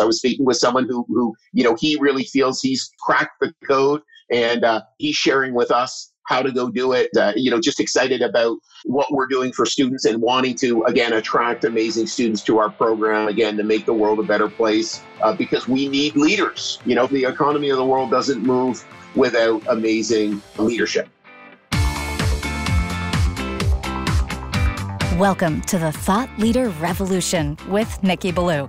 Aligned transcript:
I 0.00 0.04
was 0.04 0.18
speaking 0.18 0.44
with 0.44 0.56
someone 0.56 0.88
who, 0.88 1.04
who 1.08 1.34
you 1.52 1.62
know, 1.62 1.76
he 1.78 1.96
really 2.00 2.24
feels 2.24 2.60
he's 2.60 2.90
cracked 3.00 3.40
the 3.40 3.54
code 3.68 4.02
and 4.30 4.64
uh, 4.64 4.82
he's 4.98 5.14
sharing 5.14 5.54
with 5.54 5.70
us 5.70 6.12
how 6.26 6.42
to 6.42 6.50
go 6.50 6.68
do 6.68 6.92
it. 6.92 7.10
Uh, 7.16 7.32
you 7.36 7.50
know, 7.50 7.60
just 7.60 7.78
excited 7.78 8.20
about 8.22 8.56
what 8.84 9.06
we're 9.12 9.26
doing 9.26 9.52
for 9.52 9.64
students 9.66 10.04
and 10.04 10.20
wanting 10.20 10.56
to, 10.56 10.82
again, 10.84 11.12
attract 11.12 11.64
amazing 11.64 12.06
students 12.06 12.42
to 12.42 12.58
our 12.58 12.70
program, 12.70 13.28
again, 13.28 13.56
to 13.56 13.62
make 13.62 13.86
the 13.86 13.92
world 13.92 14.18
a 14.18 14.22
better 14.22 14.48
place 14.48 15.00
uh, 15.22 15.32
because 15.32 15.68
we 15.68 15.88
need 15.88 16.16
leaders. 16.16 16.80
You 16.84 16.96
know, 16.96 17.06
the 17.06 17.24
economy 17.24 17.68
of 17.70 17.76
the 17.76 17.84
world 17.84 18.10
doesn't 18.10 18.42
move 18.42 18.84
without 19.14 19.62
amazing 19.68 20.42
leadership. 20.58 21.08
Welcome 25.18 25.60
to 25.62 25.78
the 25.78 25.92
Thought 25.92 26.28
Leader 26.38 26.70
Revolution 26.70 27.56
with 27.68 28.02
Nicky 28.02 28.32
Billou. 28.32 28.68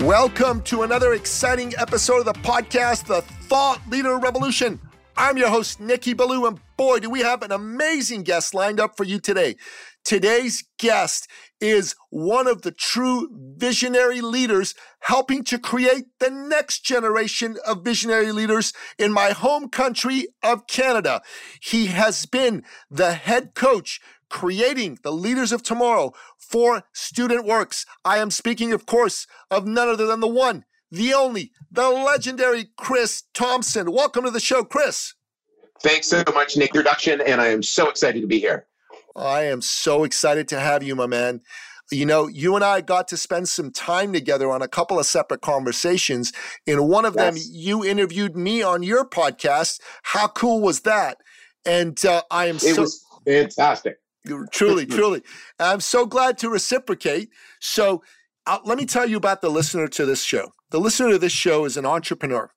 Welcome 0.00 0.60
to 0.64 0.82
another 0.82 1.14
exciting 1.14 1.72
episode 1.78 2.18
of 2.18 2.26
the 2.26 2.34
podcast, 2.34 3.06
The 3.06 3.22
Thought 3.22 3.80
Leader 3.88 4.18
Revolution. 4.18 4.78
I'm 5.16 5.38
your 5.38 5.48
host, 5.48 5.80
Nicky 5.80 6.12
Billou, 6.12 6.46
and 6.46 6.60
boy, 6.76 6.98
do 6.98 7.08
we 7.08 7.20
have 7.20 7.42
an 7.42 7.50
amazing 7.50 8.22
guest 8.22 8.52
lined 8.52 8.78
up 8.78 8.98
for 8.98 9.04
you 9.04 9.18
today. 9.18 9.56
Today's 10.04 10.62
guest 10.78 11.30
is 11.62 11.94
one 12.10 12.46
of 12.46 12.60
the 12.60 12.72
true 12.72 13.30
visionary 13.56 14.20
leaders 14.20 14.74
helping 15.00 15.42
to 15.44 15.58
create 15.58 16.04
the 16.20 16.30
next 16.30 16.84
generation 16.84 17.56
of 17.66 17.82
visionary 17.82 18.32
leaders 18.32 18.74
in 18.98 19.12
my 19.12 19.30
home 19.30 19.70
country 19.70 20.28
of 20.42 20.66
Canada. 20.66 21.22
He 21.62 21.86
has 21.86 22.26
been 22.26 22.64
the 22.90 23.14
head 23.14 23.54
coach 23.54 23.98
creating 24.28 24.98
the 25.02 25.12
leaders 25.12 25.52
of 25.52 25.62
tomorrow 25.62 26.12
for 26.48 26.84
Student 26.92 27.44
Works. 27.44 27.84
I 28.04 28.18
am 28.18 28.30
speaking, 28.30 28.72
of 28.72 28.86
course, 28.86 29.26
of 29.50 29.66
none 29.66 29.88
other 29.88 30.06
than 30.06 30.20
the 30.20 30.28
one, 30.28 30.64
the 30.90 31.12
only, 31.12 31.52
the 31.70 31.88
legendary 31.88 32.66
Chris 32.76 33.24
Thomson. 33.34 33.92
Welcome 33.92 34.24
to 34.24 34.30
the 34.30 34.40
show, 34.40 34.64
Chris. 34.64 35.14
Thanks 35.82 36.06
so 36.08 36.22
much, 36.32 36.56
Nick. 36.56 36.70
Introduction, 36.70 37.20
and 37.20 37.40
I 37.40 37.48
am 37.48 37.62
so 37.62 37.88
excited 37.88 38.20
to 38.20 38.26
be 38.26 38.38
here. 38.38 38.66
I 39.14 39.42
am 39.42 39.60
so 39.60 40.04
excited 40.04 40.48
to 40.48 40.60
have 40.60 40.82
you, 40.82 40.94
my 40.94 41.06
man. 41.06 41.40
You 41.92 42.06
know, 42.06 42.26
you 42.26 42.56
and 42.56 42.64
I 42.64 42.80
got 42.80 43.06
to 43.08 43.16
spend 43.16 43.48
some 43.48 43.70
time 43.70 44.12
together 44.12 44.50
on 44.50 44.60
a 44.60 44.68
couple 44.68 44.98
of 44.98 45.06
separate 45.06 45.40
conversations. 45.40 46.32
In 46.66 46.88
one 46.88 47.04
of 47.04 47.14
yes. 47.14 47.24
them, 47.24 47.42
you 47.52 47.84
interviewed 47.84 48.36
me 48.36 48.62
on 48.62 48.82
your 48.82 49.08
podcast. 49.08 49.80
How 50.02 50.26
cool 50.26 50.60
was 50.60 50.80
that? 50.80 51.18
And 51.64 52.02
uh, 52.04 52.22
I 52.30 52.46
am 52.46 52.56
it 52.56 52.74
so 52.74 52.82
was 52.82 53.04
fantastic. 53.24 53.98
Truly, 54.52 54.86
truly. 54.86 55.22
I'm 55.58 55.80
so 55.80 56.06
glad 56.06 56.38
to 56.38 56.50
reciprocate. 56.50 57.30
So 57.60 58.02
uh, 58.46 58.58
let 58.64 58.78
me 58.78 58.86
tell 58.86 59.06
you 59.06 59.16
about 59.16 59.40
the 59.40 59.50
listener 59.50 59.88
to 59.88 60.06
this 60.06 60.22
show. 60.22 60.52
The 60.70 60.80
listener 60.80 61.10
to 61.10 61.18
this 61.18 61.32
show 61.32 61.64
is 61.64 61.76
an 61.76 61.86
entrepreneur. 61.86 62.50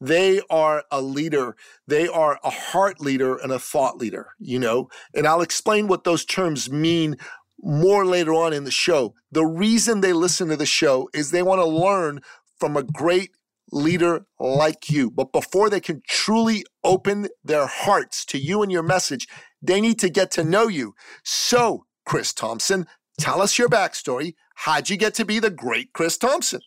They 0.00 0.40
are 0.50 0.84
a 0.90 1.00
leader. 1.00 1.56
They 1.86 2.08
are 2.08 2.38
a 2.42 2.50
heart 2.50 3.00
leader 3.00 3.36
and 3.36 3.52
a 3.52 3.58
thought 3.58 3.96
leader, 3.96 4.28
you 4.38 4.58
know, 4.58 4.88
and 5.14 5.26
I'll 5.26 5.42
explain 5.42 5.86
what 5.88 6.04
those 6.04 6.24
terms 6.24 6.70
mean 6.70 7.16
more 7.60 8.04
later 8.04 8.34
on 8.34 8.52
in 8.52 8.64
the 8.64 8.70
show. 8.70 9.14
The 9.32 9.46
reason 9.46 10.00
they 10.00 10.12
listen 10.12 10.48
to 10.48 10.56
the 10.56 10.66
show 10.66 11.08
is 11.12 11.30
they 11.30 11.42
want 11.42 11.60
to 11.60 11.66
learn 11.66 12.20
from 12.58 12.76
a 12.76 12.82
great 12.82 13.30
leader 13.72 14.26
like 14.38 14.88
you. 14.90 15.10
But 15.10 15.32
before 15.32 15.68
they 15.70 15.80
can 15.80 16.02
truly 16.08 16.64
open 16.84 17.28
their 17.44 17.66
hearts 17.66 18.24
to 18.26 18.38
you 18.38 18.62
and 18.62 18.70
your 18.70 18.82
message, 18.82 19.26
they 19.66 19.80
need 19.80 19.98
to 20.00 20.08
get 20.08 20.30
to 20.32 20.44
know 20.44 20.68
you. 20.68 20.94
So, 21.24 21.86
Chris 22.04 22.32
Thomson, 22.32 22.86
tell 23.18 23.40
us 23.40 23.58
your 23.58 23.68
backstory. 23.68 24.34
How'd 24.54 24.88
you 24.88 24.96
get 24.96 25.14
to 25.14 25.24
be 25.24 25.38
the 25.38 25.50
great 25.50 25.92
Chris 25.92 26.16
Thomson? 26.16 26.60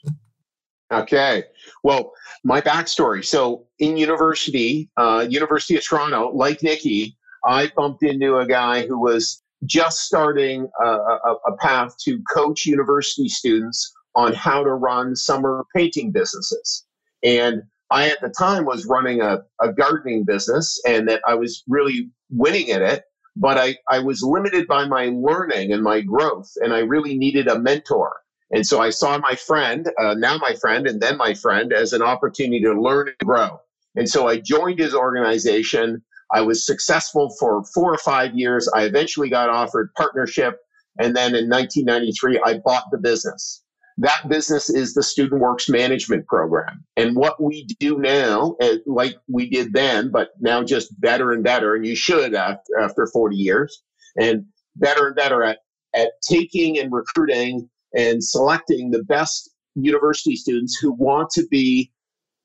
Okay. 0.91 1.43
Well, 1.83 2.13
my 2.43 2.61
backstory. 2.61 3.23
So 3.23 3.67
in 3.77 3.97
university, 3.97 4.89
uh, 4.97 5.25
University 5.29 5.75
of 5.75 5.85
Toronto, 5.85 6.31
like 6.31 6.63
Nicky, 6.63 7.15
I 7.45 7.71
bumped 7.75 8.03
into 8.03 8.37
a 8.37 8.47
guy 8.47 8.87
who 8.87 8.99
was 8.99 9.41
just 9.65 10.01
starting 10.01 10.67
a, 10.81 10.85
a, 10.85 11.35
a 11.47 11.57
path 11.57 11.95
to 12.05 12.21
coach 12.23 12.65
university 12.65 13.29
students 13.29 13.93
on 14.15 14.33
how 14.33 14.63
to 14.63 14.73
run 14.73 15.15
summer 15.15 15.65
painting 15.75 16.11
businesses. 16.11 16.85
And 17.23 17.63
I, 17.91 18.09
at 18.09 18.21
the 18.21 18.29
time, 18.29 18.65
was 18.65 18.85
running 18.85 19.21
a, 19.21 19.39
a 19.61 19.71
gardening 19.73 20.23
business 20.23 20.79
and 20.87 21.07
that 21.07 21.21
I 21.27 21.35
was 21.35 21.63
really 21.67 22.09
winning 22.29 22.71
at 22.71 22.81
it, 22.81 23.03
but 23.35 23.57
I, 23.57 23.77
I 23.89 23.99
was 23.99 24.21
limited 24.21 24.67
by 24.67 24.85
my 24.85 25.07
learning 25.07 25.71
and 25.71 25.83
my 25.83 26.01
growth, 26.01 26.51
and 26.57 26.73
I 26.73 26.79
really 26.79 27.17
needed 27.17 27.47
a 27.47 27.59
mentor. 27.59 28.17
And 28.51 28.65
so 28.65 28.81
I 28.81 28.89
saw 28.89 29.17
my 29.19 29.35
friend, 29.35 29.89
uh, 29.99 30.15
now 30.15 30.37
my 30.37 30.55
friend, 30.55 30.87
and 30.87 31.01
then 31.01 31.17
my 31.17 31.33
friend, 31.33 31.71
as 31.71 31.93
an 31.93 32.01
opportunity 32.01 32.61
to 32.61 32.73
learn 32.73 33.07
and 33.07 33.27
grow. 33.27 33.59
And 33.95 34.09
so 34.09 34.27
I 34.27 34.37
joined 34.37 34.79
his 34.79 34.95
organization. 34.95 36.03
I 36.33 36.41
was 36.41 36.65
successful 36.65 37.35
for 37.39 37.63
four 37.73 37.93
or 37.93 37.97
five 37.97 38.35
years. 38.35 38.67
I 38.73 38.83
eventually 38.83 39.29
got 39.29 39.49
offered 39.49 39.93
partnership. 39.95 40.59
And 40.99 41.15
then 41.15 41.35
in 41.35 41.49
1993, 41.49 42.41
I 42.43 42.57
bought 42.57 42.85
the 42.91 42.97
business. 42.97 43.63
That 43.99 44.29
business 44.29 44.69
is 44.69 44.93
the 44.93 45.03
Student 45.03 45.41
Works 45.41 45.67
Management 45.67 46.25
Program. 46.25 46.85
And 46.95 47.17
what 47.17 47.43
we 47.43 47.65
do 47.81 47.97
now, 47.97 48.55
eh, 48.61 48.77
like 48.85 49.17
we 49.27 49.49
did 49.49 49.73
then, 49.73 50.09
but 50.09 50.29
now 50.39 50.63
just 50.63 50.99
better 51.01 51.33
and 51.33 51.43
better, 51.43 51.75
and 51.75 51.85
you 51.85 51.97
should 51.97 52.33
after, 52.33 52.79
after 52.79 53.07
40 53.07 53.35
years, 53.35 53.83
and 54.17 54.45
better 54.77 55.07
and 55.07 55.17
better 55.17 55.43
at, 55.43 55.59
at 55.93 56.11
taking 56.21 56.79
and 56.79 56.93
recruiting 56.93 57.69
and 57.93 58.23
selecting 58.23 58.89
the 58.89 59.03
best 59.03 59.49
university 59.75 60.37
students 60.37 60.77
who 60.77 60.93
want 60.93 61.29
to 61.31 61.45
be 61.47 61.91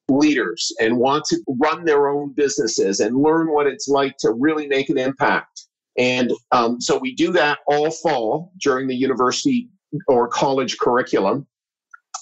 leaders 0.09 0.72
and 0.81 0.98
want 0.98 1.25
to 1.26 1.38
run 1.60 1.84
their 1.84 2.09
own 2.09 2.32
businesses 2.34 2.98
and 2.98 3.16
learn 3.16 3.53
what 3.53 3.69
it's 3.69 3.87
like 3.87 4.16
to 4.19 4.32
really 4.32 4.66
make 4.66 4.88
an 4.88 4.98
impact. 4.98 5.66
And 5.97 6.32
um, 6.50 6.81
so 6.81 6.98
we 6.98 7.14
do 7.14 7.31
that 7.32 7.60
all 7.69 7.93
fall 7.93 8.50
during 8.60 8.88
the 8.88 8.97
university 8.97 9.69
or 10.09 10.28
college 10.28 10.78
curriculum. 10.78 11.47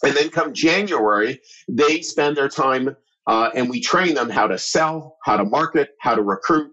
And 0.05 0.15
then 0.17 0.31
come 0.31 0.53
January, 0.53 1.41
they 1.69 2.03
spend 2.03 2.37
their 2.37 2.49
time 2.49 2.97
uh, 3.27 3.51
and 3.55 3.71
we 3.71 3.81
train 3.81 4.15
them 4.15 4.31
how 4.31 4.49
to 4.49 4.59
sell, 4.59 5.17
how 5.25 5.37
to 5.37 5.45
market, 5.45 5.91
how 6.01 6.15
to 6.15 6.23
recruit, 6.23 6.73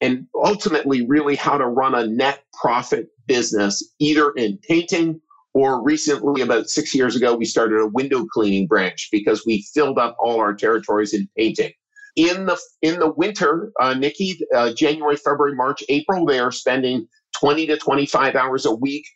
and 0.00 0.26
ultimately, 0.34 1.06
really 1.06 1.36
how 1.36 1.58
to 1.58 1.66
run 1.66 1.94
a 1.94 2.06
net 2.06 2.42
profit 2.58 3.08
business, 3.26 3.92
either 3.98 4.30
in 4.32 4.58
painting 4.66 5.20
or 5.52 5.82
recently, 5.82 6.42
about 6.42 6.70
six 6.70 6.94
years 6.94 7.16
ago, 7.16 7.34
we 7.34 7.44
started 7.44 7.80
a 7.80 7.86
window 7.88 8.24
cleaning 8.24 8.66
branch 8.66 9.08
because 9.10 9.44
we 9.44 9.62
filled 9.74 9.98
up 9.98 10.16
all 10.20 10.38
our 10.40 10.54
territories 10.54 11.12
in 11.12 11.28
painting. 11.36 11.72
In 12.16 12.46
the 12.46 12.58
in 12.82 12.98
the 12.98 13.10
winter, 13.12 13.72
uh, 13.80 13.94
Nicky, 13.94 14.40
uh, 14.54 14.72
January, 14.72 15.16
February, 15.16 15.54
March, 15.54 15.82
April, 15.88 16.24
they 16.24 16.38
are 16.38 16.52
spending 16.52 17.08
20 17.38 17.66
to 17.66 17.76
25 17.76 18.36
hours 18.36 18.66
a 18.66 18.74
week 18.74 19.06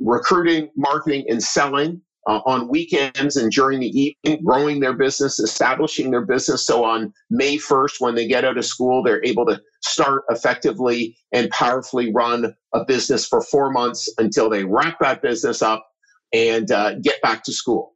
recruiting, 0.00 0.70
marketing, 0.76 1.26
and 1.28 1.42
selling 1.42 2.00
uh, 2.26 2.40
on 2.46 2.68
weekends 2.68 3.36
and 3.36 3.50
during 3.52 3.80
the 3.80 3.88
evening, 3.88 4.44
growing 4.44 4.80
their 4.80 4.92
business, 4.92 5.38
establishing 5.38 6.10
their 6.10 6.24
business. 6.24 6.66
So 6.66 6.84
on 6.84 7.12
May 7.30 7.56
1st, 7.56 8.00
when 8.00 8.14
they 8.14 8.26
get 8.26 8.44
out 8.44 8.58
of 8.58 8.64
school, 8.64 9.02
they're 9.02 9.24
able 9.24 9.46
to 9.46 9.60
start 9.82 10.24
effectively 10.28 11.16
and 11.32 11.50
powerfully 11.50 12.12
run 12.12 12.54
a 12.74 12.84
business 12.84 13.26
for 13.26 13.40
four 13.40 13.70
months 13.70 14.12
until 14.18 14.50
they 14.50 14.64
wrap 14.64 14.98
that 15.00 15.22
business 15.22 15.62
up 15.62 15.86
and 16.32 16.70
uh, 16.70 16.94
get 16.96 17.20
back 17.22 17.42
to 17.44 17.52
school. 17.52 17.94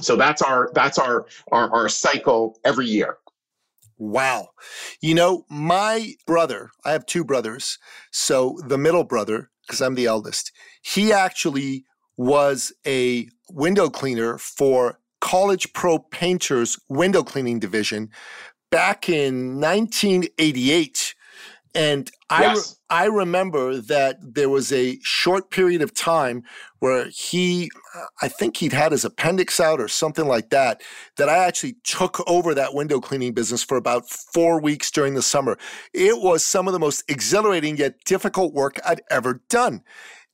So 0.00 0.16
that's 0.16 0.42
our 0.42 0.70
that's 0.74 0.98
our, 0.98 1.26
our 1.50 1.72
our 1.72 1.88
cycle 1.88 2.60
every 2.64 2.86
year. 2.86 3.16
Wow. 3.96 4.50
You 5.00 5.14
know, 5.14 5.44
my 5.50 6.14
brother, 6.24 6.70
I 6.84 6.92
have 6.92 7.04
two 7.04 7.24
brothers. 7.24 7.78
So 8.12 8.60
the 8.64 8.78
middle 8.78 9.02
brother 9.02 9.50
because 9.68 9.82
I'm 9.82 9.94
the 9.94 10.06
eldest. 10.06 10.50
He 10.82 11.12
actually 11.12 11.84
was 12.16 12.72
a 12.86 13.28
window 13.50 13.90
cleaner 13.90 14.38
for 14.38 14.98
College 15.20 15.72
Pro 15.72 15.98
Painters 15.98 16.78
window 16.88 17.22
cleaning 17.22 17.58
division 17.60 18.10
back 18.70 19.08
in 19.08 19.60
1988. 19.60 21.14
And 21.74 22.10
yes. 22.30 22.76
I, 22.88 23.04
I 23.04 23.06
remember 23.06 23.76
that 23.76 24.16
there 24.22 24.48
was 24.48 24.72
a 24.72 24.98
short 25.02 25.50
period 25.50 25.82
of 25.82 25.94
time 25.94 26.42
where 26.78 27.08
he, 27.10 27.70
I 28.22 28.28
think 28.28 28.56
he'd 28.56 28.72
had 28.72 28.92
his 28.92 29.04
appendix 29.04 29.60
out 29.60 29.80
or 29.80 29.88
something 29.88 30.26
like 30.26 30.50
that, 30.50 30.82
that 31.16 31.28
I 31.28 31.38
actually 31.38 31.76
took 31.84 32.22
over 32.28 32.54
that 32.54 32.74
window 32.74 33.00
cleaning 33.00 33.32
business 33.32 33.62
for 33.62 33.76
about 33.76 34.08
four 34.08 34.60
weeks 34.60 34.90
during 34.90 35.14
the 35.14 35.22
summer. 35.22 35.58
It 35.92 36.20
was 36.20 36.44
some 36.44 36.66
of 36.66 36.72
the 36.72 36.78
most 36.78 37.04
exhilarating 37.08 37.76
yet 37.76 38.02
difficult 38.04 38.54
work 38.54 38.80
I'd 38.86 39.02
ever 39.10 39.42
done. 39.48 39.82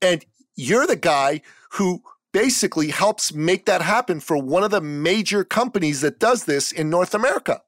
And 0.03 0.25
you're 0.57 0.87
the 0.87 0.97
guy 0.97 1.43
who 1.73 2.03
basically 2.33 2.91
helps 2.91 3.33
make 3.33 3.65
that 3.67 3.81
happen 3.81 4.21
for 4.21 4.37
one 4.37 4.65
of 4.65 4.71
the 4.71 4.81
major 4.81 5.45
companies 5.45 6.01
that 6.01 6.19
does 6.19 6.45
this 6.45 6.73
in 6.73 6.91
North 6.91 7.15
America. 7.15 7.63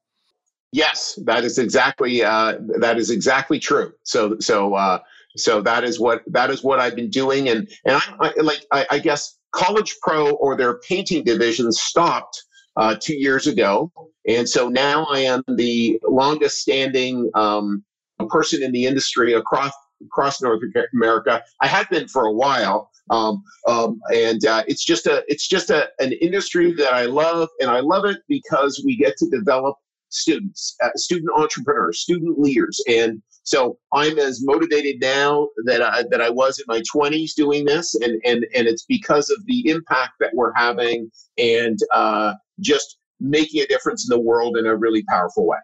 Yes, 0.73 1.17
that 1.25 1.45
is 1.45 1.57
exactly 1.57 2.23
uh, 2.23 2.57
that 2.79 2.97
is 2.97 3.09
exactly 3.09 3.57
true. 3.57 3.93
So 4.03 4.37
so 4.39 4.75
uh, 4.75 4.99
so 5.37 5.61
that 5.61 5.83
is 5.83 5.99
what 5.99 6.23
that 6.27 6.49
is 6.49 6.63
what 6.63 6.79
I've 6.79 6.95
been 6.95 7.09
doing, 7.09 7.47
and 7.47 7.69
and 7.85 7.95
I, 8.19 8.33
I 8.37 8.41
like 8.41 8.65
I, 8.71 8.85
I, 8.91 8.99
guess 8.99 9.36
College 9.57 9.95
Pro 10.01 10.31
or 10.35 10.55
their 10.55 10.79
painting 10.79 11.23
division 11.23 11.71
stopped 11.71 12.43
uh, 12.75 12.95
two 12.99 13.15
years 13.15 13.47
ago, 13.47 13.91
and 14.27 14.47
so 14.47 14.69
now 14.69 15.05
I 15.05 15.19
am 15.21 15.43
the 15.47 15.99
longest 16.07 16.59
standing 16.59 17.31
um, 17.33 17.83
person 18.29 18.61
in 18.61 18.71
the 18.71 18.85
industry 18.85 19.33
across 19.33 19.73
across 20.05 20.41
North 20.43 20.61
America. 20.93 21.43
I 21.59 21.67
have 21.67 21.89
been 21.89 22.07
for 22.07 22.27
a 22.27 22.31
while, 22.31 22.91
um, 23.09 23.43
um, 23.67 23.99
and 24.13 24.45
uh, 24.45 24.63
it's 24.67 24.85
just 24.85 25.07
a 25.07 25.23
it's 25.27 25.47
just 25.47 25.71
a, 25.71 25.89
an 25.97 26.13
industry 26.13 26.71
that 26.73 26.93
I 26.93 27.05
love, 27.05 27.49
and 27.59 27.71
I 27.71 27.79
love 27.79 28.05
it 28.05 28.19
because 28.27 28.83
we 28.85 28.95
get 28.95 29.17
to 29.17 29.29
develop 29.29 29.75
students, 30.09 30.75
uh, 30.83 30.89
student 30.95 31.31
entrepreneurs, 31.35 32.01
student 32.01 32.39
leaders, 32.39 32.79
and 32.87 33.23
so 33.47 33.79
I'm 33.93 34.19
as 34.19 34.43
motivated 34.43 34.97
now 34.99 35.47
that 35.63 35.81
I, 35.81 36.03
that 36.11 36.21
I 36.21 36.29
was 36.29 36.59
in 36.59 36.65
my 36.67 36.81
20s 36.81 37.33
doing 37.33 37.63
this, 37.63 37.95
and 37.95 38.21
and 38.25 38.45
and 38.53 38.67
it's 38.67 38.83
because 38.83 39.29
of 39.29 39.37
the 39.45 39.69
impact 39.69 40.15
that 40.19 40.31
we're 40.33 40.51
having, 40.53 41.09
and 41.37 41.79
uh, 41.93 42.33
just 42.59 42.97
making 43.21 43.61
a 43.61 43.65
difference 43.67 44.05
in 44.05 44.13
the 44.13 44.21
world 44.21 44.57
in 44.57 44.65
a 44.65 44.75
really 44.75 45.01
powerful 45.07 45.47
way. 45.47 45.59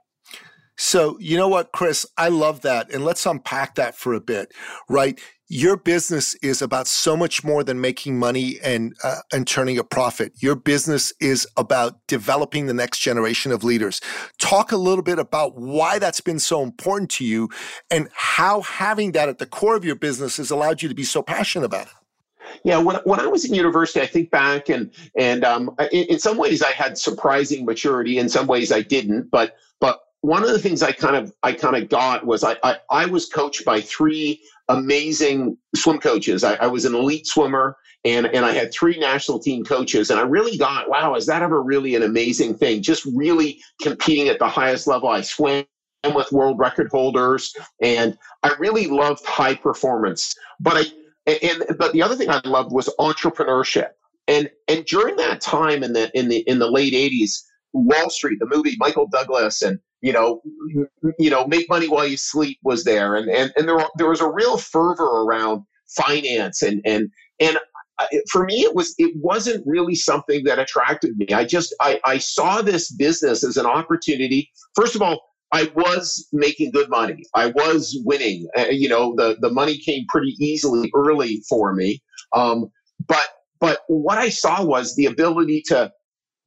So, 0.78 1.18
you 1.20 1.36
know 1.36 1.50
what, 1.50 1.74
Chris? 1.74 2.06
I 2.18 2.30
love 2.30 2.62
that. 2.62 2.90
And 2.92 3.04
let's 3.04 3.26
unpack 3.26 3.76
that 3.76 3.96
for 3.96 4.14
a 4.14 4.22
bit, 4.22 4.54
right? 4.90 5.20
Your 5.56 5.78
business 5.78 6.34
is 6.42 6.64
about 6.64 6.88
so 6.88 7.16
much 7.16 7.44
more 7.44 7.64
than 7.64 7.80
making 7.80 8.18
money 8.18 8.58
and, 8.64 8.96
uh, 9.04 9.18
and 9.32 9.46
turning 9.46 9.78
a 9.78 9.84
profit. 9.84 10.34
Your 10.40 10.56
business 10.56 11.14
is 11.20 11.48
about 11.56 12.00
developing 12.08 12.66
the 12.66 12.74
next 12.74 13.02
generation 13.02 13.52
of 13.52 13.64
leaders. 13.64 14.02
Talk 14.40 14.72
a 14.72 14.78
little 14.78 15.04
bit 15.04 15.20
about 15.20 15.56
why 15.56 16.00
that's 16.00 16.22
been 16.22 16.40
so 16.40 16.64
important 16.64 17.12
to 17.12 17.24
you 17.24 17.50
and 17.92 18.10
how 18.14 18.62
having 18.62 19.12
that 19.12 19.30
at 19.30 19.38
the 19.38 19.46
core 19.46 19.76
of 19.76 19.86
your 19.86 19.94
business 19.94 20.38
has 20.38 20.50
allowed 20.50 20.82
you 20.82 20.90
to 20.90 20.96
be 20.96 21.04
so 21.04 21.22
passionate 21.22 21.66
about 21.66 21.86
it. 21.86 21.94
Yeah, 22.64 22.80
when, 22.80 22.96
when 23.04 23.20
I 23.20 23.28
was 23.28 23.46
in 23.46 23.54
university, 23.54 24.02
I 24.02 24.08
think 24.08 24.32
back 24.32 24.70
and 24.70 24.92
and 25.16 25.46
um, 25.46 25.76
in, 25.92 26.06
in, 26.06 26.20
some 26.20 26.38
ways 26.38 26.64
I 26.64 26.72
had 26.72 26.98
surprising 26.98 27.64
maturity. 27.64 28.18
In 28.18 28.28
some 28.28 28.48
ways 28.48 28.72
I 28.72 28.82
didn't. 28.82 29.30
But 29.30 29.56
but 29.80 30.00
one 30.22 30.42
of 30.42 30.50
the 30.50 30.60
things 30.60 30.82
I 30.82 30.94
kind 30.94 31.16
of 31.16 31.32
I 31.44 31.52
kind 31.52 31.76
of 31.76 31.90
got 31.90 32.26
was 32.26 32.44
I, 32.44 32.56
I, 32.64 32.78
I 32.90 33.06
was 33.06 33.28
coached 33.28 33.66
by 33.66 33.82
three 33.82 34.42
amazing 34.70 35.58
swim 35.76 36.00
coaches. 36.00 36.44
I, 36.44 36.56
I, 36.56 36.68
was 36.68 36.86
an 36.86 36.96
elite 36.96 37.28
swimmer 37.28 37.76
and 38.06 38.28
and 38.28 38.46
I 38.46 38.52
had 38.52 38.72
three 38.72 38.98
national 38.98 39.40
team 39.40 39.64
coaches 39.64 40.10
and 40.10 40.20
I 40.20 40.24
really 40.24 40.58
got 40.58 40.90
wow 40.90 41.16
is 41.16 41.26
that 41.26 41.42
ever 41.42 41.62
really 41.62 41.96
an 41.96 42.04
amazing 42.04 42.56
thing? 42.56 42.82
Just 42.82 43.06
really 43.14 43.60
competing 43.82 44.30
at 44.30 44.40
the 44.40 44.48
highest 44.48 44.88
level. 44.88 45.10
I 45.10 45.22
swam 45.22 45.66
with 46.14 46.32
world 46.32 46.60
record 46.60 46.90
holders 46.92 47.54
and 47.82 48.18
I 48.44 48.54
really 48.60 48.88
loved 48.88 49.26
high 49.26 49.56
performance. 49.56 50.36
But 50.60 50.78
I 50.78 50.84
and 51.26 51.78
but 51.78 51.94
the 51.94 52.02
other 52.02 52.16
thing 52.16 52.30
I 52.30 52.42
loved 52.46 52.72
was 52.72 52.90
entrepreneurship. 53.00 53.90
And 54.28 54.50
and 54.68 54.86
during 54.86 55.18
that 55.18 55.42
time 55.42 55.84
in 55.84 55.94
the 55.94 56.12
in 56.18 56.30
the 56.30 56.40
in 56.50 56.60
the 56.60 56.72
late 56.72 56.94
80s 56.94 57.42
Wall 57.74 58.10
Street, 58.10 58.40
the 58.40 58.46
movie 58.46 58.76
Michael 58.80 59.08
Douglas 59.08 59.62
and 59.62 59.80
you 60.04 60.12
know, 60.12 60.42
you 61.18 61.30
know, 61.30 61.48
make 61.48 61.70
money 61.70 61.88
while 61.88 62.06
you 62.06 62.18
sleep 62.18 62.60
was 62.62 62.84
there, 62.84 63.16
and 63.16 63.30
and 63.30 63.54
and 63.56 63.70
there 63.70 63.80
there 63.96 64.10
was 64.10 64.20
a 64.20 64.30
real 64.30 64.58
fervor 64.58 65.24
around 65.24 65.64
finance, 65.96 66.62
and 66.62 66.82
and 66.86 67.10
and 67.40 67.58
for 68.30 68.44
me 68.44 68.64
it 68.64 68.76
was 68.76 68.94
it 68.98 69.14
wasn't 69.16 69.64
really 69.66 69.96
something 69.96 70.44
that 70.44 70.60
attracted 70.60 71.16
me. 71.16 71.28
I 71.34 71.46
just 71.46 71.74
I 71.80 72.02
I 72.04 72.18
saw 72.18 72.62
this 72.62 72.92
business 72.92 73.46
as 73.46 73.56
an 73.56 73.66
opportunity. 73.66 74.52
First 74.76 74.94
of 74.96 75.02
all, 75.02 75.22
I 75.54 75.72
was 75.74 76.28
making 76.34 76.72
good 76.72 76.90
money. 76.90 77.24
I 77.34 77.48
was 77.48 77.98
winning. 78.04 78.50
Uh, 78.58 78.66
you 78.72 78.90
know, 78.90 79.16
the 79.16 79.38
the 79.40 79.52
money 79.52 79.78
came 79.78 80.06
pretty 80.10 80.36
easily 80.38 80.92
early 80.94 81.42
for 81.48 81.74
me. 81.74 82.02
Um, 82.34 82.70
but 83.08 83.26
but 83.62 83.80
what 83.88 84.18
I 84.18 84.28
saw 84.28 84.66
was 84.66 84.98
the 84.98 85.06
ability 85.06 85.64
to 85.68 85.94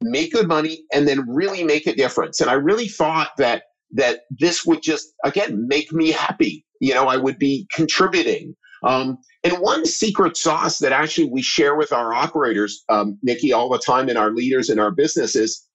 make 0.00 0.32
good 0.32 0.48
money, 0.48 0.84
and 0.93 1.06
then 1.08 1.28
really 1.28 1.64
make 1.64 1.87
a 1.87 1.94
difference. 1.94 2.40
And 2.40 2.50
I 2.50 2.54
really 2.54 2.88
thought 2.88 3.31
that 3.38 3.64
that 3.93 4.20
this 4.31 4.64
would 4.66 4.82
just 4.82 5.12
again 5.25 5.66
make 5.69 5.93
me 5.93 6.10
happy. 6.10 6.64
You 6.81 6.94
know, 6.94 7.06
I 7.06 7.16
would 7.16 7.38
be 7.38 7.66
contributing. 7.75 8.54
Um, 8.82 9.19
and 9.43 9.54
one 9.54 9.87
secret 9.87 10.37
sauce 10.37 10.78
that 10.78 10.93
actually 10.93 11.31
we 11.31 11.40
share 11.43 11.76
with 11.76 11.93
our 11.93 12.12
operators, 12.12 12.84
um, 12.88 13.19
Nicky, 13.22 13.52
all 13.52 13.70
the 13.70 13.78
time, 13.78 14.08
and 14.08 14.19
our 14.19 14.31
leaders 14.31 14.69
in 14.69 14.78
our 14.78 14.90
businesses, 14.90 15.66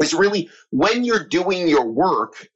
is 0.00 0.14
really 0.14 0.50
when 0.70 1.04
you're 1.04 1.24
doing 1.24 1.66
your 1.66 1.86
work, 1.86 2.48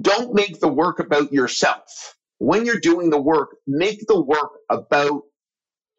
don't 0.00 0.34
make 0.34 0.60
the 0.60 0.68
work 0.68 0.98
about 0.98 1.32
yourself. 1.32 2.16
When 2.38 2.64
you're 2.64 2.80
doing 2.80 3.10
the 3.10 3.20
work, 3.20 3.50
make 3.66 4.06
the 4.06 4.20
work 4.20 4.50
about 4.70 5.22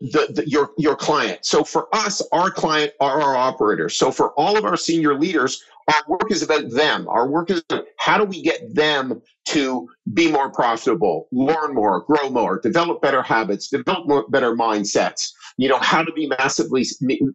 the, 0.01 0.27
the, 0.33 0.49
your 0.49 0.71
your 0.77 0.95
client. 0.95 1.45
So 1.45 1.63
for 1.63 1.87
us, 1.93 2.21
our 2.31 2.49
client 2.49 2.93
are 2.99 3.21
our 3.21 3.35
operators. 3.35 3.95
So 3.95 4.11
for 4.11 4.31
all 4.31 4.57
of 4.57 4.65
our 4.65 4.75
senior 4.75 5.17
leaders, 5.17 5.63
our 5.87 6.01
work 6.07 6.31
is 6.31 6.41
about 6.41 6.71
them. 6.71 7.07
Our 7.07 7.29
work 7.29 7.51
is 7.51 7.63
how 7.97 8.17
do 8.17 8.23
we 8.25 8.41
get 8.41 8.73
them 8.73 9.21
to 9.49 9.87
be 10.13 10.31
more 10.31 10.51
profitable, 10.51 11.27
learn 11.31 11.73
more, 11.73 12.01
grow 12.05 12.29
more, 12.29 12.59
develop 12.59 13.01
better 13.01 13.21
habits, 13.21 13.69
develop 13.69 14.07
more, 14.07 14.27
better 14.29 14.55
mindsets. 14.55 15.31
You 15.57 15.69
know 15.69 15.77
how 15.79 16.03
to 16.03 16.11
be 16.13 16.27
massively 16.27 16.83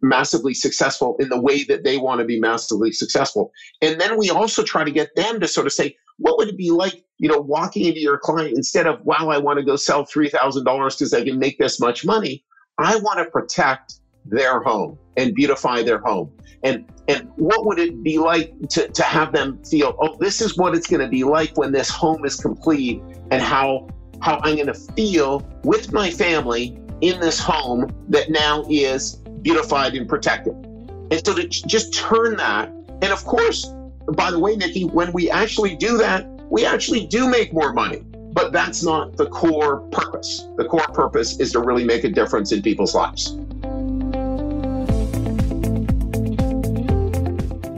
massively 0.01 0.53
successful 0.53 1.15
in 1.19 1.29
the 1.29 1.39
way 1.39 1.63
that 1.65 1.83
they 1.85 1.97
want 1.97 2.19
to 2.19 2.25
be 2.25 2.39
massively 2.39 2.91
successful. 2.91 3.51
And 3.81 3.99
then 4.01 4.17
we 4.17 4.29
also 4.29 4.63
try 4.63 4.83
to 4.83 4.91
get 4.91 5.15
them 5.15 5.39
to 5.39 5.47
sort 5.47 5.67
of 5.67 5.73
say, 5.73 5.95
what 6.17 6.37
would 6.37 6.49
it 6.49 6.57
be 6.57 6.71
like, 6.71 7.05
you 7.19 7.29
know, 7.29 7.39
walking 7.39 7.85
into 7.85 8.01
your 8.01 8.17
client 8.17 8.57
instead 8.57 8.87
of, 8.87 8.99
wow, 9.05 9.29
I 9.29 9.37
want 9.37 9.59
to 9.59 9.65
go 9.65 9.77
sell 9.77 10.03
three 10.03 10.29
thousand 10.29 10.65
dollars 10.65 10.97
because 10.97 11.13
I 11.13 11.23
can 11.23 11.39
make 11.39 11.59
this 11.59 11.79
much 11.79 12.05
money 12.05 12.43
I 12.77 12.97
want 12.97 13.19
to 13.19 13.25
protect 13.25 13.99
their 14.25 14.61
home 14.61 14.97
and 15.15 15.33
beautify 15.33 15.83
their 15.83 15.99
home. 15.99 16.31
And 16.63 16.85
and 17.07 17.29
what 17.37 17.65
would 17.65 17.79
it 17.79 18.03
be 18.03 18.17
like 18.17 18.53
to, 18.69 18.87
to 18.89 19.03
have 19.03 19.31
them 19.31 19.63
feel, 19.63 19.95
oh, 20.01 20.17
this 20.19 20.41
is 20.41 20.57
what 20.57 20.75
it's 20.75 20.87
going 20.87 21.01
to 21.01 21.07
be 21.07 21.23
like 21.23 21.57
when 21.57 21.71
this 21.71 21.89
home 21.89 22.25
is 22.25 22.35
complete 22.35 23.01
and 23.31 23.41
how 23.41 23.87
how 24.21 24.39
I'm 24.43 24.55
going 24.55 24.67
to 24.67 24.73
feel 24.73 25.47
with 25.63 25.93
my 25.93 26.09
family 26.09 26.77
in 27.01 27.19
this 27.19 27.39
home 27.39 27.87
that 28.09 28.29
now 28.31 28.65
is 28.69 29.17
beautified 29.41 29.93
and 29.93 30.09
protected. 30.09 30.53
And 30.53 31.25
so 31.25 31.35
to 31.35 31.47
just 31.47 31.93
turn 31.93 32.35
that, 32.37 32.69
and 32.69 33.05
of 33.05 33.23
course, 33.23 33.71
by 34.13 34.31
the 34.31 34.39
way, 34.39 34.55
Nicky, 34.55 34.85
when 34.85 35.11
we 35.13 35.29
actually 35.29 35.75
do 35.75 35.97
that, 35.97 36.27
we 36.49 36.65
actually 36.65 37.05
do 37.05 37.29
make 37.29 37.53
more 37.53 37.73
money. 37.73 38.03
But 38.37 38.51
that's 38.51 38.83
not 38.83 39.17
the 39.17 39.25
core 39.25 39.79
purpose. 39.89 40.47
The 40.57 40.65
core 40.65 40.87
purpose 40.93 41.39
is 41.39 41.53
to 41.53 41.59
really 41.59 41.83
make 41.83 42.03
a 42.03 42.09
difference 42.09 42.51
in 42.51 42.61
people's 42.61 42.93
lives. 42.93 43.31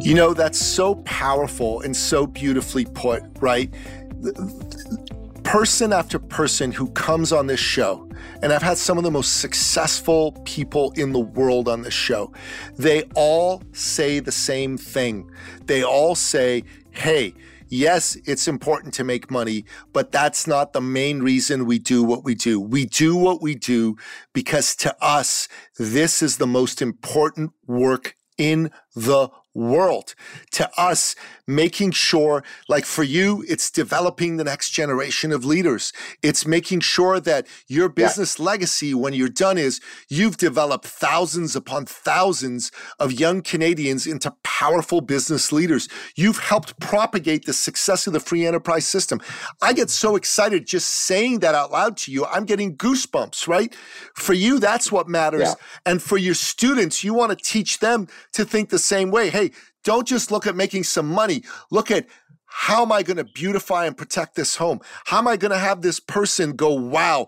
You 0.06 0.16
know, 0.16 0.34
that's 0.34 0.60
so 0.60 0.96
powerful 1.06 1.80
and 1.80 1.96
so 1.96 2.28
beautifully 2.28 2.84
put, 2.84 3.24
right? 3.40 3.74
Person 5.44 5.94
after 5.94 6.20
person 6.20 6.74
who 6.74 6.90
comes 6.90 7.32
on 7.32 7.48
this 7.48 7.62
show, 7.62 8.10
and 8.42 8.52
I've 8.52 8.62
had 8.62 8.78
some 8.78 8.98
of 8.98 9.06
the 9.06 9.12
most 9.12 9.40
successful 9.40 10.34
people 10.44 10.92
in 10.98 11.14
the 11.14 11.20
world 11.22 11.70
on 11.70 11.84
this 11.84 11.94
show, 11.94 12.34
they 12.76 13.04
all 13.16 13.64
say 13.72 14.20
the 14.20 14.34
same 14.34 14.78
thing. 14.78 15.32
They 15.68 15.84
all 15.86 16.16
say, 16.16 16.66
hey, 16.92 17.34
yes, 17.70 18.18
it's 18.26 18.48
important 18.48 18.94
to 18.96 19.04
make 19.04 19.32
money, 19.32 19.66
but 19.94 20.12
that's 20.12 20.48
not 20.48 20.74
the 20.74 20.82
main 20.82 21.22
reason 21.22 21.66
we 21.66 21.80
do 21.80 22.04
what 22.04 22.24
we 22.24 22.36
do. 22.36 22.60
We 22.60 22.86
do 22.86 23.16
what 23.16 23.42
we 23.42 23.56
do 23.56 23.96
because 24.34 24.76
to 24.78 24.96
us, 25.02 25.48
this 25.78 26.22
is 26.22 26.38
the 26.38 26.48
most 26.48 26.82
important 26.82 27.52
work 27.68 28.16
in 28.38 28.72
the 28.96 29.30
world. 29.54 30.16
To 30.52 30.70
us, 30.78 31.16
making 31.50 31.92
sure, 31.92 32.44
like 32.68 32.86
for 32.86 33.04
you, 33.04 33.44
it's 33.48 33.72
developing 33.72 34.38
the 34.38 34.44
next 34.44 34.70
generation 34.70 35.32
of 35.32 35.44
leaders. 35.44 35.92
It's 36.22 36.46
making 36.46 36.82
sure 36.82 37.20
that 37.20 37.48
your 37.68 37.90
business 37.90 38.38
yeah. 38.38 38.46
legacy, 38.46 38.94
when 38.94 39.14
you're 39.14 39.30
done, 39.30 39.58
is 39.58 39.82
you've 40.08 40.38
developed 40.38 40.86
thousands 40.86 41.56
upon 41.56 41.86
thousands 41.86 42.72
of 43.00 43.12
young 43.12 43.42
Canadians 43.42 44.06
into 44.06 44.32
powerful 44.44 45.02
business 45.02 45.52
leaders. 45.52 45.90
You've 46.16 46.40
helped 46.40 46.80
propagate 46.80 47.46
the 47.46 47.54
success 47.54 48.06
of 48.06 48.14
the 48.14 48.20
free 48.20 48.46
enterprise 48.46 48.88
system. 48.88 49.20
I 49.62 49.74
get 49.74 49.90
so 49.90 50.16
excited 50.16 50.68
just 50.68 50.88
saying 50.88 51.40
that 51.40 51.56
out 51.56 51.72
loud 51.72 51.98
to 51.98 52.12
you. 52.12 52.26
I'm 52.26 52.46
getting 52.46 52.78
goosebumps, 52.78 53.48
right? 53.48 53.74
For 54.14 54.34
you, 54.34 54.60
that's 54.60 54.92
what 54.92 55.08
matters. 55.08 55.42
Yeah. 55.42 55.54
And 55.86 56.02
for 56.02 56.18
your 56.18 56.36
students, 56.36 57.04
you 57.04 57.14
want 57.16 57.32
to 57.32 57.44
teach 57.44 57.80
them 57.80 58.08
to 58.34 58.46
think 58.46 58.70
the 58.70 58.78
same 58.78 59.10
way. 59.10 59.30
Hey, 59.30 59.52
don't 59.84 60.08
just 60.08 60.32
look 60.32 60.48
at 60.48 60.56
making 60.56 60.84
some 60.84 61.08
money. 61.08 61.44
Look 61.72 61.92
at 61.92 62.08
how 62.46 62.82
am 62.82 62.92
I 62.92 63.04
going 63.04 63.18
to 63.18 63.24
beautify 63.24 63.86
and 63.86 63.96
protect 63.96 64.36
this 64.36 64.56
home? 64.56 64.82
How 65.06 65.20
am 65.20 65.28
I 65.28 65.38
going 65.38 65.52
to 65.52 65.58
have 65.58 65.82
this 65.82 66.00
person 66.00 66.56
go, 66.56 66.74
wow, 66.74 67.28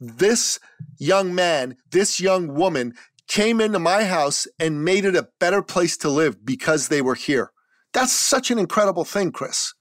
this 0.00 0.58
young 0.98 1.34
man, 1.34 1.76
this 1.90 2.20
young 2.20 2.54
woman 2.54 2.94
came 3.28 3.60
into 3.60 3.78
my 3.78 4.04
house 4.04 4.46
and 4.58 4.84
made 4.84 5.04
it 5.04 5.16
a 5.16 5.28
better 5.38 5.62
place 5.62 5.96
to 5.98 6.08
live 6.08 6.44
because 6.44 6.88
they 6.88 7.00
were 7.00 7.14
here. 7.14 7.52
That's 7.92 8.12
such 8.12 8.50
an 8.50 8.58
incredible 8.58 9.04
thing, 9.04 9.32
Chris. 9.32 9.74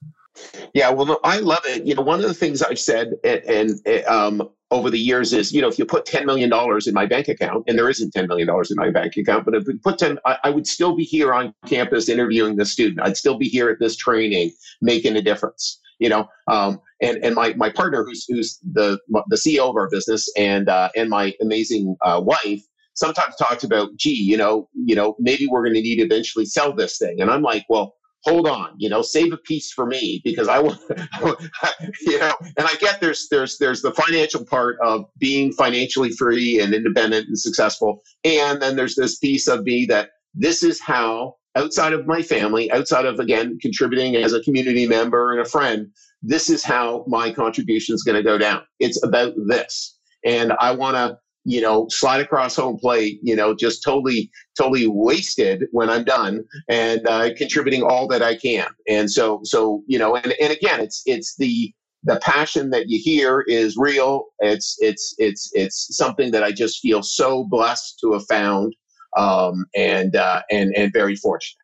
Yeah, 0.74 0.90
well, 0.92 1.06
no, 1.06 1.20
I 1.24 1.40
love 1.40 1.62
it. 1.66 1.86
You 1.86 1.96
know, 1.96 2.02
one 2.02 2.20
of 2.20 2.28
the 2.28 2.34
things 2.34 2.62
I've 2.62 2.80
said, 2.80 3.14
and, 3.24 3.80
and 3.86 4.06
um, 4.06 4.50
over 4.72 4.90
the 4.90 5.00
years 5.00 5.34
is, 5.34 5.52
you 5.52 5.62
know, 5.62 5.68
if 5.68 5.78
you 5.78 5.86
put 5.86 6.06
$10 6.06 6.26
million 6.26 6.52
in 6.86 6.94
my 6.94 7.06
bank 7.06 7.28
account, 7.28 7.66
and 7.68 7.78
there 7.78 7.90
isn't 7.90 8.14
$10 8.14 8.28
million 8.28 8.50
in 8.50 8.76
my 8.78 8.90
bank 8.90 9.18
account, 9.18 9.46
but 9.46 9.54
if 9.54 9.66
we 9.68 9.78
put 9.78 10.00
10, 10.00 10.18
I, 10.26 10.38
I, 10.46 10.50
would 10.50 10.66
still 10.66 10.96
be 10.96 11.04
here 11.04 11.34
on 11.34 11.54
campus 11.66 12.08
interviewing 12.08 12.56
the 12.56 12.66
student. 12.66 13.06
I'd 13.06 13.18
still 13.18 13.38
be 13.38 13.50
here 13.50 13.70
at 13.70 13.80
this 13.80 13.98
training 13.98 14.52
making 14.82 15.18
a 15.18 15.22
difference, 15.22 15.80
you 16.00 16.08
know. 16.08 16.28
Um, 16.48 16.80
and 17.02 17.18
and 17.24 17.36
my, 17.36 17.54
my 17.56 17.70
partner, 17.70 18.06
who's, 18.06 18.26
who's 18.28 18.60
the, 18.72 18.98
the 19.28 19.36
CEO 19.36 19.70
of 19.70 19.76
our 19.76 19.90
business 19.90 20.32
and, 20.38 20.70
uh, 20.70 20.90
and 20.96 21.10
my 21.10 21.34
amazing 21.42 21.98
uh, 22.02 22.22
wife, 22.24 22.62
sometimes 22.94 23.36
talks 23.36 23.64
about, 23.64 23.90
gee, 23.98 24.12
you 24.12 24.38
know, 24.38 24.70
you 24.74 24.96
know, 24.96 25.16
maybe 25.20 25.48
we're 25.48 25.64
going 25.64 25.76
to 25.76 25.82
need 25.82 25.98
to 25.98 26.04
eventually 26.04 26.46
sell 26.46 26.74
this 26.74 26.98
thing. 26.98 27.20
And 27.20 27.30
I'm 27.30 27.42
like, 27.42 27.66
well, 27.68 27.96
hold 28.24 28.48
on, 28.48 28.74
you 28.78 28.90
know, 28.90 29.02
save 29.02 29.34
a 29.34 29.38
piece 29.38 29.72
for 29.72 29.86
me 29.86 30.22
because 30.24 30.48
I 30.48 30.60
want, 30.60 30.80
you 32.02 32.20
know, 32.20 32.34
and 32.58 32.68
I 32.68 32.76
get 32.76 33.02
there's 33.02 33.28
there's 33.30 33.58
there's 33.58 33.82
the 33.82 33.94
financial 33.94 34.46
part 34.46 34.78
of 34.82 35.06
being 35.18 35.52
financially 35.54 36.12
free 36.12 36.60
and 36.60 36.74
independent 36.74 37.28
and 37.28 37.38
successful, 37.38 38.02
and 38.24 38.62
then 38.62 38.76
there's 38.76 38.96
this 38.96 39.18
piece 39.18 39.48
of 39.48 39.64
me 39.64 39.86
that 39.88 40.12
this 40.34 40.64
is 40.64 40.80
how 40.80 41.36
outside 41.56 41.94
of 41.94 42.08
my 42.08 42.22
family, 42.22 42.72
outside 42.72 43.06
of 43.06 43.20
again 43.20 43.58
contributing 43.62 44.16
as 44.16 44.34
a 44.34 44.42
community 44.42 44.88
member 44.88 45.32
and 45.32 45.42
a 45.42 45.50
friend, 45.50 45.88
this 46.22 46.50
is 46.50 46.64
how 46.64 47.04
my 47.08 47.32
contribution 47.32 47.96
is 47.96 48.04
going 48.04 48.18
to 48.18 48.24
go 48.24 48.38
down. 48.38 48.62
It's 48.80 49.04
about 49.04 49.34
this, 49.48 49.98
and 50.24 50.54
I 50.60 50.72
want 50.72 50.96
to 50.96 51.18
you 51.44 51.62
know, 51.62 51.88
slide 51.90 52.22
across 52.22 52.56
home 52.56 52.78
plate, 52.78 53.20
you 53.24 53.36
know, 53.36 53.56
just 53.56 53.84
totally, 53.84 54.30
totally 54.58 54.88
wasted 54.88 55.66
when 55.72 55.90
I'm 55.90 56.04
done 56.04 56.44
and 56.70 57.08
uh, 57.08 57.34
contributing 57.36 57.84
all 57.84 58.08
that 58.10 58.22
I 58.22 58.36
can. 58.36 58.68
And 58.88 59.10
so, 59.10 59.40
so, 59.44 59.84
you 59.88 59.98
know, 59.98 60.16
and, 60.16 60.34
and 60.40 60.54
again, 60.54 60.80
it's, 60.80 61.02
it's 61.06 61.36
the, 61.38 61.74
the 62.04 62.20
passion 62.22 62.70
that 62.72 62.90
you 62.90 63.00
hear 63.02 63.42
is 63.42 63.76
real. 63.78 64.26
It's, 64.40 64.78
it's, 64.80 65.16
it's, 65.18 65.50
it's 65.54 65.96
something 65.96 66.32
that 66.32 66.44
I 66.44 66.52
just 66.52 66.80
feel 66.80 67.02
so 67.02 67.44
blessed 67.46 68.00
to 68.02 68.14
have 68.14 68.26
found 68.28 68.76
um, 69.18 69.66
and, 69.76 70.16
uh, 70.16 70.42
and, 70.52 70.76
and 70.76 70.94
very 70.94 71.16
fortunate. 71.16 71.61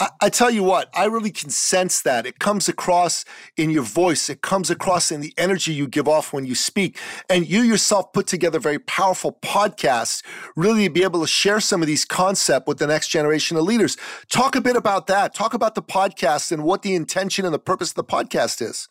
I, 0.00 0.08
I, 0.22 0.28
tell 0.30 0.50
you 0.50 0.64
what, 0.64 0.88
I 0.94 1.04
really 1.04 1.30
can 1.30 1.50
sense 1.50 2.00
that. 2.02 2.24
It 2.24 2.38
comes 2.38 2.68
across 2.68 3.24
in 3.58 3.68
your 3.68 3.82
voice, 3.82 4.30
it 4.30 4.40
comes 4.40 4.70
across 4.70 5.12
in 5.12 5.20
the 5.20 5.34
energy 5.36 5.74
you 5.74 5.86
give 5.86 6.08
off 6.08 6.32
when 6.32 6.46
you 6.46 6.54
speak. 6.54 6.98
And 7.28 7.46
you 7.46 7.60
yourself 7.60 8.12
put 8.14 8.26
together 8.26 8.58
very 8.58 8.78
powerful 8.78 9.38
podcasts, 9.42 10.24
really 10.56 10.84
to 10.84 10.90
be 10.90 11.02
able 11.02 11.20
to 11.20 11.26
share 11.26 11.60
some 11.60 11.82
of 11.82 11.86
these 11.86 12.06
concepts 12.06 12.66
with 12.66 12.78
the 12.78 12.86
next 12.86 13.08
generation 13.08 13.58
of 13.58 13.64
leaders. 13.64 13.98
Talk 14.30 14.56
a 14.56 14.60
bit 14.62 14.74
about 14.74 15.06
that. 15.08 15.34
Talk 15.34 15.52
about 15.52 15.74
the 15.74 15.82
podcast 15.82 16.50
and 16.50 16.64
what 16.64 16.80
the 16.80 16.94
intention 16.94 17.44
and 17.44 17.52
the 17.52 17.58
purpose 17.58 17.90
of 17.90 17.96
the 17.96 18.04
podcast 18.04 18.62
is. 18.62 18.88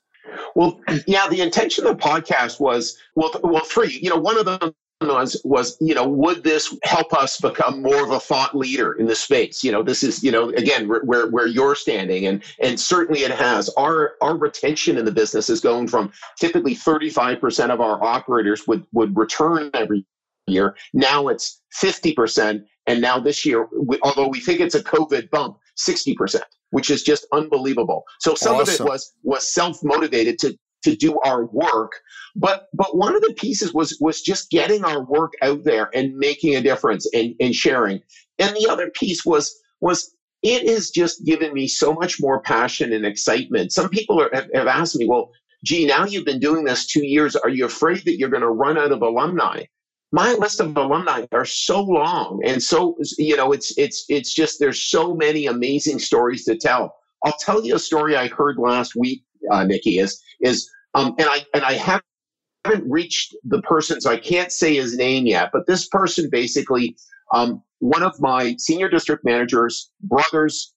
Well, 0.56 0.80
yeah, 1.08 1.28
the 1.28 1.42
intention 1.42 1.88
of 1.88 1.98
the 1.98 2.04
podcast 2.04 2.60
was 2.60 2.98
well, 3.16 3.32
well, 3.44 3.63
three. 3.66 3.98
You 4.00 4.12
know, 4.12 4.18
one 4.18 4.38
of 4.38 4.46
them 4.46 4.75
was 5.01 5.39
was 5.46 5.77
you 5.79 5.96
know 5.96 6.08
would 6.08 6.44
this 6.44 6.75
help 6.84 7.13
us 7.13 7.39
become 7.39 7.82
more 7.82 8.03
of 8.03 8.12
a 8.12 8.20
thought 8.20 8.56
leader 8.56 8.94
in 8.94 9.06
the 9.06 9.15
space? 9.15 9.63
You 9.63 9.72
know 9.72 9.82
this 9.82 10.03
is 10.03 10.24
you 10.24 10.32
know 10.32 10.50
again 10.50 10.88
where 10.88 11.29
where 11.29 11.48
you're 11.48 11.75
standing. 11.75 12.25
And 12.25 12.44
and 12.62 12.79
certainly 12.79 13.22
it 13.22 13.32
has. 13.32 13.70
Our 13.70 14.13
our 14.22 14.38
retention 14.38 14.98
in 14.98 15.06
the 15.06 15.12
business 15.12 15.50
is 15.50 15.62
going 15.62 15.88
from 15.88 16.12
typically 16.38 16.75
35% 16.75 17.70
of 17.70 17.79
our 17.79 18.03
operators 18.03 18.68
would 18.68 18.86
would 18.91 19.15
return 19.18 19.72
every 19.74 20.06
year. 20.48 20.75
Now 20.94 21.27
it's 21.27 21.62
50% 21.82 22.63
and 22.88 23.01
now 23.01 23.20
this 23.20 23.46
year 23.46 23.68
we, 23.72 24.00
although 24.01 24.27
we 24.27 24.39
think 24.39 24.60
it's 24.60 24.74
a 24.74 24.84
covid 24.84 25.29
bump 25.29 25.58
60% 25.77 26.41
which 26.72 26.89
is 26.89 27.03
just 27.03 27.25
unbelievable. 27.34 28.03
So 28.20 28.36
some 28.36 28.56
awesome. 28.56 28.74
of 28.74 28.82
it 28.82 28.91
was 28.91 29.13
was 29.24 29.51
self 29.51 29.79
motivated 29.84 30.39
to 30.39 30.58
to 30.83 30.95
do 30.95 31.19
our 31.21 31.45
work. 31.45 31.93
But 32.36 32.67
but 32.74 32.95
one 32.95 33.15
of 33.15 33.21
the 33.21 33.33
pieces 33.33 33.74
was 33.74 33.98
was 34.00 34.21
just 34.21 34.50
getting 34.50 34.83
our 34.86 35.03
work 35.03 35.33
out 35.41 35.63
there 35.63 35.89
and 35.93 36.15
making 36.17 36.55
a 36.55 36.62
difference 36.62 37.07
and, 37.13 37.36
and 37.39 37.53
sharing. 37.55 38.01
And 38.38 38.55
the 38.55 38.67
other 38.69 38.89
piece 38.91 39.25
was 39.25 39.53
was 39.81 40.15
it 40.41 40.67
has 40.67 40.89
just 40.89 41.25
given 41.25 41.53
me 41.53 41.67
so 41.67 41.93
much 41.93 42.21
more 42.21 42.41
passion 42.41 42.93
and 42.93 43.05
excitement. 43.05 43.74
Some 43.74 43.89
people 43.89 44.21
are, 44.21 44.29
have, 44.33 44.48
have 44.53 44.67
asked 44.67 44.95
me 44.95 45.07
well 45.07 45.31
gee 45.65 45.86
now 45.86 46.05
you've 46.05 46.25
been 46.25 46.39
doing 46.39 46.63
this 46.63 46.86
two 46.86 47.05
years. 47.05 47.36
Are 47.36 47.50
you 47.50 47.65
afraid 47.65 48.05
that 48.05 48.17
you're 48.17 48.29
going 48.29 48.41
to 48.41 48.50
run 48.50 48.77
out 48.77 48.91
of 48.91 49.01
alumni? 49.01 49.63
My 50.12 50.33
list 50.33 50.59
of 50.59 50.75
alumni 50.75 51.25
are 51.31 51.45
so 51.45 51.81
long 51.83 52.41
and 52.45 52.63
so 52.63 52.98
you 53.17 53.36
know 53.36 53.51
it's 53.51 53.77
it's 53.77 54.05
it's 54.09 54.33
just 54.33 54.59
there's 54.59 54.81
so 54.81 55.13
many 55.13 55.48
amazing 55.48 56.00
stories 56.00 56.45
to 56.45 56.55
tell. 56.55 56.95
I'll 57.25 57.38
tell 57.38 57.65
you 57.65 57.75
a 57.75 57.79
story 57.79 58.15
i 58.15 58.27
heard 58.27 58.57
last 58.57 58.95
week 58.95 59.25
uh, 59.51 59.63
nikki 59.63 60.00
is 60.00 60.22
is 60.41 60.70
um, 60.94 61.15
and 61.18 61.27
I 61.29 61.46
and 61.53 61.63
I 61.63 61.74
haven't 61.74 62.89
reached 62.89 63.36
the 63.44 63.62
person, 63.62 64.01
so 64.01 64.12
I 64.12 64.18
can't 64.18 64.51
say 64.51 64.75
his 64.75 64.98
name 64.98 65.25
yet. 65.25 65.50
But 65.53 65.68
this 65.68 65.88
person 65.88 66.29
basically, 66.29 66.96
um, 67.34 67.63
one 67.79 68.03
of 68.03 68.20
my 68.20 68.56
senior 68.58 68.89
district 68.89 69.24
managers' 69.24 69.91
brothers, 70.01 70.74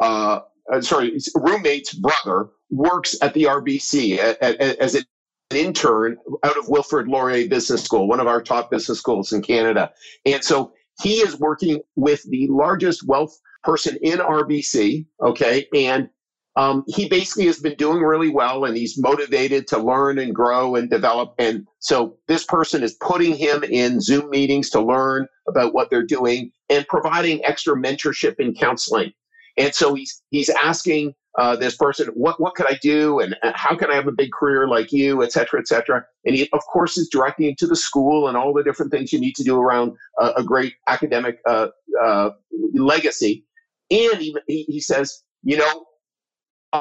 uh, 0.00 0.40
uh, 0.72 0.80
sorry, 0.80 1.16
roommate's 1.34 1.94
brother 1.94 2.50
works 2.70 3.16
at 3.22 3.34
the 3.34 3.44
RBC 3.44 4.18
as 4.18 4.94
an 4.94 5.04
intern 5.50 6.16
out 6.42 6.58
of 6.58 6.68
Wilfrid 6.68 7.08
Laurier 7.08 7.48
Business 7.48 7.82
School, 7.82 8.08
one 8.08 8.20
of 8.20 8.26
our 8.26 8.42
top 8.42 8.70
business 8.70 8.98
schools 8.98 9.32
in 9.32 9.42
Canada. 9.42 9.92
And 10.24 10.42
so 10.42 10.72
he 11.02 11.14
is 11.14 11.38
working 11.38 11.80
with 11.94 12.22
the 12.30 12.48
largest 12.48 13.06
wealth 13.06 13.38
person 13.62 13.96
in 14.02 14.18
RBC, 14.18 15.06
okay, 15.22 15.66
and 15.74 16.08
um, 16.56 16.84
he 16.86 17.08
basically 17.08 17.46
has 17.46 17.58
been 17.58 17.76
doing 17.76 18.02
really 18.02 18.30
well 18.30 18.64
and 18.64 18.76
he's 18.76 18.98
motivated 18.98 19.66
to 19.68 19.78
learn 19.78 20.18
and 20.18 20.34
grow 20.34 20.74
and 20.74 20.88
develop. 20.88 21.34
And 21.38 21.66
so 21.80 22.16
this 22.28 22.44
person 22.44 22.82
is 22.82 22.94
putting 22.94 23.36
him 23.36 23.62
in 23.62 24.00
Zoom 24.00 24.30
meetings 24.30 24.70
to 24.70 24.80
learn 24.80 25.28
about 25.46 25.74
what 25.74 25.90
they're 25.90 26.02
doing 26.02 26.50
and 26.70 26.88
providing 26.88 27.44
extra 27.44 27.76
mentorship 27.76 28.36
and 28.38 28.58
counseling. 28.58 29.12
And 29.58 29.74
so 29.74 29.94
he's 29.94 30.22
he's 30.30 30.48
asking 30.50 31.14
uh, 31.38 31.56
this 31.56 31.76
person, 31.76 32.08
what 32.14 32.40
what 32.40 32.54
could 32.54 32.66
I 32.66 32.78
do, 32.80 33.20
and 33.20 33.36
how 33.42 33.76
can 33.76 33.90
I 33.90 33.94
have 33.94 34.06
a 34.06 34.12
big 34.12 34.30
career 34.32 34.66
like 34.66 34.92
you, 34.92 35.22
et 35.22 35.32
cetera, 35.32 35.60
et 35.60 35.68
cetera. 35.68 36.04
And 36.24 36.34
he, 36.34 36.48
of 36.52 36.60
course, 36.72 36.96
is 36.96 37.08
directing 37.10 37.54
to 37.56 37.66
the 37.66 37.76
school 37.76 38.28
and 38.28 38.36
all 38.36 38.54
the 38.54 38.62
different 38.62 38.90
things 38.90 39.12
you 39.12 39.20
need 39.20 39.34
to 39.36 39.44
do 39.44 39.58
around 39.58 39.92
a 40.18 40.42
great 40.42 40.74
academic 40.88 41.38
uh, 41.46 41.68
uh 42.02 42.30
legacy. 42.74 43.44
And 43.90 44.18
he, 44.18 44.36
he 44.46 44.80
says, 44.80 45.22
you 45.42 45.56
know, 45.56 45.84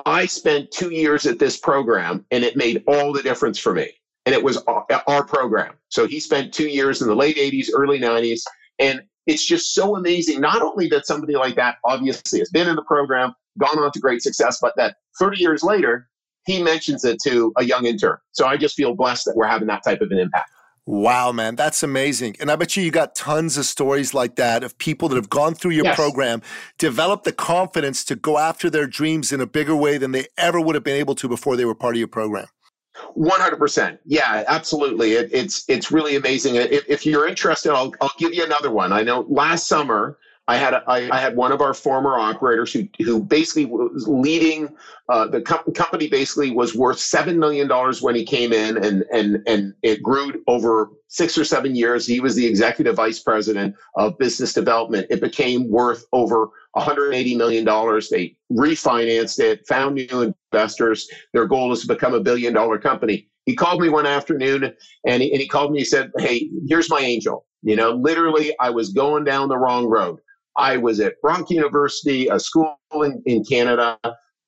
I 0.06 0.26
spent 0.26 0.72
two 0.72 0.92
years 0.92 1.26
at 1.26 1.40
this 1.40 1.58
program 1.58 2.26
and 2.32 2.44
it 2.44 2.56
made 2.56 2.84
all 2.88 3.14
the 3.14 3.22
difference 3.22 3.60
for 3.60 3.74
me. 3.74 3.90
And 4.26 4.34
it 4.34 4.44
was 4.44 4.58
our 4.68 5.24
program. 5.26 5.76
So 5.90 6.08
he 6.08 6.20
spent 6.20 6.54
two 6.54 6.68
years 6.68 7.02
in 7.02 7.08
the 7.08 7.16
late 7.16 7.38
80s, 7.38 7.68
early 7.76 8.00
90s. 8.00 8.42
And 8.80 9.04
it's 9.28 9.46
just 9.46 9.74
so 9.74 9.96
amazing, 9.96 10.42
not 10.42 10.62
only 10.62 10.88
that 10.90 11.06
somebody 11.06 11.36
like 11.36 11.56
that 11.56 11.78
obviously 11.84 12.40
has 12.40 12.50
been 12.50 12.68
in 12.68 12.76
the 12.76 12.84
program, 12.84 13.34
gone 13.58 13.80
on 13.80 13.92
to 13.92 14.00
great 14.00 14.22
success, 14.22 14.60
but 14.62 14.74
that 14.78 14.98
30 15.20 15.40
years 15.40 15.64
later, 15.64 16.10
he 16.46 16.62
mentions 16.62 17.06
it 17.06 17.20
to 17.24 17.52
a 17.58 17.64
young 17.64 17.86
intern. 17.86 18.18
So 18.32 18.46
I 18.46 18.58
just 18.58 18.76
feel 18.76 18.96
blessed 18.96 19.26
that 19.26 19.36
we're 19.36 19.48
having 19.48 19.68
that 19.68 19.84
type 19.84 20.02
of 20.02 20.12
an 20.12 20.20
impact. 20.20 20.50
Wow, 20.88 21.32
man, 21.32 21.56
that's 21.56 21.82
amazing. 21.82 22.36
And 22.40 22.52
I 22.52 22.56
bet 22.56 22.78
you 22.78 22.84
you 22.84 22.92
got 22.92 23.16
tons 23.16 23.58
of 23.58 23.66
stories 23.66 24.14
like 24.14 24.36
that 24.36 24.64
of 24.64 24.78
people 24.78 25.10
that 25.10 25.16
have 25.16 25.30
gone 25.30 25.56
through 25.56 25.72
your 25.72 25.86
yes. 25.86 25.96
program, 25.96 26.44
developed 26.78 27.24
the 27.24 27.32
confidence 27.32 28.04
to 28.06 28.16
go 28.16 28.38
after 28.38 28.70
their 28.70 28.86
dreams 28.86 29.32
in 29.32 29.42
a 29.42 29.48
bigger 29.48 29.76
way 29.76 29.98
than 29.98 30.12
they 30.12 30.28
ever 30.38 30.62
would 30.62 30.76
have 30.76 30.84
been 30.84 30.98
able 30.98 31.16
to 31.16 31.28
before 31.28 31.56
they 31.56 31.66
were 31.66 31.74
part 31.74 31.96
of 31.96 32.00
your 32.00 32.08
program. 32.08 32.46
100%. 33.18 33.98
Yeah, 34.06 34.44
absolutely. 34.48 35.14
It, 35.14 35.30
it's 35.34 35.66
it's 35.68 35.92
really 35.92 36.16
amazing. 36.16 36.56
If, 36.56 36.86
if 36.88 37.06
you're 37.06 37.28
interested, 37.28 37.74
I'll, 37.74 37.94
I'll 38.00 38.14
give 38.18 38.34
you 38.34 38.46
another 38.46 38.72
one. 38.72 38.94
I 38.94 39.02
know 39.02 39.26
last 39.28 39.68
summer 39.68 40.18
I 40.48 40.58
had 40.58 40.74
a, 40.76 40.84
I, 40.88 41.10
I 41.12 41.20
had 41.20 41.36
one 41.36 41.52
of 41.52 41.60
our 41.62 41.74
former 41.74 42.20
operators 42.20 42.72
who 42.72 42.88
who 43.00 43.24
basically 43.24 43.66
was 43.66 44.08
leading 44.08 44.70
uh, 45.10 45.28
the 45.28 45.42
com- 45.42 45.74
company. 45.74 46.08
Basically, 46.08 46.52
was 46.52 46.76
worth 46.76 47.00
seven 47.00 47.40
million 47.40 47.68
dollars 47.68 48.02
when 48.04 48.14
he 48.14 48.24
came 48.24 48.54
in, 48.54 48.78
and 48.78 49.04
and 49.12 49.40
and 49.48 49.74
it 49.82 50.04
grew 50.04 50.44
over 50.48 50.92
six 51.08 51.36
or 51.36 51.46
seven 51.46 51.76
years. 51.76 52.06
He 52.06 52.20
was 52.20 52.36
the 52.36 52.46
executive 52.46 52.96
vice 52.96 53.20
president 53.20 53.76
of 53.96 54.20
business 54.20 54.54
development. 54.54 55.08
It 55.10 55.20
became 55.20 55.68
worth 55.70 56.06
over 56.14 56.50
180 56.74 57.36
million 57.36 57.66
dollars. 57.66 58.10
They 58.10 58.38
refinanced 58.52 59.40
it, 59.40 59.66
found 59.68 59.96
new 59.96 60.34
investors. 60.54 61.08
Their 61.34 61.48
goal 61.48 61.72
is 61.72 61.82
to 61.82 61.88
become 61.88 62.14
a 62.14 62.20
billion 62.20 62.54
dollar 62.54 62.78
company. 62.78 63.28
He 63.48 63.56
called 63.56 63.82
me 63.82 63.90
one 63.90 64.06
afternoon, 64.06 64.74
and 65.08 65.24
he, 65.24 65.32
and 65.32 65.42
he 65.42 65.48
called 65.48 65.72
me. 65.72 65.80
He 65.80 65.86
said, 65.86 66.12
"Hey, 66.20 66.52
here's 66.68 66.90
my 66.90 67.00
angel." 67.00 67.48
You 67.64 67.76
know, 67.76 67.94
literally, 67.94 68.54
I 68.60 68.70
was 68.70 68.94
going 68.94 69.24
down 69.24 69.50
the 69.50 69.58
wrong 69.58 69.88
road. 69.88 70.20
I 70.58 70.78
was 70.78 71.00
at 71.00 71.20
Brock 71.22 71.50
University, 71.50 72.28
a 72.28 72.40
school 72.40 72.78
in, 72.94 73.22
in 73.26 73.44
Canada. 73.44 73.98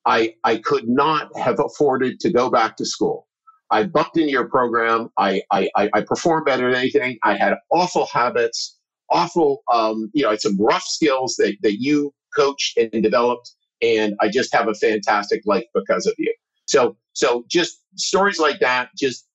I, 0.05 0.35
I 0.43 0.57
could 0.57 0.87
not 0.87 1.29
have 1.37 1.59
afforded 1.59 2.19
to 2.21 2.31
go 2.31 2.49
back 2.49 2.77
to 2.77 2.85
school. 2.85 3.27
I 3.69 3.83
bumped 3.83 4.17
into 4.17 4.31
your 4.31 4.47
program. 4.47 5.09
I, 5.17 5.41
I, 5.51 5.69
I 5.75 6.01
performed 6.01 6.45
better 6.45 6.71
than 6.71 6.79
anything. 6.79 7.17
I 7.23 7.35
had 7.35 7.55
awful 7.71 8.07
habits, 8.13 8.77
awful, 9.09 9.63
um, 9.71 10.09
you 10.13 10.23
know, 10.23 10.35
some 10.37 10.57
rough 10.57 10.83
skills 10.83 11.35
that, 11.37 11.57
that 11.63 11.81
you 11.81 12.13
coached 12.35 12.77
and 12.77 13.03
developed. 13.03 13.51
And 13.81 14.15
I 14.21 14.29
just 14.29 14.53
have 14.53 14.69
a 14.69 14.73
fantastic 14.73 15.41
life 15.45 15.65
because 15.75 16.05
of 16.05 16.13
you. 16.17 16.33
So, 16.65 16.95
so 17.11 17.43
just 17.49 17.81
stories 17.95 18.39
like 18.39 18.59
that 18.59 18.89
just 18.97 19.27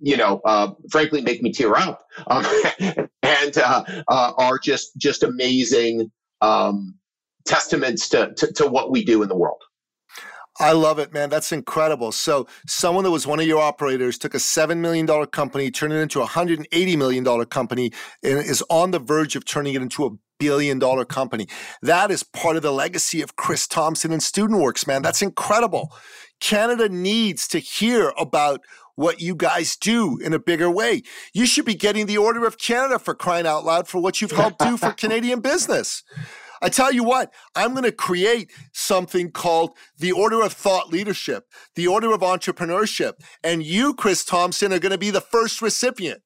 you 0.00 0.16
know, 0.16 0.40
uh, 0.44 0.72
frankly, 0.90 1.22
make 1.22 1.42
me 1.42 1.52
tear 1.52 1.76
up, 1.76 2.04
um, 2.26 2.44
and 3.22 3.56
uh, 3.58 3.84
uh, 4.08 4.32
are 4.36 4.58
just 4.58 4.96
just 4.96 5.22
amazing 5.22 6.10
um, 6.40 6.94
testaments 7.46 8.08
to, 8.10 8.32
to, 8.34 8.52
to 8.52 8.66
what 8.66 8.90
we 8.90 9.04
do 9.04 9.22
in 9.22 9.28
the 9.28 9.36
world. 9.36 9.62
I 10.60 10.72
love 10.72 10.98
it, 10.98 11.14
man. 11.14 11.30
That's 11.30 11.50
incredible. 11.50 12.12
So, 12.12 12.46
someone 12.66 13.04
that 13.04 13.10
was 13.10 13.26
one 13.26 13.40
of 13.40 13.46
your 13.46 13.60
operators 13.60 14.18
took 14.18 14.34
a 14.34 14.38
$7 14.38 14.76
million 14.76 15.06
company, 15.26 15.70
turned 15.70 15.94
it 15.94 15.96
into 15.96 16.20
a 16.20 16.26
$180 16.26 16.98
million 16.98 17.44
company, 17.46 17.90
and 18.22 18.38
is 18.38 18.62
on 18.68 18.90
the 18.90 18.98
verge 18.98 19.34
of 19.34 19.46
turning 19.46 19.74
it 19.74 19.80
into 19.80 20.04
a 20.04 20.10
billion 20.38 20.78
dollar 20.78 21.04
company. 21.04 21.46
That 21.80 22.10
is 22.10 22.22
part 22.22 22.56
of 22.56 22.62
the 22.62 22.72
legacy 22.72 23.22
of 23.22 23.36
Chris 23.36 23.66
Thomson 23.66 24.12
and 24.12 24.22
Student 24.22 24.60
Works, 24.60 24.86
man. 24.86 25.00
That's 25.00 25.22
incredible. 25.22 25.90
Canada 26.40 26.88
needs 26.88 27.46
to 27.48 27.58
hear 27.58 28.12
about 28.18 28.60
what 28.94 29.20
you 29.20 29.34
guys 29.34 29.76
do 29.76 30.18
in 30.18 30.32
a 30.32 30.38
bigger 30.38 30.70
way. 30.70 31.02
You 31.32 31.46
should 31.46 31.64
be 31.64 31.74
getting 31.74 32.06
the 32.06 32.18
Order 32.18 32.46
of 32.46 32.58
Canada 32.58 32.98
for 32.98 33.14
crying 33.14 33.46
out 33.46 33.64
loud 33.64 33.88
for 33.88 34.00
what 34.00 34.20
you've 34.20 34.32
helped 34.32 34.58
do 34.58 34.76
for 34.76 34.90
Canadian 34.96 35.40
business. 35.40 36.02
I 36.62 36.68
tell 36.68 36.92
you 36.92 37.02
what, 37.02 37.32
I'm 37.56 37.72
going 37.72 37.82
to 37.82 37.92
create 37.92 38.52
something 38.72 39.32
called 39.32 39.76
the 39.98 40.12
Order 40.12 40.42
of 40.42 40.52
Thought 40.52 40.92
Leadership, 40.92 41.44
the 41.74 41.88
Order 41.88 42.12
of 42.12 42.20
Entrepreneurship. 42.20 43.14
And 43.42 43.64
you, 43.64 43.94
Chris 43.94 44.24
Thomson, 44.24 44.72
are 44.72 44.78
going 44.78 44.92
to 44.92 44.98
be 44.98 45.10
the 45.10 45.20
first 45.20 45.60
recipient. 45.60 46.22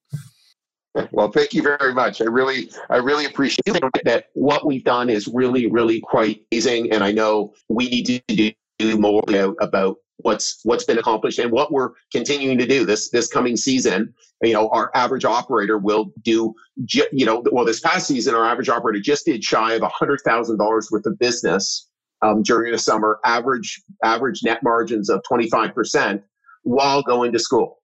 Well, 1.11 1.31
thank 1.31 1.53
you 1.53 1.61
very 1.61 1.93
much. 1.93 2.21
I 2.21 2.25
really, 2.25 2.69
I 2.89 2.97
really 2.97 3.25
appreciate 3.25 3.65
that. 4.05 4.25
What 4.33 4.65
we've 4.65 4.83
done 4.83 5.09
is 5.09 5.27
really, 5.27 5.69
really 5.69 6.01
quite 6.01 6.41
amazing, 6.51 6.91
and 6.91 7.03
I 7.03 7.11
know 7.11 7.53
we 7.69 7.87
need 7.89 8.23
to 8.27 8.53
do 8.79 8.97
more 8.97 9.23
about 9.59 9.97
what's 10.17 10.59
what's 10.63 10.83
been 10.83 10.97
accomplished 10.97 11.39
and 11.39 11.51
what 11.51 11.71
we're 11.71 11.91
continuing 12.11 12.57
to 12.57 12.65
do 12.65 12.85
this 12.85 13.09
this 13.09 13.27
coming 13.27 13.55
season. 13.55 14.13
You 14.43 14.53
know 14.53 14.69
our 14.69 14.91
average 14.95 15.25
operator 15.25 15.77
will 15.77 16.11
do 16.23 16.53
you 16.87 17.25
know 17.25 17.43
well 17.51 17.65
this 17.65 17.79
past 17.79 18.07
season 18.07 18.35
our 18.35 18.45
average 18.45 18.69
operator 18.69 18.99
just 18.99 19.25
did 19.25 19.43
shy 19.43 19.73
of 19.73 19.81
$100000 19.81 20.91
worth 20.91 21.05
of 21.05 21.19
business 21.19 21.89
um, 22.21 22.41
during 22.43 22.71
the 22.71 22.77
summer 22.77 23.19
average 23.25 23.81
average 24.03 24.41
net 24.43 24.61
margins 24.63 25.09
of 25.09 25.21
25% 25.29 26.21
while 26.63 27.01
going 27.03 27.31
to 27.31 27.39
school. 27.39 27.79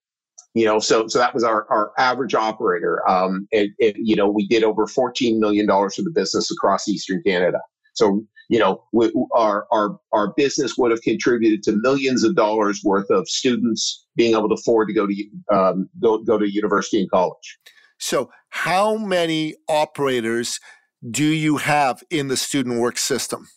You 0.53 0.65
know 0.65 0.79
so 0.79 1.07
so 1.07 1.19
that 1.19 1.33
was 1.33 1.43
our 1.43 1.67
our 1.71 1.91
average 1.97 2.35
operator 2.35 3.07
um 3.09 3.47
and, 3.51 3.69
and 3.79 3.95
you 3.95 4.15
know 4.15 4.29
we 4.29 4.47
did 4.47 4.63
over 4.63 4.85
14 4.85 5.39
million 5.39 5.65
dollars 5.65 5.95
for 5.95 6.03
the 6.03 6.11
business 6.11 6.51
across 6.51 6.87
eastern 6.87 7.21
canada. 7.23 7.59
So 7.93 8.23
you 8.49 8.59
know, 8.59 8.83
we, 8.91 9.11
our, 9.33 9.65
our, 9.71 9.97
our 10.11 10.33
business 10.35 10.75
would 10.77 10.91
have 10.91 11.01
contributed 11.01 11.63
to 11.63 11.73
millions 11.81 12.23
of 12.23 12.35
dollars 12.35 12.81
worth 12.83 13.09
of 13.09 13.27
students 13.27 14.05
being 14.15 14.35
able 14.35 14.49
to 14.49 14.55
afford 14.55 14.87
to 14.87 14.93
go 14.93 15.07
to, 15.07 15.29
um, 15.51 15.89
go, 16.01 16.17
go 16.19 16.37
to 16.37 16.51
university 16.51 16.99
and 16.99 17.09
college. 17.09 17.57
So, 17.99 18.29
how 18.49 18.97
many 18.97 19.55
operators 19.69 20.59
do 21.09 21.25
you 21.25 21.57
have 21.57 22.03
in 22.09 22.27
the 22.27 22.37
student 22.37 22.79
work 22.79 22.97
system? 22.97 23.47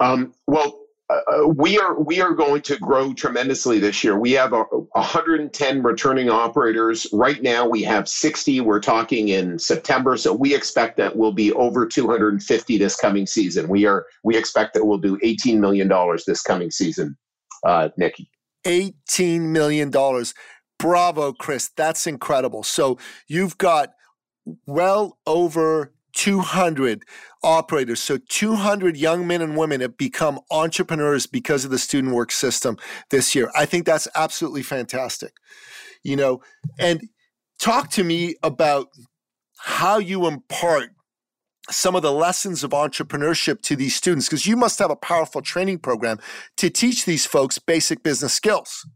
Um, 0.00 0.34
well, 0.46 0.78
uh, 1.10 1.48
we 1.48 1.78
are 1.78 1.98
we 1.98 2.20
are 2.20 2.34
going 2.34 2.60
to 2.60 2.76
grow 2.78 3.14
tremendously 3.14 3.78
this 3.78 4.04
year. 4.04 4.18
We 4.18 4.32
have 4.32 4.52
a, 4.52 4.64
110 4.92 5.82
returning 5.82 6.28
operators 6.28 7.06
right 7.12 7.42
now. 7.42 7.66
We 7.66 7.82
have 7.84 8.08
60. 8.08 8.60
We're 8.60 8.80
talking 8.80 9.28
in 9.28 9.58
September, 9.58 10.18
so 10.18 10.34
we 10.34 10.54
expect 10.54 10.98
that 10.98 11.16
we'll 11.16 11.32
be 11.32 11.52
over 11.52 11.86
250 11.86 12.78
this 12.78 12.96
coming 12.96 13.26
season. 13.26 13.68
We 13.68 13.86
are 13.86 14.04
we 14.22 14.36
expect 14.36 14.74
that 14.74 14.84
we'll 14.84 14.98
do 14.98 15.18
18 15.22 15.60
million 15.60 15.88
dollars 15.88 16.24
this 16.26 16.42
coming 16.42 16.70
season, 16.70 17.16
uh, 17.64 17.88
Nicky. 17.96 18.30
18 18.66 19.50
million 19.50 19.90
dollars. 19.90 20.34
Bravo, 20.78 21.32
Chris. 21.32 21.70
That's 21.74 22.06
incredible. 22.06 22.62
So 22.62 22.98
you've 23.26 23.56
got 23.56 23.94
well 24.66 25.18
over 25.26 25.92
200 26.18 27.04
operators. 27.44 28.00
So 28.00 28.18
200 28.28 28.96
young 28.96 29.26
men 29.26 29.40
and 29.40 29.56
women 29.56 29.80
have 29.80 29.96
become 29.96 30.40
entrepreneurs 30.50 31.26
because 31.26 31.64
of 31.64 31.70
the 31.70 31.78
student 31.78 32.12
work 32.12 32.32
system 32.32 32.76
this 33.10 33.34
year. 33.34 33.50
I 33.54 33.64
think 33.66 33.86
that's 33.86 34.08
absolutely 34.16 34.64
fantastic. 34.64 35.32
You 36.02 36.16
know, 36.16 36.42
and 36.78 37.08
talk 37.60 37.90
to 37.90 38.02
me 38.02 38.34
about 38.42 38.88
how 39.58 39.98
you 39.98 40.26
impart 40.26 40.90
some 41.70 41.94
of 41.94 42.02
the 42.02 42.12
lessons 42.12 42.64
of 42.64 42.70
entrepreneurship 42.70 43.60
to 43.60 43.76
these 43.76 43.94
students 43.94 44.26
because 44.26 44.46
you 44.46 44.56
must 44.56 44.78
have 44.80 44.90
a 44.90 44.96
powerful 44.96 45.40
training 45.40 45.78
program 45.78 46.18
to 46.56 46.68
teach 46.68 47.04
these 47.04 47.26
folks 47.26 47.58
basic 47.58 48.02
business 48.02 48.34
skills. 48.34 48.86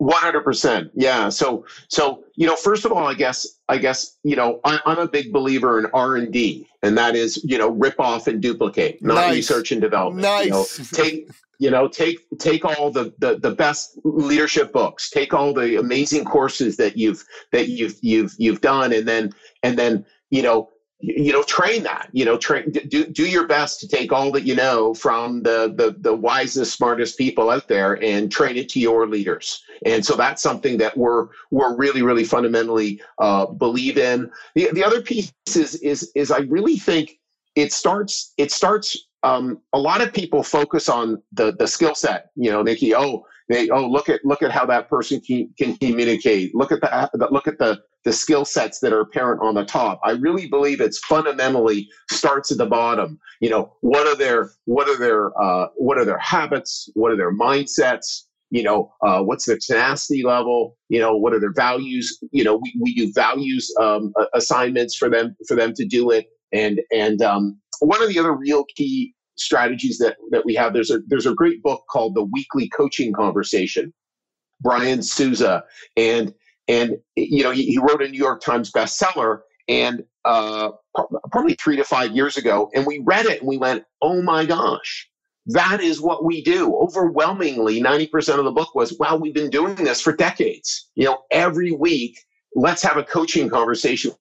100% 0.00 0.90
yeah. 0.94 1.28
So 1.28 1.66
so 1.88 2.24
you 2.36 2.46
know 2.46 2.56
first 2.56 2.86
of 2.86 2.92
all 2.92 3.06
i 3.06 3.12
guess 3.12 3.46
i 3.68 3.76
guess 3.76 4.16
you 4.24 4.34
know 4.34 4.60
I, 4.64 4.80
am 4.86 4.98
a 4.98 5.06
big 5.06 5.30
believer 5.30 5.78
in 5.78 5.86
r&d 5.92 6.66
and 6.82 6.96
that 6.96 7.14
is 7.14 7.44
you 7.44 7.58
know 7.58 7.68
rip 7.68 8.00
off 8.00 8.26
and 8.26 8.40
duplicate 8.40 9.02
not 9.02 9.14
nice. 9.14 9.34
research 9.34 9.72
and 9.72 9.80
development 9.80 10.22
nice 10.22 10.46
you 10.46 10.50
know, 10.50 10.66
take 10.92 11.30
you 11.58 11.70
know 11.70 11.86
take 11.86 12.18
take 12.38 12.64
all 12.64 12.90
the, 12.90 13.12
the 13.18 13.38
the 13.38 13.50
best 13.50 13.98
leadership 14.04 14.72
books 14.72 15.10
take 15.10 15.34
all 15.34 15.52
the 15.52 15.78
amazing 15.78 16.24
courses 16.24 16.78
that 16.78 16.96
you've 16.96 17.22
that 17.52 17.68
you've 17.68 17.98
you've 18.00 18.34
you've 18.38 18.62
done 18.62 18.92
and 18.92 19.06
then 19.06 19.30
and 19.62 19.78
then 19.78 20.04
you 20.30 20.42
know 20.42 20.70
you 21.00 21.32
know 21.32 21.42
train 21.42 21.82
that 21.82 22.08
you 22.12 22.24
know 22.24 22.36
train 22.36 22.70
do, 22.70 23.06
do 23.06 23.28
your 23.28 23.46
best 23.46 23.80
to 23.80 23.88
take 23.88 24.12
all 24.12 24.30
that 24.30 24.44
you 24.44 24.54
know 24.54 24.92
from 24.94 25.42
the, 25.42 25.72
the 25.76 25.96
the 26.00 26.14
wisest 26.14 26.74
smartest 26.74 27.16
people 27.16 27.50
out 27.50 27.68
there 27.68 28.02
and 28.02 28.30
train 28.30 28.56
it 28.56 28.68
to 28.68 28.80
your 28.80 29.06
leaders. 29.06 29.62
And 29.86 30.04
so 30.04 30.14
that's 30.14 30.42
something 30.42 30.76
that 30.78 30.96
we're 30.96 31.28
we're 31.50 31.76
really 31.76 32.02
really 32.02 32.24
fundamentally 32.24 33.00
uh, 33.18 33.46
believe 33.46 33.96
in. 33.96 34.30
The, 34.54 34.70
the 34.72 34.84
other 34.84 35.00
piece 35.00 35.32
is 35.54 35.76
is 35.76 36.12
is 36.14 36.30
i 36.30 36.38
really 36.40 36.76
think 36.76 37.18
it 37.56 37.72
starts 37.72 38.32
it 38.36 38.52
starts 38.52 38.96
um, 39.22 39.60
a 39.74 39.78
lot 39.78 40.00
of 40.00 40.14
people 40.14 40.42
focus 40.42 40.88
on 40.88 41.22
the 41.32 41.52
the 41.58 41.66
skill 41.66 41.94
set 41.94 42.30
you 42.36 42.50
know 42.50 42.62
nikki 42.62 42.94
oh 42.94 43.24
they 43.50 43.68
oh 43.70 43.86
look 43.86 44.08
at 44.08 44.24
look 44.24 44.42
at 44.42 44.52
how 44.52 44.64
that 44.66 44.88
person 44.88 45.20
can, 45.20 45.52
can 45.58 45.76
communicate. 45.76 46.54
Look 46.54 46.70
at 46.70 46.80
the 46.80 47.28
look 47.32 47.48
at 47.48 47.58
the 47.58 47.82
the 48.04 48.12
skill 48.12 48.44
sets 48.44 48.80
that 48.80 48.92
are 48.92 49.00
apparent 49.00 49.42
on 49.42 49.54
the 49.54 49.64
top. 49.64 50.00
I 50.04 50.12
really 50.12 50.48
believe 50.48 50.80
it's 50.80 50.98
fundamentally 51.00 51.88
starts 52.10 52.50
at 52.50 52.58
the 52.58 52.66
bottom. 52.66 53.18
You 53.40 53.50
know 53.50 53.76
what 53.80 54.06
are 54.06 54.16
their 54.16 54.50
what 54.64 54.88
are 54.88 54.98
their 54.98 55.30
uh, 55.40 55.68
what 55.76 55.98
are 55.98 56.04
their 56.04 56.18
habits? 56.18 56.88
What 56.94 57.12
are 57.12 57.16
their 57.16 57.34
mindsets? 57.34 58.24
You 58.50 58.62
know 58.62 58.92
uh, 59.04 59.22
what's 59.22 59.46
their 59.46 59.58
tenacity 59.64 60.22
level? 60.22 60.76
You 60.88 61.00
know 61.00 61.16
what 61.16 61.34
are 61.34 61.40
their 61.40 61.52
values? 61.52 62.18
You 62.32 62.44
know 62.44 62.56
we, 62.56 62.74
we 62.80 62.94
do 62.94 63.12
values 63.14 63.72
um, 63.80 64.12
assignments 64.34 64.96
for 64.96 65.08
them 65.08 65.36
for 65.46 65.56
them 65.56 65.72
to 65.74 65.84
do 65.84 66.10
it. 66.10 66.26
And 66.52 66.80
and 66.92 67.22
um, 67.22 67.58
one 67.80 68.02
of 68.02 68.08
the 68.08 68.18
other 68.18 68.34
real 68.34 68.64
key 68.76 69.14
strategies 69.36 69.98
that 69.98 70.16
that 70.30 70.44
we 70.44 70.54
have. 70.54 70.72
There's 70.72 70.90
a 70.90 71.00
there's 71.06 71.26
a 71.26 71.34
great 71.34 71.62
book 71.62 71.84
called 71.90 72.14
The 72.14 72.24
Weekly 72.24 72.68
Coaching 72.70 73.12
Conversation. 73.12 73.92
Brian 74.60 75.02
Souza. 75.02 75.64
And 75.96 76.34
and 76.70 76.96
you 77.16 77.42
know 77.42 77.50
he, 77.50 77.66
he 77.66 77.78
wrote 77.78 78.02
a 78.02 78.08
New 78.08 78.18
York 78.18 78.40
Times 78.40 78.70
bestseller 78.70 79.40
and 79.68 80.04
uh, 80.24 80.70
probably 81.30 81.54
three 81.54 81.76
to 81.76 81.84
five 81.84 82.12
years 82.12 82.36
ago, 82.36 82.70
and 82.74 82.86
we 82.86 83.00
read 83.04 83.26
it 83.26 83.40
and 83.40 83.48
we 83.48 83.56
went, 83.56 83.84
oh 84.02 84.22
my 84.22 84.44
gosh. 84.44 85.08
That 85.46 85.80
is 85.80 86.00
what 86.00 86.24
we 86.24 86.42
do. 86.42 86.76
Overwhelmingly, 86.76 87.80
90% 87.80 88.38
of 88.38 88.44
the 88.44 88.52
book 88.52 88.74
was, 88.74 88.96
well, 89.00 89.18
we've 89.18 89.34
been 89.34 89.50
doing 89.50 89.74
this 89.74 90.00
for 90.00 90.14
decades. 90.14 90.90
You 90.94 91.06
know, 91.06 91.22
every 91.30 91.72
week, 91.72 92.18
let's 92.54 92.82
have 92.82 92.98
a 92.98 93.02
coaching 93.02 93.48
conversation 93.48 94.12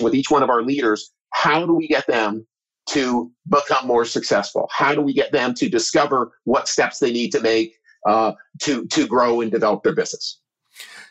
with 0.00 0.14
each 0.14 0.30
one 0.30 0.42
of 0.42 0.50
our 0.50 0.62
leaders. 0.62 1.12
How 1.32 1.64
do 1.64 1.74
we 1.74 1.88
get 1.88 2.06
them 2.06 2.46
to 2.90 3.32
become 3.48 3.86
more 3.86 4.04
successful? 4.04 4.68
How 4.70 4.94
do 4.94 5.00
we 5.00 5.14
get 5.14 5.32
them 5.32 5.54
to 5.54 5.68
discover 5.68 6.32
what 6.44 6.68
steps 6.68 6.98
they 6.98 7.10
need 7.10 7.30
to 7.30 7.40
make 7.40 7.74
uh, 8.06 8.32
to 8.62 8.86
to 8.86 9.06
grow 9.06 9.40
and 9.40 9.50
develop 9.50 9.82
their 9.82 9.94
business? 9.94 10.40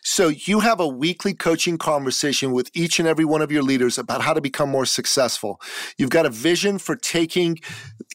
So 0.08 0.28
you 0.28 0.60
have 0.60 0.80
a 0.80 0.88
weekly 0.88 1.34
coaching 1.34 1.80
conversation 1.80 2.52
with 2.52 2.70
each 2.76 3.00
and 3.00 3.08
every 3.08 3.26
one 3.26 3.42
of 3.42 3.52
your 3.52 3.64
leaders 3.64 3.98
about 3.98 4.22
how 4.22 4.34
to 4.34 4.40
become 4.40 4.70
more 4.70 4.86
successful. 4.86 5.60
You've 5.98 6.12
got 6.12 6.28
a 6.28 6.30
vision 6.30 6.78
for 6.78 6.96
taking 6.96 7.58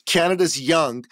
Canada's 0.06 0.60
young 0.60 1.04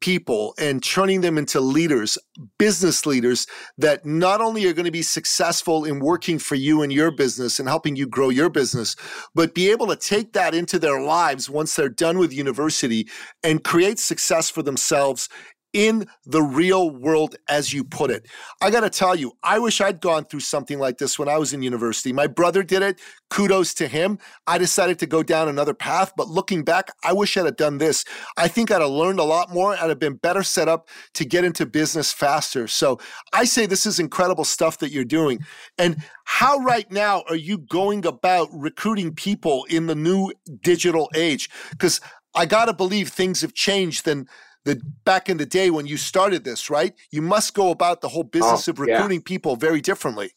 people 0.00 0.52
and 0.58 0.82
turning 0.82 1.20
them 1.20 1.38
into 1.38 1.60
leaders, 1.60 2.18
business 2.58 3.06
leaders 3.06 3.46
that 3.78 4.04
not 4.04 4.40
only 4.40 4.66
are 4.66 4.72
going 4.72 4.84
to 4.84 4.90
be 4.90 5.02
successful 5.02 5.84
in 5.84 6.00
working 6.00 6.40
for 6.40 6.56
you 6.56 6.82
and 6.82 6.92
your 6.92 7.12
business 7.12 7.60
and 7.60 7.68
helping 7.68 7.94
you 7.94 8.04
grow 8.04 8.28
your 8.28 8.50
business, 8.50 8.96
but 9.36 9.54
be 9.54 9.70
able 9.70 9.86
to 9.86 9.96
take 9.96 10.32
that 10.32 10.52
into 10.52 10.80
their 10.80 11.00
lives 11.00 11.48
once 11.48 11.76
they're 11.76 11.88
done 11.88 12.18
with 12.18 12.32
university 12.32 13.08
and 13.44 13.62
create 13.62 14.00
success 14.00 14.50
for 14.50 14.64
themselves 14.64 15.28
in 15.74 16.06
the 16.24 16.40
real 16.40 16.88
world, 16.88 17.36
as 17.48 17.72
you 17.72 17.84
put 17.84 18.10
it. 18.10 18.26
I 18.62 18.70
got 18.70 18.80
to 18.80 18.90
tell 18.90 19.14
you, 19.14 19.32
I 19.42 19.58
wish 19.58 19.80
I'd 19.80 20.00
gone 20.00 20.24
through 20.24 20.40
something 20.40 20.78
like 20.78 20.98
this 20.98 21.18
when 21.18 21.28
I 21.28 21.36
was 21.36 21.52
in 21.52 21.62
university. 21.62 22.12
My 22.12 22.28
brother 22.28 22.62
did 22.62 22.80
it. 22.82 23.00
Kudos 23.28 23.74
to 23.74 23.88
him. 23.88 24.18
I 24.46 24.56
decided 24.56 25.00
to 25.00 25.06
go 25.06 25.24
down 25.24 25.48
another 25.48 25.74
path, 25.74 26.12
but 26.16 26.28
looking 26.28 26.62
back, 26.62 26.90
I 27.02 27.12
wish 27.12 27.36
I'd 27.36 27.46
have 27.46 27.56
done 27.56 27.78
this. 27.78 28.04
I 28.36 28.46
think 28.46 28.70
I'd 28.70 28.80
have 28.80 28.90
learned 28.90 29.18
a 29.18 29.24
lot 29.24 29.52
more. 29.52 29.74
I'd 29.74 29.88
have 29.88 29.98
been 29.98 30.14
better 30.14 30.44
set 30.44 30.68
up 30.68 30.88
to 31.14 31.24
get 31.24 31.44
into 31.44 31.66
business 31.66 32.12
faster. 32.12 32.68
So 32.68 33.00
I 33.32 33.44
say 33.44 33.66
this 33.66 33.84
is 33.84 33.98
incredible 33.98 34.44
stuff 34.44 34.78
that 34.78 34.92
you're 34.92 35.04
doing. 35.04 35.40
And 35.76 36.02
how 36.24 36.58
right 36.58 36.90
now 36.92 37.24
are 37.28 37.34
you 37.34 37.58
going 37.58 38.06
about 38.06 38.48
recruiting 38.52 39.12
people 39.12 39.66
in 39.68 39.86
the 39.86 39.96
new 39.96 40.32
digital 40.62 41.10
age? 41.16 41.50
Because 41.70 42.00
I 42.36 42.46
got 42.46 42.66
to 42.66 42.72
believe 42.72 43.08
things 43.08 43.40
have 43.40 43.54
changed 43.54 44.04
than 44.04 44.28
the 44.64 44.80
back 45.04 45.28
in 45.28 45.36
the 45.36 45.46
day 45.46 45.70
when 45.70 45.86
you 45.86 45.96
started 45.96 46.44
this, 46.44 46.70
right? 46.70 46.94
You 47.10 47.22
must 47.22 47.54
go 47.54 47.70
about 47.70 48.00
the 48.00 48.08
whole 48.08 48.24
business 48.24 48.68
oh, 48.68 48.72
of 48.72 48.78
recruiting 48.80 49.20
yeah. 49.20 49.26
people 49.26 49.56
very 49.56 49.80
differently. 49.80 50.32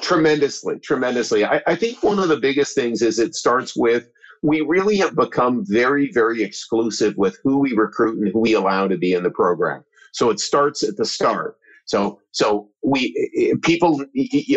tremendously, 0.00 0.78
tremendously. 0.80 1.44
I, 1.44 1.62
I 1.66 1.76
think 1.76 2.02
one 2.02 2.18
of 2.18 2.28
the 2.28 2.36
biggest 2.36 2.74
things 2.74 3.02
is 3.02 3.18
it 3.18 3.34
starts 3.34 3.76
with 3.76 4.08
we 4.42 4.60
really 4.60 4.96
have 4.96 5.14
become 5.14 5.64
very, 5.64 6.10
very 6.10 6.42
exclusive 6.42 7.16
with 7.16 7.38
who 7.44 7.58
we 7.58 7.72
recruit 7.74 8.18
and 8.18 8.32
who 8.32 8.40
we 8.40 8.54
allow 8.54 8.88
to 8.88 8.98
be 8.98 9.12
in 9.12 9.22
the 9.22 9.30
program. 9.30 9.84
So 10.10 10.30
it 10.30 10.40
starts 10.40 10.82
at 10.82 10.96
the 10.96 11.04
start. 11.04 11.56
So, 11.84 12.20
so 12.30 12.68
we 12.84 13.14
people 13.62 14.04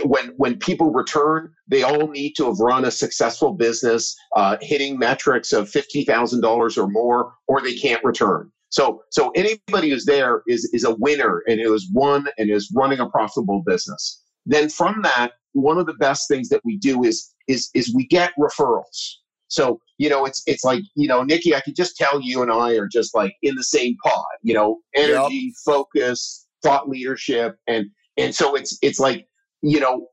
when 0.04 0.28
when 0.38 0.58
people 0.58 0.92
return, 0.92 1.52
they 1.68 1.84
all 1.84 2.08
need 2.08 2.34
to 2.34 2.46
have 2.46 2.60
run 2.60 2.86
a 2.86 2.92
successful 2.92 3.54
business, 3.54 4.16
uh, 4.36 4.58
hitting 4.62 4.98
metrics 4.98 5.52
of 5.52 5.70
fifty 5.70 6.04
thousand 6.04 6.42
dollars 6.42 6.78
or 6.78 6.88
more, 6.88 7.34
or 7.48 7.62
they 7.62 7.76
can't 7.76 8.04
return. 8.04 8.52
So, 8.70 9.02
so 9.10 9.32
anybody 9.36 9.90
who's 9.92 10.06
there 10.06 10.44
is 10.48 10.70
is 10.74 10.84
a 10.84 10.96
winner 10.96 11.44
and 11.48 11.60
who 11.60 11.72
has 11.72 11.88
won 11.94 12.28
and 12.38 12.50
is 12.50 12.72
running 12.76 13.00
a 13.00 13.10
profitable 13.10 13.64
business. 13.66 14.22
Then 14.46 14.70
from 14.70 15.02
that, 15.04 15.34
one 15.54 15.78
of 15.78 15.86
the 15.86 15.94
best 15.94 16.28
things 16.28 16.50
that 16.50 16.62
we 16.64 16.78
do 16.78 17.04
is 17.04 17.34
is 17.48 17.70
is 17.74 17.94
we 17.96 18.06
get 18.08 18.34
referrals. 18.38 19.16
So, 19.48 19.80
you 19.98 20.10
know, 20.10 20.26
it's 20.26 20.44
it's 20.46 20.64
like, 20.64 20.84
you 20.96 21.08
know, 21.08 21.24
Nicky, 21.24 21.56
I 21.56 21.62
could 21.62 21.76
just 21.76 21.96
tell 21.96 22.20
you 22.20 22.42
and 22.42 22.52
I 22.52 22.74
are 22.74 22.88
just 22.88 23.16
like 23.16 23.36
in 23.42 23.56
the 23.56 23.64
same 23.64 23.96
pod, 24.04 24.26
you 24.42 24.54
know, 24.54 24.80
energy, 24.96 25.36
yep. 25.36 25.54
focus, 25.66 26.45
thought 26.66 26.90
leadership. 26.90 27.58
And 27.68 27.88
and 28.18 28.36
so 28.36 28.56
it's 28.56 28.78
it's 28.82 29.00
like 29.00 29.28
you 29.62 29.80
know 29.80 30.08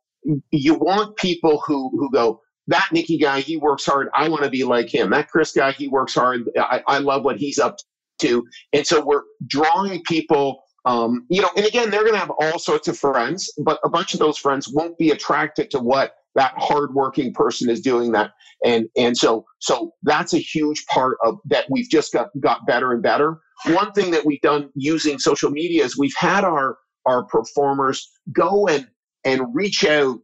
you 0.52 0.74
want 0.74 1.16
people 1.16 1.62
who 1.66 1.90
who 1.98 2.10
go 2.12 2.40
that 2.68 2.88
Nicky 2.92 3.18
guy 3.18 3.40
he 3.40 3.56
works 3.56 3.86
hard. 3.86 4.08
I 4.14 4.28
want 4.28 4.44
to 4.44 4.50
be 4.50 4.64
like 4.64 4.94
him. 4.94 5.10
That 5.10 5.28
Chris 5.28 5.52
guy 5.52 5.72
he 5.72 5.88
works 5.88 6.14
hard. 6.14 6.42
I, 6.58 6.82
I 6.86 6.98
love 6.98 7.24
what 7.24 7.38
he's 7.38 7.58
up 7.58 7.76
to. 8.20 8.44
And 8.72 8.86
so 8.86 9.04
we're 9.04 9.24
drawing 9.46 10.02
people 10.04 10.62
um, 10.84 11.26
you 11.30 11.42
know 11.42 11.50
and 11.56 11.66
again 11.66 11.90
they're 11.90 12.02
going 12.02 12.14
to 12.14 12.18
have 12.20 12.32
all 12.40 12.58
sorts 12.58 12.88
of 12.88 12.98
friends 12.98 13.52
but 13.64 13.80
a 13.84 13.88
bunch 13.88 14.14
of 14.14 14.20
those 14.20 14.38
friends 14.38 14.68
won't 14.68 14.98
be 14.98 15.10
attracted 15.10 15.70
to 15.72 15.78
what 15.80 16.14
that 16.34 16.54
hardworking 16.56 17.34
person 17.34 17.70
is 17.70 17.80
doing 17.80 18.12
that. 18.12 18.32
And 18.64 18.88
and 18.96 19.16
so 19.16 19.46
so 19.60 19.92
that's 20.04 20.34
a 20.34 20.38
huge 20.38 20.86
part 20.86 21.18
of 21.24 21.38
that 21.46 21.66
we've 21.70 21.90
just 21.90 22.12
got 22.12 22.28
got 22.40 22.66
better 22.66 22.92
and 22.92 23.02
better 23.02 23.40
one 23.66 23.92
thing 23.92 24.10
that 24.10 24.24
we've 24.24 24.40
done 24.40 24.70
using 24.74 25.18
social 25.18 25.50
media 25.50 25.84
is 25.84 25.98
we've 25.98 26.16
had 26.16 26.44
our 26.44 26.78
our 27.06 27.24
performers 27.24 28.10
go 28.32 28.66
and 28.68 28.86
and 29.24 29.54
reach 29.54 29.84
out 29.84 30.18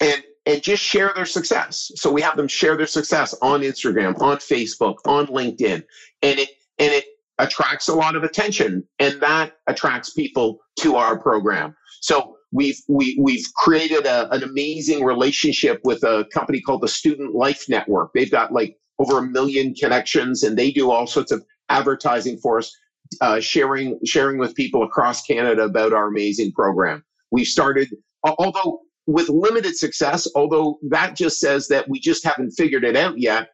and 0.00 0.22
and 0.46 0.62
just 0.62 0.82
share 0.82 1.12
their 1.14 1.26
success. 1.26 1.90
So 1.96 2.10
we 2.10 2.22
have 2.22 2.36
them 2.36 2.48
share 2.48 2.76
their 2.76 2.86
success 2.86 3.34
on 3.42 3.60
Instagram, 3.60 4.20
on 4.20 4.38
Facebook, 4.38 4.96
on 5.04 5.26
LinkedIn, 5.26 5.84
and 6.22 6.38
it 6.38 6.48
and 6.78 6.92
it 6.92 7.04
attracts 7.38 7.88
a 7.88 7.94
lot 7.94 8.16
of 8.16 8.24
attention, 8.24 8.84
and 8.98 9.20
that 9.20 9.52
attracts 9.66 10.10
people 10.10 10.58
to 10.80 10.96
our 10.96 11.18
program. 11.18 11.76
So 12.00 12.36
we've 12.52 12.78
we, 12.88 13.18
we've 13.20 13.44
created 13.56 14.06
a, 14.06 14.32
an 14.32 14.42
amazing 14.42 15.04
relationship 15.04 15.80
with 15.84 16.02
a 16.02 16.26
company 16.32 16.60
called 16.60 16.82
the 16.82 16.88
Student 16.88 17.34
Life 17.34 17.66
Network. 17.68 18.10
They've 18.14 18.30
got 18.30 18.52
like 18.52 18.76
over 18.98 19.18
a 19.18 19.22
million 19.22 19.74
connections, 19.74 20.42
and 20.42 20.56
they 20.56 20.70
do 20.70 20.90
all 20.90 21.06
sorts 21.06 21.30
of 21.30 21.44
advertising 21.68 22.38
for 22.38 22.58
us, 22.58 22.74
uh, 23.20 23.40
sharing 23.40 23.98
sharing 24.04 24.38
with 24.38 24.54
people 24.54 24.82
across 24.82 25.22
Canada 25.22 25.62
about 25.62 25.92
our 25.92 26.08
amazing 26.08 26.52
program. 26.52 27.04
We've 27.30 27.46
started, 27.46 27.88
although 28.24 28.80
with 29.06 29.28
limited 29.28 29.76
success, 29.76 30.28
although 30.34 30.78
that 30.90 31.16
just 31.16 31.40
says 31.40 31.68
that 31.68 31.88
we 31.88 31.98
just 31.98 32.24
haven't 32.24 32.50
figured 32.52 32.84
it 32.84 32.96
out 32.96 33.18
yet, 33.18 33.48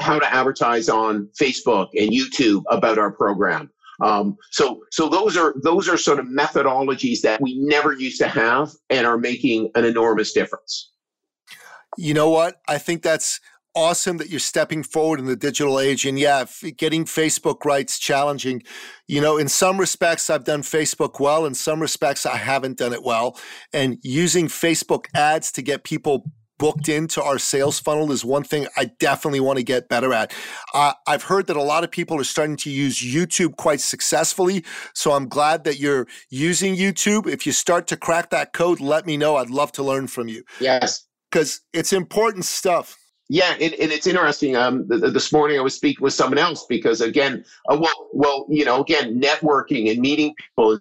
how 0.00 0.18
to 0.18 0.34
advertise 0.34 0.88
on 0.88 1.28
Facebook 1.40 1.88
and 1.94 2.10
YouTube 2.10 2.62
about 2.70 2.98
our 2.98 3.12
program. 3.12 3.70
Um, 4.02 4.36
so, 4.50 4.80
so 4.90 5.08
those 5.08 5.36
are 5.36 5.54
those 5.62 5.88
are 5.88 5.96
sort 5.96 6.18
of 6.18 6.26
methodologies 6.26 7.20
that 7.20 7.40
we 7.40 7.58
never 7.60 7.92
used 7.92 8.18
to 8.18 8.28
have 8.28 8.72
and 8.90 9.06
are 9.06 9.18
making 9.18 9.70
an 9.74 9.84
enormous 9.84 10.32
difference. 10.32 10.90
You 11.96 12.12
know 12.12 12.28
what? 12.28 12.60
I 12.66 12.78
think 12.78 13.02
that's 13.02 13.40
awesome 13.74 14.18
that 14.18 14.30
you're 14.30 14.40
stepping 14.40 14.82
forward 14.82 15.18
in 15.18 15.26
the 15.26 15.36
digital 15.36 15.80
age. 15.80 16.06
And 16.06 16.18
yeah, 16.18 16.44
getting 16.76 17.04
Facebook 17.04 17.64
right's 17.64 17.98
challenging. 17.98 18.62
You 19.06 19.20
know, 19.20 19.36
in 19.36 19.48
some 19.48 19.78
respects, 19.78 20.30
I've 20.30 20.44
done 20.44 20.62
Facebook 20.62 21.20
well. 21.20 21.46
In 21.46 21.54
some 21.54 21.80
respects, 21.80 22.26
I 22.26 22.36
haven't 22.36 22.78
done 22.78 22.92
it 22.92 23.02
well. 23.02 23.38
And 23.72 23.98
using 24.02 24.46
Facebook 24.46 25.06
ads 25.14 25.52
to 25.52 25.62
get 25.62 25.84
people 25.84 26.30
booked 26.58 26.88
into 26.88 27.22
our 27.22 27.38
sales 27.38 27.80
funnel 27.80 28.12
is 28.12 28.24
one 28.24 28.44
thing 28.44 28.66
I 28.76 28.86
definitely 28.98 29.40
want 29.40 29.58
to 29.58 29.64
get 29.64 29.88
better 29.88 30.12
at. 30.12 30.32
Uh, 30.72 30.92
I've 31.06 31.24
heard 31.24 31.46
that 31.48 31.56
a 31.56 31.62
lot 31.62 31.84
of 31.84 31.90
people 31.90 32.18
are 32.18 32.24
starting 32.24 32.56
to 32.58 32.70
use 32.70 32.98
YouTube 33.00 33.56
quite 33.56 33.80
successfully. 33.80 34.64
So 34.94 35.12
I'm 35.12 35.28
glad 35.28 35.64
that 35.64 35.78
you're 35.78 36.06
using 36.30 36.76
YouTube. 36.76 37.26
If 37.26 37.44
you 37.46 37.52
start 37.52 37.86
to 37.88 37.96
crack 37.96 38.30
that 38.30 38.52
code, 38.52 38.80
let 38.80 39.06
me 39.06 39.16
know. 39.16 39.36
I'd 39.36 39.50
love 39.50 39.72
to 39.72 39.82
learn 39.82 40.06
from 40.06 40.28
you. 40.28 40.44
Yes. 40.60 41.06
Because 41.30 41.60
it's 41.72 41.92
important 41.92 42.44
stuff. 42.44 42.96
Yeah, 43.28 43.52
and, 43.54 43.72
and 43.74 43.90
it's 43.90 44.06
interesting. 44.06 44.54
Um, 44.54 44.86
th- 44.88 45.12
this 45.12 45.32
morning 45.32 45.58
I 45.58 45.62
was 45.62 45.74
speaking 45.74 46.02
with 46.02 46.12
someone 46.12 46.38
else 46.38 46.66
because 46.68 47.00
again, 47.00 47.44
uh, 47.70 47.78
well, 47.80 48.08
well, 48.12 48.46
you 48.50 48.64
know, 48.64 48.82
again, 48.82 49.20
networking 49.20 49.90
and 49.90 49.98
meeting 50.00 50.34
people, 50.36 50.78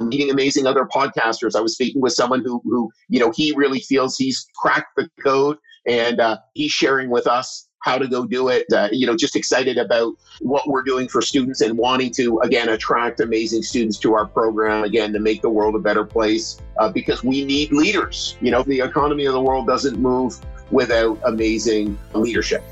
meeting 0.00 0.30
amazing 0.30 0.66
other 0.66 0.84
podcasters. 0.84 1.56
I 1.56 1.60
was 1.60 1.74
speaking 1.74 2.00
with 2.00 2.12
someone 2.12 2.44
who, 2.44 2.60
who, 2.64 2.90
you 3.08 3.18
know, 3.18 3.32
he 3.34 3.52
really 3.56 3.80
feels 3.80 4.16
he's 4.16 4.46
cracked 4.54 4.94
the 4.96 5.10
code, 5.22 5.58
and 5.86 6.20
uh, 6.20 6.38
he's 6.54 6.70
sharing 6.70 7.10
with 7.10 7.26
us 7.26 7.68
how 7.82 7.98
to 7.98 8.06
go 8.06 8.24
do 8.24 8.48
it. 8.48 8.66
Uh, 8.72 8.88
you 8.92 9.06
know, 9.06 9.16
just 9.16 9.34
excited 9.34 9.76
about 9.76 10.14
what 10.40 10.68
we're 10.68 10.82
doing 10.82 11.08
for 11.08 11.20
students 11.20 11.60
and 11.60 11.76
wanting 11.76 12.12
to 12.12 12.38
again 12.40 12.68
attract 12.68 13.18
amazing 13.18 13.62
students 13.62 13.98
to 13.98 14.14
our 14.14 14.26
program 14.26 14.84
again 14.84 15.12
to 15.12 15.18
make 15.18 15.42
the 15.42 15.50
world 15.50 15.74
a 15.74 15.78
better 15.78 16.04
place 16.04 16.60
uh, 16.78 16.88
because 16.88 17.24
we 17.24 17.44
need 17.44 17.72
leaders. 17.72 18.36
You 18.40 18.52
know, 18.52 18.62
the 18.62 18.78
economy 18.80 19.24
of 19.24 19.32
the 19.32 19.42
world 19.42 19.66
doesn't 19.66 19.98
move 19.98 20.38
without 20.70 21.18
amazing 21.24 21.98
leadership. 22.14 22.62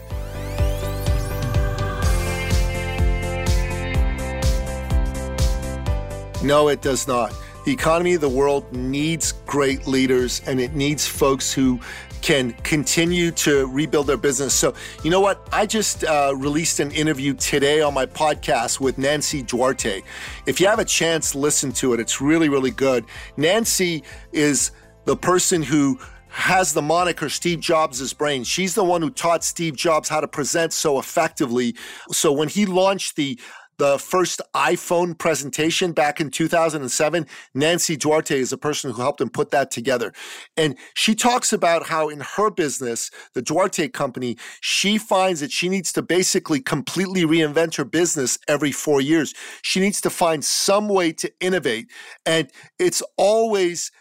No, 6.43 6.69
it 6.69 6.81
does 6.83 7.09
not. 7.09 7.35
The 7.65 7.73
economy 7.73 8.15
of 8.15 8.21
the 8.21 8.29
world 8.29 8.73
needs 8.73 9.33
great 9.45 9.87
leaders 9.87 10.41
and 10.47 10.61
it 10.61 10.75
needs 10.75 11.07
folks 11.07 11.53
who 11.53 11.81
can 12.23 12.53
continue 12.63 13.31
to 13.33 13.67
rebuild 13.67 14.07
their 14.07 14.17
business. 14.17 14.55
So, 14.55 14.75
you 15.03 15.11
know 15.11 15.21
what? 15.21 15.47
I 15.53 15.67
just 15.67 16.05
uh, 16.05 16.33
released 16.37 16.81
an 16.81 16.91
interview 16.93 17.35
today 17.35 17.81
on 17.81 17.93
my 17.95 18.07
podcast 18.07 18.81
with 18.81 18.99
Nancy 18.99 19.43
Duarte. 19.43 20.03
If 20.47 20.61
you 20.61 20.67
have 20.67 20.79
a 20.79 20.85
chance, 20.85 21.35
listen 21.35 21.73
to 21.73 21.93
it. 21.93 22.01
It's 22.01 22.21
really, 22.21 22.49
really 22.49 22.71
good. 22.71 23.05
Nancy 23.37 24.03
is 24.33 24.71
the 25.05 25.17
person 25.17 25.63
who 25.63 25.99
has 26.31 26.73
the 26.73 26.83
moniker 26.83 27.29
Steve 27.29 27.61
Jobs' 27.61 28.13
brain. 28.13 28.45
She's 28.45 28.75
the 28.75 28.85
one 28.85 29.03
who 29.03 29.11
taught 29.11 29.45
Steve 29.45 29.77
Jobs 29.77 30.09
how 30.09 30.21
to 30.21 30.29
present 30.29 30.73
so 30.73 30.99
effectively. 30.99 31.75
So 32.11 32.33
when 32.33 32.49
he 32.49 32.67
launched 32.67 33.17
the 33.17 33.39
the 33.79 33.99
first 33.99 34.43
iPhone 34.55 35.17
presentation 35.17 35.93
back 35.93 36.21
in 36.21 36.31
2007. 36.31 37.27
Nancy 37.55 37.97
Duarte 37.97 38.39
is 38.39 38.51
the 38.51 38.59
person 38.59 38.91
who 38.91 39.01
helped 39.01 39.21
him 39.21 39.31
put 39.31 39.51
that 39.53 39.71
together. 39.71 40.13
And 40.57 40.77
she 40.95 41.15
talks 41.15 41.53
about 41.53 41.87
how 41.87 42.09
in 42.09 42.21
her 42.21 42.51
business, 42.51 43.11
the 43.35 43.43
Duarte 43.43 43.89
company, 43.89 44.37
she 44.61 44.99
finds 44.99 45.41
that 45.41 45.53
she 45.53 45.69
needs 45.69 45.93
to 45.93 46.03
basically 46.03 46.61
completely 46.61 47.23
reinvent 47.23 47.77
her 47.77 47.85
business 47.85 48.37
every 48.49 48.73
four 48.73 49.01
years. 49.01 49.33
She 49.63 49.81
needs 49.81 50.01
to 50.03 50.11
find 50.11 50.45
some 50.45 50.89
way 50.89 51.13
to 51.13 51.33
innovate. 51.41 51.89
And 52.27 52.51
it's 52.79 53.03
always 53.17 53.93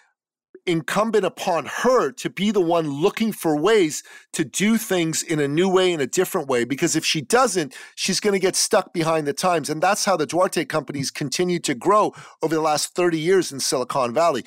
incumbent 0.68 1.26
upon 1.26 1.66
her 1.66 2.12
to 2.12 2.30
be 2.30 2.52
the 2.52 2.62
one 2.62 2.90
looking 2.90 3.32
for 3.32 3.56
ways 3.56 4.04
to 4.34 4.44
do 4.44 4.78
things 4.78 5.24
in 5.24 5.40
a 5.40 5.48
new 5.48 5.70
way, 5.70 5.92
in 5.92 6.02
a 6.02 6.08
different 6.08 6.48
way. 6.48 6.66
Because 6.66 6.96
if 6.96 7.06
she 7.06 7.22
doesn't, 7.22 7.76
she's 7.96 8.20
going 8.20 8.34
to 8.34 8.40
get 8.40 8.56
stuck 8.56 8.94
behind 8.94 9.26
the 9.26 9.34
times. 9.34 9.70
And 9.70 9.82
that's 9.82 10.06
how 10.06 10.18
the 10.18 10.26
Duarte 10.26 10.66
companies 10.66 11.10
continue 11.10 11.60
to 11.60 11.74
grow 11.74 12.14
over 12.44 12.54
the 12.54 12.62
last 12.62 12.94
30 12.96 13.18
years 13.18 13.52
in 13.52 13.60
Silicon 13.60 14.14
Valley. 14.14 14.44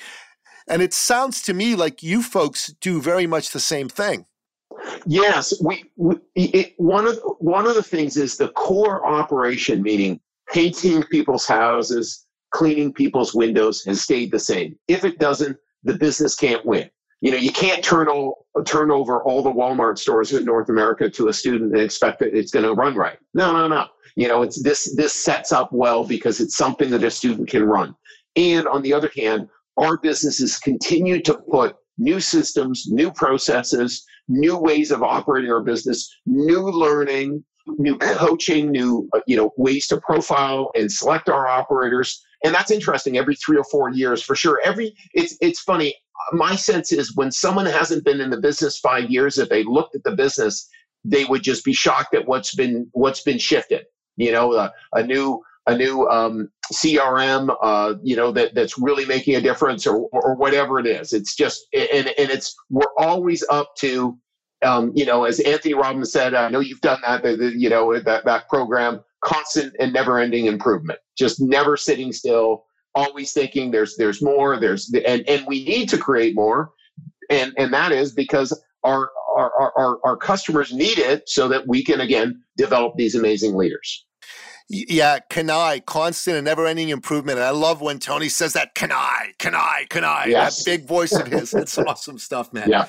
And 0.67 0.81
it 0.81 0.93
sounds 0.93 1.41
to 1.43 1.53
me 1.53 1.75
like 1.75 2.03
you 2.03 2.21
folks 2.21 2.67
do 2.79 3.01
very 3.01 3.27
much 3.27 3.51
the 3.51 3.59
same 3.59 3.89
thing. 3.89 4.25
Yes, 5.05 5.53
we, 5.63 5.83
we 5.95 6.15
it, 6.35 6.73
one 6.77 7.07
of 7.07 7.19
one 7.39 7.67
of 7.67 7.75
the 7.75 7.83
things 7.83 8.17
is 8.17 8.37
the 8.37 8.49
core 8.49 9.05
operation, 9.05 9.81
meaning 9.81 10.19
painting 10.51 11.03
people's 11.03 11.45
houses, 11.45 12.25
cleaning 12.51 12.93
people's 12.93 13.33
windows, 13.33 13.83
has 13.83 14.01
stayed 14.01 14.31
the 14.31 14.39
same. 14.39 14.77
If 14.87 15.03
it 15.03 15.19
doesn't, 15.19 15.57
the 15.83 15.97
business 15.97 16.35
can't 16.35 16.65
win. 16.65 16.89
You 17.21 17.31
know, 17.31 17.37
you 17.37 17.51
can't 17.51 17.83
turn 17.83 18.07
all 18.07 18.47
turn 18.65 18.91
over 18.91 19.21
all 19.23 19.43
the 19.43 19.51
Walmart 19.51 19.97
stores 19.97 20.33
in 20.33 20.43
North 20.43 20.69
America 20.69 21.09
to 21.09 21.27
a 21.27 21.33
student 21.33 21.71
and 21.73 21.81
expect 21.81 22.19
that 22.19 22.35
it's 22.35 22.51
going 22.51 22.65
to 22.65 22.73
run 22.73 22.95
right. 22.95 23.17
No, 23.33 23.51
no, 23.53 23.67
no. 23.67 23.87
You 24.15 24.27
know, 24.27 24.41
it's 24.41 24.61
this 24.61 24.95
this 24.95 25.13
sets 25.13 25.51
up 25.51 25.71
well 25.71 26.03
because 26.03 26.39
it's 26.39 26.57
something 26.57 26.89
that 26.89 27.03
a 27.03 27.11
student 27.11 27.47
can 27.47 27.63
run. 27.63 27.95
And 28.35 28.67
on 28.67 28.81
the 28.81 28.93
other 28.93 29.11
hand, 29.15 29.49
our 29.77 29.97
businesses 29.97 30.57
continue 30.57 31.21
to 31.21 31.35
put 31.35 31.75
new 31.97 32.19
systems, 32.19 32.87
new 32.89 33.11
processes, 33.11 34.03
new 34.27 34.57
ways 34.57 34.91
of 34.91 35.03
operating 35.03 35.51
our 35.51 35.61
business, 35.61 36.11
new 36.25 36.61
learning, 36.61 37.43
new 37.77 37.97
coaching, 37.97 38.71
new 38.71 39.07
uh, 39.13 39.19
you 39.27 39.37
know 39.37 39.51
ways 39.57 39.87
to 39.87 40.01
profile 40.01 40.71
and 40.75 40.91
select 40.91 41.29
our 41.29 41.47
operators 41.47 42.25
and 42.43 42.53
that's 42.53 42.71
interesting 42.71 43.17
every 43.17 43.35
three 43.35 43.57
or 43.57 43.63
four 43.65 43.89
years 43.91 44.21
for 44.21 44.35
sure. 44.35 44.59
Every 44.63 44.95
it's 45.13 45.37
it's 45.41 45.59
funny. 45.59 45.95
My 46.33 46.55
sense 46.55 46.91
is 46.91 47.15
when 47.15 47.31
someone 47.31 47.65
hasn't 47.65 48.05
been 48.05 48.21
in 48.21 48.29
the 48.29 48.39
business 48.39 48.79
five 48.79 49.09
years 49.09 49.37
if 49.37 49.49
they 49.49 49.63
looked 49.63 49.95
at 49.95 50.03
the 50.03 50.15
business 50.15 50.69
they 51.03 51.25
would 51.25 51.41
just 51.41 51.65
be 51.65 51.73
shocked 51.73 52.13
at 52.13 52.27
what's 52.27 52.53
been 52.53 52.87
what's 52.93 53.21
been 53.21 53.39
shifted. 53.39 53.85
You 54.17 54.31
know 54.31 54.53
uh, 54.53 54.69
a 54.93 55.03
new 55.03 55.41
a 55.67 55.77
new 55.77 56.07
um, 56.07 56.49
crm 56.73 57.55
uh, 57.61 57.95
you 58.03 58.15
know 58.15 58.31
that 58.31 58.55
that's 58.55 58.77
really 58.77 59.05
making 59.05 59.35
a 59.35 59.41
difference 59.41 59.85
or 59.87 60.07
or 60.11 60.35
whatever 60.35 60.79
it 60.79 60.87
is. 60.87 61.13
It's 61.13 61.35
just 61.35 61.65
and 61.73 62.07
and 62.07 62.29
it's 62.29 62.55
we're 62.69 62.93
always 62.97 63.43
up 63.49 63.75
to 63.79 64.17
um, 64.63 64.91
you 64.95 65.05
know 65.05 65.23
as 65.23 65.39
anthony 65.39 65.73
robbins 65.73 66.11
said 66.11 66.35
i 66.35 66.47
know 66.47 66.59
you've 66.59 66.81
done 66.81 66.99
that 67.01 67.25
you 67.57 67.67
know 67.67 67.99
that 67.99 68.25
that 68.25 68.47
program 68.47 69.01
constant 69.21 69.75
and 69.79 69.93
never 69.93 70.19
ending 70.19 70.47
improvement, 70.47 70.99
just 71.21 71.39
never 71.39 71.77
sitting 71.77 72.11
still, 72.11 72.65
always 72.95 73.31
thinking 73.31 73.71
there's 73.71 73.95
there's 73.95 74.21
more, 74.21 74.59
there's 74.59 74.93
and 75.05 75.23
and 75.29 75.45
we 75.47 75.63
need 75.63 75.87
to 75.89 75.97
create 75.97 76.35
more. 76.35 76.71
And 77.29 77.53
and 77.57 77.73
that 77.73 77.91
is 77.91 78.11
because 78.11 78.51
our 78.83 79.09
our, 79.37 79.71
our, 79.77 79.99
our 80.03 80.17
customers 80.17 80.73
need 80.73 80.97
it 80.97 81.29
so 81.29 81.47
that 81.47 81.67
we 81.67 81.83
can 81.83 82.01
again 82.01 82.41
develop 82.57 82.95
these 82.97 83.15
amazing 83.15 83.55
leaders. 83.55 84.05
Yeah, 84.73 85.19
can 85.29 85.49
I? 85.49 85.81
constant 85.81 86.37
and 86.37 86.45
never 86.45 86.65
ending 86.65 86.89
improvement. 86.89 87.37
And 87.37 87.45
I 87.45 87.49
love 87.49 87.81
when 87.81 87.99
Tony 87.99 88.29
says 88.29 88.53
that 88.53 88.73
CANI, 88.73 89.33
CANI, 89.37 89.87
CANI, 89.89 90.31
yes. 90.31 90.63
that 90.63 90.65
big 90.65 90.87
voice 90.87 91.11
of 91.11 91.27
his. 91.27 91.53
It's 91.53 91.77
awesome 91.77 92.17
stuff, 92.17 92.53
man. 92.53 92.69
Yeah. 92.69 92.87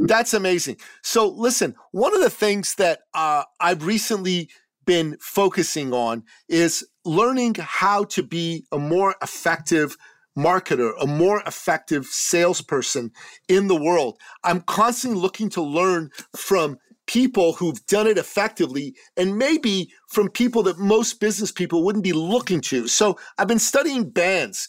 That's 0.00 0.34
amazing. 0.34 0.76
So, 1.02 1.28
listen, 1.28 1.74
one 1.92 2.14
of 2.14 2.20
the 2.20 2.28
things 2.28 2.74
that 2.74 3.00
uh, 3.14 3.44
I've 3.60 3.86
recently 3.86 4.50
been 4.84 5.16
focusing 5.20 5.92
on 5.92 6.24
is 6.48 6.86
learning 7.04 7.54
how 7.58 8.04
to 8.04 8.22
be 8.22 8.64
a 8.72 8.78
more 8.78 9.14
effective 9.22 9.96
marketer, 10.36 10.92
a 11.00 11.06
more 11.06 11.42
effective 11.46 12.06
salesperson 12.06 13.10
in 13.48 13.68
the 13.68 13.76
world. 13.76 14.18
I'm 14.44 14.62
constantly 14.62 15.20
looking 15.20 15.50
to 15.50 15.62
learn 15.62 16.10
from 16.36 16.78
people 17.06 17.54
who've 17.54 17.84
done 17.86 18.06
it 18.06 18.16
effectively 18.16 18.94
and 19.16 19.36
maybe 19.36 19.90
from 20.08 20.30
people 20.30 20.62
that 20.62 20.78
most 20.78 21.20
business 21.20 21.50
people 21.50 21.84
wouldn't 21.84 22.04
be 22.04 22.12
looking 22.12 22.60
to. 22.60 22.86
So 22.86 23.18
I've 23.38 23.48
been 23.48 23.58
studying 23.58 24.08
bands 24.08 24.68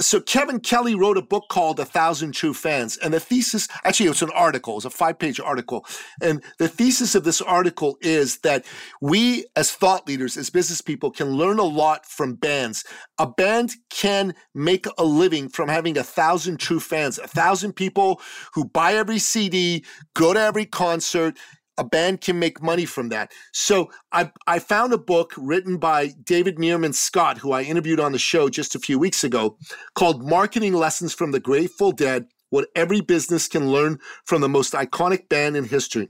so 0.00 0.20
Kevin 0.20 0.60
Kelly 0.60 0.94
wrote 0.94 1.18
a 1.18 1.22
book 1.22 1.44
called 1.48 1.78
A 1.78 1.84
Thousand 1.84 2.32
True 2.32 2.54
Fans. 2.54 2.96
And 2.98 3.12
the 3.12 3.20
thesis, 3.20 3.68
actually, 3.84 4.06
it 4.06 4.10
was 4.10 4.22
an 4.22 4.30
article, 4.34 4.74
it 4.74 4.76
was 4.76 4.84
a 4.84 4.90
five 4.90 5.18
page 5.18 5.38
article. 5.38 5.86
And 6.20 6.42
the 6.58 6.68
thesis 6.68 7.14
of 7.14 7.24
this 7.24 7.40
article 7.40 7.98
is 8.00 8.38
that 8.38 8.64
we, 9.00 9.46
as 9.56 9.72
thought 9.72 10.06
leaders, 10.06 10.36
as 10.36 10.50
business 10.50 10.80
people, 10.80 11.10
can 11.10 11.32
learn 11.32 11.58
a 11.58 11.64
lot 11.64 12.06
from 12.06 12.34
bands. 12.34 12.84
A 13.18 13.26
band 13.26 13.72
can 13.90 14.34
make 14.54 14.86
a 14.98 15.04
living 15.04 15.48
from 15.48 15.68
having 15.68 15.98
a 15.98 16.04
thousand 16.04 16.58
true 16.58 16.80
fans, 16.80 17.18
a 17.18 17.28
thousand 17.28 17.74
people 17.74 18.20
who 18.54 18.64
buy 18.64 18.94
every 18.94 19.18
CD, 19.18 19.84
go 20.14 20.32
to 20.32 20.40
every 20.40 20.66
concert, 20.66 21.36
a 21.78 21.84
band 21.84 22.20
can 22.20 22.38
make 22.38 22.62
money 22.62 22.84
from 22.84 23.08
that. 23.08 23.32
So 23.52 23.90
I, 24.12 24.30
I 24.46 24.58
found 24.58 24.92
a 24.92 24.98
book 24.98 25.32
written 25.36 25.78
by 25.78 26.08
David 26.22 26.56
Meerman 26.56 26.94
Scott, 26.94 27.38
who 27.38 27.52
I 27.52 27.62
interviewed 27.62 28.00
on 28.00 28.12
the 28.12 28.18
show 28.18 28.48
just 28.48 28.74
a 28.74 28.80
few 28.80 28.98
weeks 28.98 29.24
ago, 29.24 29.56
called 29.94 30.28
Marketing 30.28 30.74
Lessons 30.74 31.14
from 31.14 31.32
the 31.32 31.40
Grateful 31.40 31.92
Dead 31.92 32.26
What 32.50 32.68
Every 32.74 33.00
Business 33.00 33.48
Can 33.48 33.70
Learn 33.70 33.98
from 34.26 34.42
the 34.42 34.48
Most 34.48 34.74
Iconic 34.74 35.28
Band 35.28 35.56
in 35.56 35.64
History. 35.64 36.08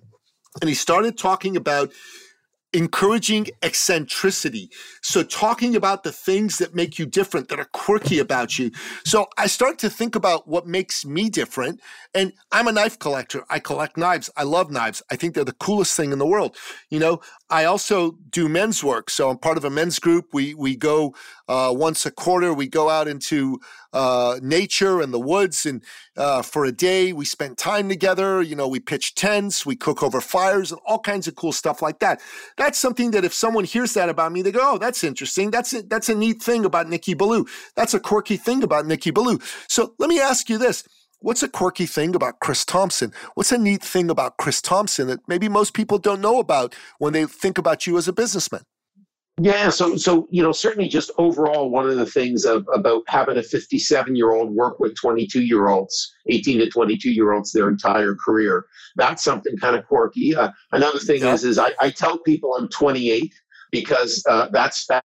And 0.61 0.69
he 0.69 0.75
started 0.75 1.17
talking 1.17 1.57
about 1.57 1.93
encouraging 2.73 3.49
eccentricity. 3.63 4.71
So, 5.03 5.23
talking 5.23 5.77
about 5.77 6.05
the 6.05 6.13
things 6.13 6.59
that 6.59 6.75
make 6.75 6.99
you 6.99 7.07
different, 7.07 7.49
that 7.49 7.59
are 7.61 7.69
quirky 7.73 8.19
about 8.19 8.59
you. 8.59 8.71
So, 9.05 9.27
I 9.37 9.47
start 9.47 9.79
to 9.81 9.91
think 9.91 10.15
about 10.15 10.49
what 10.49 10.67
makes 10.67 11.05
me 11.05 11.29
different. 11.29 11.81
And 12.15 12.33
I'm 12.51 12.69
a 12.69 12.73
knife 12.73 12.99
collector. 12.99 13.45
I 13.49 13.59
collect 13.59 13.97
knives. 13.97 14.31
I 14.37 14.43
love 14.43 14.71
knives. 14.71 15.03
I 15.11 15.17
think 15.17 15.35
they're 15.35 15.45
the 15.45 15.53
coolest 15.53 15.97
thing 15.97 16.13
in 16.13 16.19
the 16.19 16.27
world. 16.27 16.57
You 16.91 16.99
know, 16.99 17.21
I 17.51 17.65
also 17.65 18.13
do 18.31 18.49
men's 18.49 18.83
work. 18.83 19.11
So, 19.11 19.31
I'm 19.31 19.39
part 19.39 19.59
of 19.59 19.65
a 19.65 19.71
men's 19.71 19.99
group. 19.99 20.27
We, 20.33 20.55
we 20.55 20.77
go 20.77 21.15
uh, 21.49 21.73
once 21.77 22.07
a 22.07 22.11
quarter, 22.11 22.55
we 22.55 22.69
go 22.69 22.89
out 22.89 23.09
into 23.09 23.61
uh, 23.93 24.39
nature 24.41 25.03
and 25.03 25.13
the 25.13 25.21
woods 25.21 25.67
and 25.67 25.85
uh, 26.17 26.41
for 26.41 26.65
a 26.65 26.73
day. 26.73 27.13
We 27.13 27.27
spend 27.27 27.59
time 27.59 27.91
together. 27.91 28.41
You 28.41 28.57
know, 28.57 28.67
we 28.67 28.81
pitch 28.81 29.15
tents, 29.15 29.67
we 29.67 29.77
cook 29.77 30.03
over 30.03 30.21
fires, 30.21 30.73
and 30.73 30.81
all 30.87 30.99
kinds 30.99 31.29
of 31.29 31.35
cool 31.35 31.53
stuff 31.53 31.83
like 31.83 31.99
that 31.99 32.23
that's 32.63 32.79
something 32.79 33.11
that 33.11 33.25
if 33.25 33.35
someone 33.35 33.65
hears 33.65 33.95
that 33.95 34.09
about 34.09 34.33
me, 34.33 34.43
they 34.43 34.53
go, 34.53 34.61
"Oh, 34.63 34.79
that's 34.79 35.03
interesting. 35.05 35.51
That's 35.51 35.73
a, 35.73 35.83
that's 35.83 36.09
a 36.09 36.15
neat 36.15 36.43
thing 36.43 36.65
about 36.65 36.89
Nicky 36.89 37.15
Billou. 37.15 37.45
That's 37.75 37.95
a 37.95 38.01
quirky 38.01 38.37
thing 38.37 38.63
about 38.63 38.87
Nicky 38.87 39.11
Billou." 39.11 39.39
So 39.69 39.95
let 39.99 40.09
me 40.09 40.21
ask 40.21 40.49
you 40.49 40.59
this: 40.59 40.85
What's 41.23 41.43
a 41.43 41.49
quirky 41.49 41.87
thing 41.87 42.17
about 42.17 42.41
Chris 42.41 42.65
Thomson? 42.65 43.13
What's 43.35 43.53
a 43.53 43.59
neat 43.59 43.83
thing 43.83 44.11
about 44.11 44.39
Chris 44.39 44.61
Thomson 44.61 45.07
that 45.07 45.21
maybe 45.29 45.49
most 45.49 45.73
people 45.73 45.99
don't 45.99 46.21
know 46.21 46.41
about 46.41 46.75
when 46.99 47.13
they 47.13 47.27
think 47.27 47.59
about 47.59 47.87
you 47.87 47.97
as 47.97 48.09
a 48.09 48.13
businessman? 48.13 48.63
Yeah, 49.43 49.71
so 49.71 49.97
so 49.97 50.29
you 50.31 50.41
know 50.41 50.53
certainly 50.53 50.89
just 50.89 51.11
overall 51.19 51.69
one 51.69 51.89
of 51.89 51.97
the 51.97 52.07
things 52.07 52.45
of, 52.45 52.65
about 52.73 53.03
having 53.09 53.39
a 53.39 53.43
57 53.43 54.15
year 54.15 54.31
old 54.31 54.55
work 54.55 54.79
with 54.79 54.95
22 54.95 55.43
year 55.43 55.67
olds, 55.67 56.15
18 56.29 56.61
to 56.61 56.71
22 56.71 57.11
year 57.11 57.33
olds 57.33 57.51
their 57.51 57.69
entire 57.69 58.15
career. 58.15 58.67
That's 58.95 59.25
something 59.25 59.57
kind 59.57 59.75
of 59.75 59.85
quirky. 59.89 60.37
Uh, 60.37 60.53
another 60.71 61.01
thing 61.01 61.23
yeah. 61.23 61.33
is 61.33 61.43
is 61.43 61.59
I, 61.59 61.73
I, 61.81 61.91
tell 61.91 62.19
people 62.19 62.55
I'm 62.55 62.69
28 62.69 63.35
because 63.73 64.23
uh, 64.31 64.47
that's 64.53 64.87
that, 64.87 65.05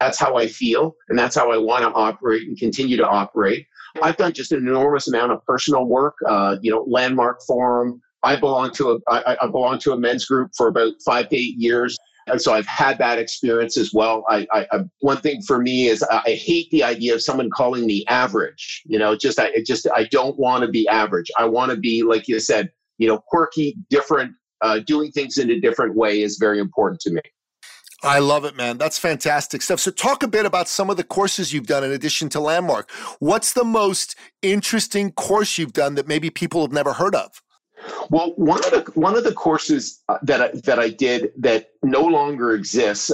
that's 0.00 0.18
how 0.18 0.36
I 0.36 0.48
feel 0.48 0.96
and 1.08 1.16
that's 1.16 1.36
how 1.36 1.52
I 1.52 1.56
want 1.56 1.84
to 1.84 1.92
operate 1.92 2.48
and 2.48 2.58
continue 2.58 2.96
to 2.96 3.06
operate. 3.06 3.68
I've 4.02 4.16
done 4.16 4.32
just 4.32 4.50
an 4.50 4.66
enormous 4.66 5.06
amount 5.06 5.30
of 5.30 5.44
personal 5.44 5.84
work. 5.86 6.16
Uh, 6.26 6.56
you 6.60 6.72
know, 6.72 6.84
Landmark 6.88 7.40
Forum. 7.46 8.02
I 8.24 8.34
belong 8.34 8.72
to 8.72 8.90
a 8.90 8.98
I, 9.08 9.36
I 9.42 9.46
belong 9.46 9.78
to 9.80 9.92
a 9.92 9.96
men's 9.96 10.24
group 10.24 10.50
for 10.56 10.66
about 10.66 10.94
five 11.04 11.28
to 11.28 11.36
eight 11.36 11.54
years 11.56 11.96
so 12.38 12.52
I've 12.52 12.66
had 12.66 12.98
that 12.98 13.18
experience 13.18 13.76
as 13.76 13.92
well. 13.92 14.24
I, 14.28 14.46
I, 14.52 14.66
I, 14.72 14.80
one 15.00 15.18
thing 15.18 15.42
for 15.42 15.60
me 15.60 15.86
is 15.86 16.02
I 16.02 16.30
hate 16.30 16.68
the 16.70 16.82
idea 16.82 17.14
of 17.14 17.22
someone 17.22 17.50
calling 17.50 17.86
me 17.86 18.04
average. 18.08 18.82
You 18.84 18.98
know, 18.98 19.16
just 19.16 19.38
I 19.38 19.52
just 19.64 19.86
I 19.94 20.04
don't 20.10 20.38
want 20.38 20.62
to 20.62 20.68
be 20.68 20.88
average. 20.88 21.30
I 21.38 21.44
want 21.44 21.70
to 21.70 21.76
be 21.76 22.02
like 22.02 22.28
you 22.28 22.40
said, 22.40 22.70
you 22.98 23.08
know, 23.08 23.18
quirky, 23.18 23.76
different, 23.90 24.32
uh, 24.62 24.80
doing 24.80 25.12
things 25.12 25.38
in 25.38 25.50
a 25.50 25.60
different 25.60 25.94
way 25.94 26.22
is 26.22 26.38
very 26.38 26.58
important 26.58 27.00
to 27.02 27.12
me. 27.12 27.20
I 28.02 28.18
love 28.18 28.44
it, 28.44 28.56
man. 28.56 28.76
That's 28.76 28.98
fantastic 28.98 29.62
stuff. 29.62 29.80
So, 29.80 29.90
talk 29.90 30.22
a 30.22 30.28
bit 30.28 30.44
about 30.46 30.68
some 30.68 30.90
of 30.90 30.96
the 30.96 31.04
courses 31.04 31.52
you've 31.52 31.66
done 31.66 31.82
in 31.82 31.92
addition 31.92 32.28
to 32.30 32.40
Landmark. 32.40 32.90
What's 33.20 33.52
the 33.52 33.64
most 33.64 34.16
interesting 34.42 35.12
course 35.12 35.58
you've 35.58 35.72
done 35.72 35.94
that 35.94 36.06
maybe 36.06 36.28
people 36.28 36.60
have 36.60 36.72
never 36.72 36.92
heard 36.92 37.14
of? 37.14 37.42
Well, 38.10 38.32
one 38.36 38.64
of 38.64 38.70
the 38.70 38.90
one 38.94 39.16
of 39.16 39.24
the 39.24 39.32
courses 39.32 40.02
uh, 40.08 40.18
that 40.22 40.40
I, 40.40 40.48
that 40.64 40.78
I 40.78 40.90
did 40.90 41.32
that 41.38 41.70
no 41.82 42.02
longer 42.02 42.52
exists. 42.54 43.10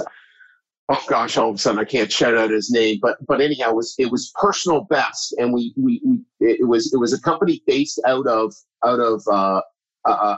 oh 0.89 1.03
gosh, 1.07 1.37
all 1.37 1.49
of 1.49 1.55
a 1.55 1.57
sudden 1.57 1.79
I 1.79 1.85
can't 1.85 2.11
shout 2.11 2.37
out 2.37 2.49
his 2.49 2.71
name, 2.71 2.99
but 3.01 3.17
but 3.25 3.41
anyhow, 3.41 3.71
it 3.71 3.75
was 3.75 3.95
it 3.97 4.11
was 4.11 4.31
personal 4.39 4.81
best, 4.89 5.33
and 5.37 5.53
we 5.53 5.73
we, 5.77 6.01
we 6.05 6.19
it 6.39 6.67
was 6.67 6.93
it 6.93 6.97
was 6.97 7.13
a 7.13 7.21
company 7.21 7.63
based 7.67 7.99
out 8.05 8.27
of 8.27 8.53
out 8.83 8.99
of 8.99 9.23
uh, 9.27 9.61
uh, 10.05 10.37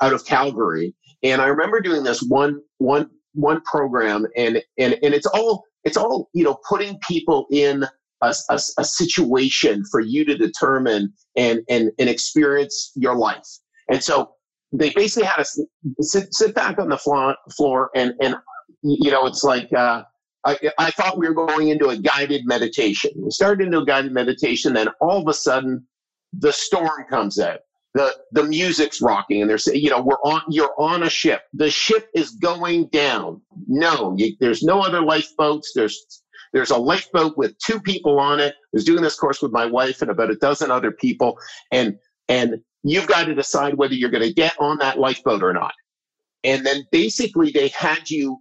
out 0.00 0.12
of 0.12 0.24
Calgary, 0.24 0.94
and 1.22 1.40
I 1.40 1.46
remember 1.46 1.80
doing 1.80 2.02
this 2.02 2.22
one 2.22 2.60
one 2.78 3.10
one 3.34 3.60
program, 3.62 4.26
and 4.36 4.62
and 4.78 4.98
and 5.02 5.14
it's 5.14 5.26
all 5.26 5.64
it's 5.84 5.96
all 5.96 6.28
you 6.32 6.44
know 6.44 6.58
putting 6.68 6.98
people 7.06 7.46
in 7.50 7.86
a, 8.22 8.34
a, 8.50 8.58
a 8.78 8.84
situation 8.84 9.84
for 9.90 10.00
you 10.00 10.24
to 10.24 10.36
determine 10.36 11.12
and 11.36 11.60
and 11.68 11.90
and 11.98 12.08
experience 12.08 12.92
your 12.94 13.16
life, 13.16 13.46
and 13.90 14.02
so 14.02 14.32
they 14.72 14.90
basically 14.90 15.26
had 15.26 15.40
us 15.40 15.60
sit, 16.00 16.34
sit 16.34 16.54
back 16.54 16.78
on 16.78 16.88
the 16.88 16.98
floor 17.56 17.90
and 17.94 18.14
and 18.20 18.36
you 18.82 19.10
know, 19.10 19.26
it's 19.26 19.42
like 19.42 19.72
uh, 19.72 20.02
I, 20.44 20.58
I 20.78 20.90
thought 20.92 21.18
we 21.18 21.28
were 21.28 21.34
going 21.34 21.68
into 21.68 21.88
a 21.88 21.96
guided 21.96 22.42
meditation. 22.46 23.10
We 23.16 23.30
started 23.30 23.66
into 23.66 23.78
a 23.78 23.84
guided 23.84 24.12
meditation, 24.12 24.74
then 24.74 24.88
all 25.00 25.20
of 25.20 25.28
a 25.28 25.34
sudden, 25.34 25.86
the 26.32 26.52
storm 26.52 27.04
comes 27.10 27.38
out. 27.38 27.60
The, 27.94 28.14
the 28.32 28.44
music's 28.44 29.00
rocking 29.00 29.40
and 29.40 29.48
they're 29.48 29.56
saying, 29.56 29.82
you 29.82 29.88
know, 29.88 30.02
we're 30.02 30.20
on, 30.22 30.42
you're 30.50 30.74
on 30.78 31.02
a 31.02 31.10
ship. 31.10 31.42
The 31.54 31.70
ship 31.70 32.08
is 32.14 32.32
going 32.32 32.88
down. 32.88 33.40
No, 33.66 34.14
you, 34.18 34.36
there's 34.38 34.62
no 34.62 34.80
other 34.80 35.00
lifeboats. 35.00 35.72
There's, 35.74 36.22
there's 36.56 36.70
a 36.70 36.78
lifeboat 36.78 37.36
with 37.36 37.58
two 37.58 37.78
people 37.78 38.18
on 38.18 38.40
it. 38.40 38.54
I 38.54 38.68
was 38.72 38.84
doing 38.86 39.02
this 39.02 39.14
course 39.14 39.42
with 39.42 39.52
my 39.52 39.66
wife 39.66 40.00
and 40.00 40.10
about 40.10 40.30
a 40.30 40.36
dozen 40.36 40.70
other 40.70 40.90
people. 40.90 41.38
And, 41.70 41.98
and 42.30 42.62
you've 42.82 43.06
got 43.06 43.24
to 43.24 43.34
decide 43.34 43.74
whether 43.74 43.92
you're 43.92 44.08
going 44.08 44.26
to 44.26 44.32
get 44.32 44.54
on 44.58 44.78
that 44.78 44.98
lifeboat 44.98 45.42
or 45.42 45.52
not. 45.52 45.74
And 46.44 46.64
then 46.64 46.86
basically 46.90 47.50
they 47.50 47.68
had 47.68 48.08
you 48.08 48.38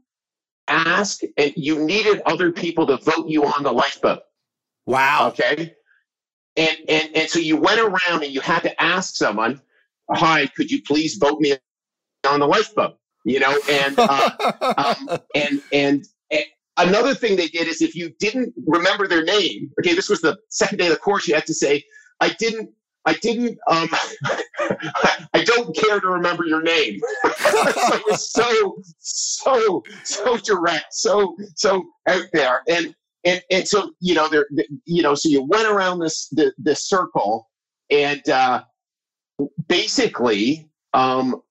ask, 0.69 1.23
and 1.37 1.51
you 1.57 1.83
needed 1.83 2.21
other 2.25 2.53
people 2.53 2.87
to 2.87 2.95
vote 2.95 3.27
you 3.27 3.43
on 3.43 3.63
the 3.63 3.73
lifeboat. 3.73 4.21
Wow. 4.85 5.27
Okay. 5.27 5.73
And 6.55 6.77
and 6.87 7.09
and 7.17 7.29
so 7.29 7.39
you 7.39 7.57
went 7.57 7.81
around 7.81 8.23
and 8.23 8.31
you 8.31 8.39
had 8.39 8.61
to 8.61 8.81
ask 8.81 9.15
someone, 9.15 9.61
"Hi, 10.09 10.47
could 10.55 10.71
you 10.71 10.81
please 10.83 11.15
vote 11.15 11.41
me 11.41 11.57
on 12.25 12.39
the 12.39 12.47
lifeboat?" 12.47 12.97
You 13.25 13.41
know, 13.41 13.59
and 13.69 13.99
uh, 13.99 14.29
um, 14.77 15.19
and, 15.35 15.61
and 15.73 16.05
and 16.05 16.05
another 16.77 17.15
thing 17.15 17.35
they 17.35 17.47
did 17.47 17.67
is 17.67 17.81
if 17.81 17.95
you 17.95 18.13
didn't 18.19 18.53
remember 18.65 19.07
their 19.07 19.23
name, 19.23 19.71
okay, 19.79 19.93
this 19.93 20.09
was 20.09 20.21
the 20.21 20.37
second 20.49 20.77
day 20.77 20.87
of 20.87 20.93
the 20.93 20.97
course, 20.97 21.27
you 21.27 21.35
had 21.35 21.45
to 21.45 21.53
say, 21.53 21.83
"I 22.19 22.29
didn't 22.29 22.69
I 23.05 23.13
didn't. 23.13 23.57
Um, 23.67 23.87
I 25.33 25.43
don't 25.43 25.75
care 25.75 25.99
to 25.99 26.07
remember 26.07 26.45
your 26.45 26.61
name. 26.61 26.99
it 27.23 28.03
was 28.09 28.31
so, 28.31 28.77
so, 28.99 29.83
so 30.03 30.37
direct, 30.37 30.87
so, 30.91 31.35
so 31.55 31.85
out 32.07 32.25
there, 32.33 32.61
and 32.67 32.95
and 33.23 33.41
and 33.51 33.67
so 33.67 33.91
you 33.99 34.15
know 34.15 34.27
there, 34.27 34.47
you 34.85 35.03
know, 35.03 35.13
so 35.13 35.29
you 35.29 35.43
went 35.43 35.67
around 35.67 35.99
this 35.99 36.27
the, 36.29 36.51
this 36.57 36.87
circle, 36.87 37.47
and 37.91 38.27
uh, 38.27 38.63
basically, 39.67 40.69
um, 40.93 41.41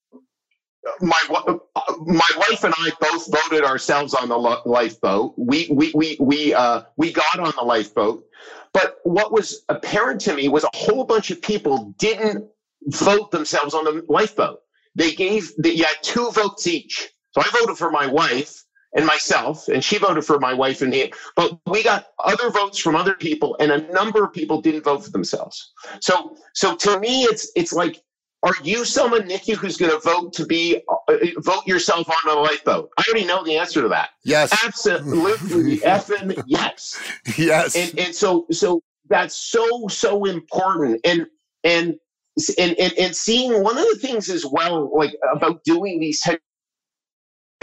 my 1.01 1.21
my 1.29 2.31
wife 2.37 2.65
and 2.65 2.75
I 2.77 2.91
both 3.01 3.31
voted 3.31 3.65
ourselves 3.65 4.15
on 4.15 4.29
the 4.29 4.37
lifeboat. 4.37 5.35
We 5.37 5.69
we 5.71 5.93
we 5.95 6.17
we 6.21 6.55
uh, 6.55 6.83
we 6.97 7.13
got 7.13 7.39
on 7.39 7.53
the 7.57 7.65
lifeboat. 7.65 8.25
But 8.73 8.99
what 9.05 9.33
was 9.33 9.63
apparent 9.69 10.21
to 10.23 10.35
me 10.35 10.49
was 10.49 10.65
a 10.65 10.77
whole 10.77 11.05
bunch 11.05 11.31
of 11.31 11.41
people 11.41 11.95
didn't 11.99 12.45
vote 12.87 13.31
themselves 13.31 13.73
on 13.73 13.85
the 13.85 14.05
lifeboat. 14.09 14.61
They 14.97 15.13
gave, 15.13 15.53
the, 15.57 15.75
you 15.75 15.85
had 15.85 15.97
two 16.03 16.31
votes 16.31 16.67
each. 16.67 17.09
So 17.33 17.41
I 17.41 17.49
voted 17.61 17.77
for 17.77 17.91
my 17.91 18.07
wife 18.07 18.65
and 18.97 19.07
myself, 19.07 19.69
and 19.69 19.83
she 19.83 19.99
voted 19.99 20.25
for 20.25 20.39
my 20.39 20.55
wife 20.55 20.83
and 20.83 20.91
me. 20.91 21.13
But 21.35 21.59
we 21.67 21.83
got 21.83 22.07
other 22.23 22.51
votes 22.51 22.79
from 22.79 22.95
other 22.95 23.15
people, 23.15 23.57
and 23.59 23.73
a 23.73 23.93
number 23.93 24.25
of 24.25 24.33
people 24.33 24.61
didn't 24.61 24.85
vote 24.85 25.05
for 25.05 25.11
themselves. 25.11 25.73
So, 26.01 26.37
so 26.55 26.77
to 26.77 27.01
me, 27.01 27.25
it's 27.25 27.51
it's 27.57 27.73
like 27.73 28.03
are 28.45 28.55
you 28.63 28.85
someone, 28.85 29.27
Nicky, 29.27 29.53
who's 29.53 29.79
going 29.79 29.91
to 29.91 29.99
vote 29.99 30.35
to 30.35 30.45
be 30.45 30.83
uh, 31.09 31.17
vote 31.39 31.67
yourself 31.67 32.07
on 32.09 32.37
a 32.37 32.41
lifeboat? 32.41 32.91
I 32.99 33.05
already 33.09 33.25
know 33.25 33.43
the 33.43 33.57
answer 33.57 33.81
to 33.81 33.89
that. 33.89 34.11
Yes, 34.23 34.53
absolutely, 34.65 35.79
effing 35.79 36.43
yes, 36.47 37.01
yes. 37.39 37.75
And 37.75 37.99
and 37.99 38.15
so 38.15 38.47
so 38.51 38.83
that's 39.09 39.35
so 39.35 39.89
so 39.89 40.27
important. 40.27 41.01
And 41.05 41.27
and 41.65 41.95
and 42.59 42.79
and, 42.79 42.93
and 42.99 43.17
seeing 43.17 43.63
one 43.63 43.79
of 43.79 43.85
the 43.85 43.99
things 44.01 44.29
as 44.29 44.45
well, 44.45 44.95
like 44.95 45.15
about 45.35 45.65
doing 45.65 45.99
these 45.99 46.21
types 46.21 46.43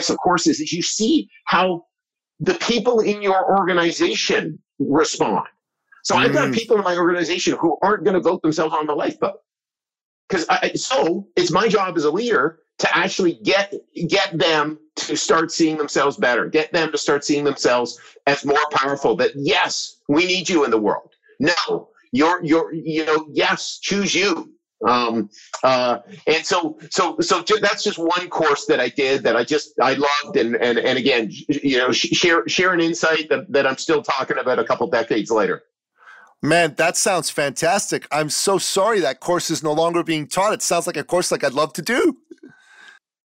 of 0.09 0.17
courses, 0.17 0.59
is 0.59 0.73
you 0.73 0.81
see 0.81 1.29
how 1.45 1.83
the 2.39 2.55
people 2.55 3.01
in 3.01 3.21
your 3.21 3.55
organization 3.55 4.57
respond. 4.79 5.45
So 6.03 6.15
mm. 6.15 6.21
I've 6.21 6.33
got 6.33 6.49
mm. 6.49 6.55
people 6.55 6.77
in 6.77 6.83
my 6.83 6.97
organization 6.97 7.55
who 7.61 7.77
aren't 7.83 8.03
going 8.03 8.15
to 8.15 8.19
vote 8.19 8.41
themselves 8.41 8.73
on 8.73 8.87
the 8.87 8.95
lifeboat 8.95 9.35
because 10.31 10.81
so 10.81 11.27
it's 11.35 11.51
my 11.51 11.67
job 11.67 11.97
as 11.97 12.05
a 12.05 12.11
leader 12.11 12.59
to 12.79 12.97
actually 12.97 13.33
get 13.43 13.73
get 14.07 14.37
them 14.37 14.79
to 14.95 15.15
start 15.15 15.51
seeing 15.51 15.77
themselves 15.77 16.17
better 16.17 16.47
get 16.47 16.71
them 16.71 16.91
to 16.91 16.97
start 16.97 17.23
seeing 17.23 17.43
themselves 17.43 17.99
as 18.27 18.45
more 18.45 18.65
powerful 18.71 19.15
that 19.15 19.31
yes 19.35 19.97
we 20.07 20.25
need 20.25 20.49
you 20.49 20.63
in 20.63 20.71
the 20.71 20.77
world 20.77 21.11
no 21.39 21.89
you're 22.11 22.43
you're 22.43 22.73
you 22.73 23.05
know 23.05 23.27
yes 23.31 23.79
choose 23.79 24.15
you 24.15 24.51
um, 24.87 25.29
uh, 25.63 25.99
and 26.25 26.45
so 26.45 26.79
so 26.89 27.15
so 27.19 27.43
that's 27.61 27.83
just 27.83 27.99
one 27.99 28.27
course 28.29 28.65
that 28.65 28.79
I 28.79 28.89
did 28.89 29.23
that 29.23 29.35
I 29.35 29.43
just 29.43 29.73
I 29.79 29.93
loved 29.93 30.37
and 30.37 30.55
and 30.55 30.79
and 30.79 30.97
again 30.97 31.29
you 31.29 31.77
know 31.77 31.91
share 31.91 32.47
share 32.47 32.73
an 32.73 32.81
insight 32.81 33.29
that, 33.29 33.51
that 33.51 33.67
I'm 33.67 33.77
still 33.77 34.01
talking 34.01 34.39
about 34.39 34.57
a 34.57 34.63
couple 34.63 34.87
decades 34.89 35.29
later. 35.29 35.63
Man, 36.41 36.73
that 36.77 36.97
sounds 36.97 37.29
fantastic. 37.29 38.07
I'm 38.11 38.29
so 38.29 38.57
sorry 38.57 38.99
that 39.01 39.19
course 39.19 39.51
is 39.51 39.61
no 39.61 39.73
longer 39.73 40.03
being 40.03 40.27
taught. 40.27 40.53
It 40.53 40.61
sounds 40.61 40.87
like 40.87 40.97
a 40.97 41.03
course 41.03 41.31
like 41.31 41.43
I'd 41.43 41.53
love 41.53 41.73
to 41.73 41.81
do. 41.81 42.17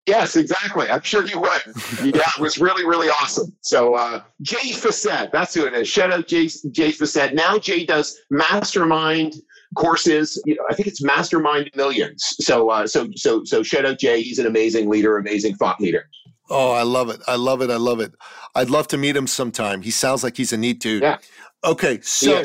Yes, 0.05 0.35
exactly. 0.35 0.89
I'm 0.89 1.01
sure 1.01 1.25
you 1.25 1.39
would. 1.39 1.61
yeah, 2.03 2.29
it 2.35 2.39
was 2.39 2.59
really, 2.59 2.85
really 2.85 3.07
awesome. 3.07 3.55
So 3.61 3.95
uh, 3.95 4.21
Jay 4.41 4.71
Facette, 4.71 5.31
that's 5.31 5.53
who 5.53 5.65
it 5.65 5.73
is. 5.73 5.87
Shout 5.87 6.13
out 6.13 6.27
Jay, 6.27 6.47
Jay 6.71 6.91
Facette. 6.91 7.33
Now 7.33 7.57
Jay 7.57 7.85
does 7.85 8.19
mastermind 8.29 9.35
courses. 9.75 10.41
You 10.45 10.55
know, 10.55 10.63
I 10.69 10.75
think 10.75 10.87
it's 10.87 11.01
Mastermind 11.01 11.71
Millions. 11.75 12.23
So, 12.39 12.69
uh, 12.69 12.85
so, 12.85 13.07
so, 13.15 13.43
so 13.45 13.63
shout 13.63 13.85
out 13.85 13.99
Jay. 13.99 14.21
He's 14.21 14.39
an 14.39 14.45
amazing 14.45 14.89
leader, 14.89 15.17
amazing 15.17 15.55
thought 15.55 15.79
leader. 15.81 16.07
Oh, 16.49 16.71
I 16.71 16.83
love 16.83 17.09
it. 17.09 17.21
I 17.27 17.35
love 17.35 17.61
it. 17.61 17.71
I 17.71 17.77
love 17.77 17.99
it. 17.99 18.13
I'd 18.53 18.69
love 18.69 18.87
to 18.89 18.97
meet 18.97 19.15
him 19.15 19.25
sometime. 19.25 19.81
He 19.81 19.89
sounds 19.91 20.23
like 20.23 20.37
he's 20.37 20.53
a 20.53 20.57
neat 20.57 20.79
dude. 20.79 21.01
Yeah. 21.01 21.17
Okay, 21.63 21.99
so 22.01 22.43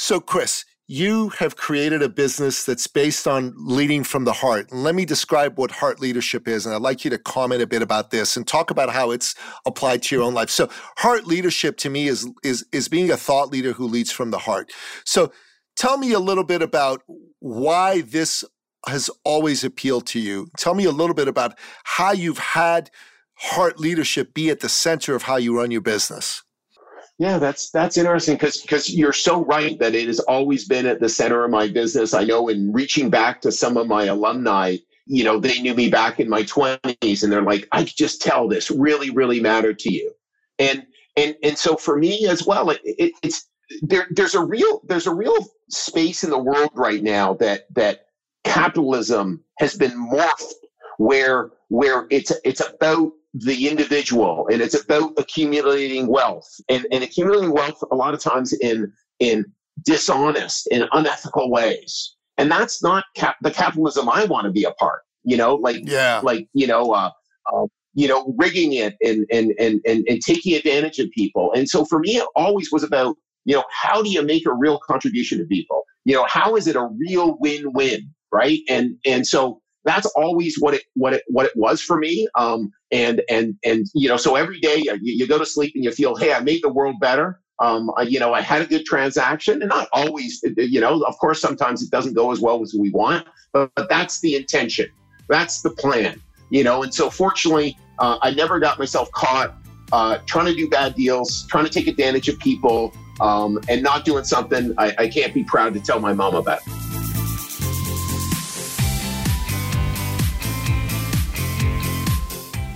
so, 0.00 0.20
Chris, 0.20 0.64
you 0.86 1.30
have 1.30 1.56
created 1.56 2.02
a 2.02 2.08
business 2.08 2.64
that's 2.64 2.86
based 2.86 3.26
on 3.26 3.52
leading 3.56 4.04
from 4.04 4.24
the 4.24 4.32
heart. 4.32 4.70
And 4.70 4.84
let 4.84 4.94
me 4.94 5.04
describe 5.04 5.58
what 5.58 5.72
heart 5.72 5.98
leadership 5.98 6.46
is. 6.46 6.64
And 6.64 6.74
I'd 6.74 6.80
like 6.80 7.04
you 7.04 7.10
to 7.10 7.18
comment 7.18 7.62
a 7.62 7.66
bit 7.66 7.82
about 7.82 8.12
this 8.12 8.36
and 8.36 8.46
talk 8.46 8.70
about 8.70 8.90
how 8.90 9.10
it's 9.10 9.34
applied 9.66 10.04
to 10.04 10.14
your 10.14 10.24
own 10.24 10.34
life. 10.34 10.50
So, 10.50 10.70
heart 10.98 11.26
leadership 11.26 11.78
to 11.78 11.90
me 11.90 12.06
is, 12.06 12.30
is, 12.44 12.64
is 12.72 12.88
being 12.88 13.10
a 13.10 13.16
thought 13.16 13.50
leader 13.50 13.72
who 13.72 13.88
leads 13.88 14.12
from 14.12 14.30
the 14.30 14.38
heart. 14.38 14.70
So, 15.04 15.32
tell 15.74 15.98
me 15.98 16.12
a 16.12 16.20
little 16.20 16.44
bit 16.44 16.62
about 16.62 17.02
why 17.40 18.02
this 18.02 18.44
has 18.86 19.10
always 19.24 19.64
appealed 19.64 20.06
to 20.06 20.20
you. 20.20 20.48
Tell 20.58 20.74
me 20.74 20.84
a 20.84 20.92
little 20.92 21.14
bit 21.14 21.26
about 21.26 21.58
how 21.82 22.12
you've 22.12 22.38
had 22.38 22.88
heart 23.34 23.80
leadership 23.80 24.32
be 24.32 24.48
at 24.48 24.60
the 24.60 24.68
center 24.68 25.16
of 25.16 25.24
how 25.24 25.38
you 25.38 25.58
run 25.58 25.72
your 25.72 25.80
business. 25.80 26.44
Yeah, 27.18 27.38
that's 27.38 27.70
that's 27.70 27.96
interesting 27.98 28.36
because 28.36 28.60
because 28.62 28.94
you're 28.94 29.12
so 29.12 29.44
right 29.44 29.76
that 29.80 29.96
it 29.96 30.06
has 30.06 30.20
always 30.20 30.66
been 30.68 30.86
at 30.86 31.00
the 31.00 31.08
center 31.08 31.44
of 31.44 31.50
my 31.50 31.66
business. 31.66 32.14
I 32.14 32.22
know 32.24 32.48
in 32.48 32.72
reaching 32.72 33.10
back 33.10 33.40
to 33.40 33.50
some 33.50 33.76
of 33.76 33.88
my 33.88 34.04
alumni, 34.04 34.76
you 35.06 35.24
know, 35.24 35.40
they 35.40 35.60
knew 35.60 35.74
me 35.74 35.90
back 35.90 36.20
in 36.20 36.28
my 36.28 36.44
20s 36.44 37.22
and 37.24 37.32
they're 37.32 37.42
like, 37.42 37.66
I 37.72 37.82
just 37.84 38.22
tell 38.22 38.46
this 38.46 38.70
really, 38.70 39.10
really 39.10 39.40
mattered 39.40 39.80
to 39.80 39.92
you. 39.92 40.12
And 40.60 40.86
and 41.16 41.34
and 41.42 41.58
so 41.58 41.76
for 41.76 41.98
me 41.98 42.28
as 42.28 42.46
well, 42.46 42.70
it, 42.70 42.80
it, 42.84 43.12
it's 43.24 43.48
there 43.82 44.06
there's 44.10 44.36
a 44.36 44.44
real 44.44 44.80
there's 44.86 45.08
a 45.08 45.14
real 45.14 45.44
space 45.70 46.22
in 46.22 46.30
the 46.30 46.38
world 46.38 46.70
right 46.74 47.02
now 47.02 47.34
that 47.34 47.62
that 47.74 48.06
capitalism 48.44 49.42
has 49.58 49.74
been 49.74 49.90
morphed 49.92 50.52
where 50.98 51.50
where 51.68 52.06
it's 52.10 52.32
it's 52.44 52.60
about 52.60 53.12
the 53.34 53.68
individual 53.68 54.48
and 54.50 54.62
it's 54.62 54.80
about 54.80 55.12
accumulating 55.18 56.06
wealth. 56.06 56.48
And, 56.68 56.86
and 56.90 57.04
accumulating 57.04 57.52
wealth 57.52 57.82
a 57.90 57.94
lot 57.94 58.14
of 58.14 58.20
times 58.20 58.52
in 58.52 58.92
in 59.20 59.44
dishonest 59.84 60.68
and 60.72 60.88
unethical 60.92 61.50
ways. 61.50 62.14
And 62.36 62.50
that's 62.50 62.82
not 62.82 63.04
cap- 63.16 63.36
the 63.42 63.50
capitalism 63.50 64.08
i 64.08 64.24
want 64.24 64.44
to 64.44 64.52
be 64.52 64.64
a 64.64 64.72
part 64.72 65.02
you 65.24 65.36
know 65.36 65.56
like 65.56 65.82
yeah. 65.84 66.20
like 66.22 66.48
you 66.54 66.66
know 66.66 66.92
uh, 66.92 67.10
uh, 67.52 67.66
you 67.94 68.08
know 68.08 68.34
rigging 68.38 68.72
it 68.72 68.96
and, 69.02 69.26
and 69.30 69.52
and 69.58 69.80
and 69.86 70.04
and 70.08 70.20
taking 70.22 70.54
advantage 70.54 70.98
of 70.98 71.10
people. 71.10 71.52
And 71.52 71.68
so 71.68 71.84
for 71.84 71.98
me 71.98 72.16
it 72.16 72.26
always 72.36 72.70
was 72.72 72.82
about 72.82 73.16
you 73.44 73.54
know 73.54 73.64
how 73.70 74.02
do 74.02 74.10
you 74.10 74.22
make 74.22 74.46
a 74.46 74.54
real 74.54 74.78
contribution 74.78 75.38
to 75.38 75.44
people? 75.44 75.82
You 76.04 76.14
know 76.14 76.26
how 76.28 76.56
is 76.56 76.66
it 76.66 76.76
a 76.76 76.88
real 76.98 77.36
win-win 77.40 78.14
right? 78.30 78.60
And 78.68 78.96
and 79.04 79.26
so 79.26 79.60
that's 79.88 80.06
always 80.16 80.56
what 80.60 80.74
it 80.74 80.82
what 80.94 81.14
it 81.14 81.24
what 81.28 81.46
it 81.46 81.52
was 81.56 81.80
for 81.80 81.98
me. 81.98 82.28
Um, 82.34 82.72
and 82.92 83.22
and 83.28 83.56
and 83.64 83.86
you 83.94 84.08
know, 84.08 84.16
so 84.16 84.36
every 84.36 84.60
day 84.60 84.76
you, 84.76 84.98
you 85.00 85.26
go 85.26 85.38
to 85.38 85.46
sleep 85.46 85.72
and 85.74 85.84
you 85.84 85.90
feel, 85.90 86.16
hey, 86.16 86.32
I 86.32 86.40
made 86.40 86.62
the 86.62 86.68
world 86.68 86.96
better. 87.00 87.40
Um, 87.60 87.90
I, 87.96 88.02
you 88.02 88.20
know, 88.20 88.32
I 88.34 88.40
had 88.40 88.62
a 88.62 88.66
good 88.66 88.84
transaction, 88.84 89.60
and 89.62 89.68
not 89.68 89.88
always. 89.92 90.40
You 90.56 90.80
know, 90.80 91.02
of 91.02 91.18
course, 91.18 91.40
sometimes 91.40 91.82
it 91.82 91.90
doesn't 91.90 92.14
go 92.14 92.30
as 92.30 92.40
well 92.40 92.62
as 92.62 92.74
we 92.78 92.90
want, 92.90 93.26
but, 93.52 93.70
but 93.74 93.88
that's 93.88 94.20
the 94.20 94.36
intention. 94.36 94.88
That's 95.28 95.62
the 95.62 95.70
plan. 95.70 96.20
You 96.50 96.64
know, 96.64 96.82
and 96.82 96.94
so 96.94 97.10
fortunately, 97.10 97.76
uh, 97.98 98.18
I 98.22 98.30
never 98.30 98.58
got 98.60 98.78
myself 98.78 99.10
caught 99.12 99.56
uh, 99.92 100.18
trying 100.26 100.46
to 100.46 100.54
do 100.54 100.68
bad 100.68 100.94
deals, 100.94 101.46
trying 101.48 101.64
to 101.64 101.70
take 101.70 101.86
advantage 101.86 102.28
of 102.28 102.38
people, 102.38 102.94
um, 103.20 103.58
and 103.68 103.82
not 103.82 104.04
doing 104.04 104.24
something 104.24 104.72
I, 104.78 104.94
I 104.98 105.08
can't 105.08 105.34
be 105.34 105.44
proud 105.44 105.74
to 105.74 105.80
tell 105.80 106.00
my 106.00 106.12
mom 106.12 106.34
about. 106.34 106.60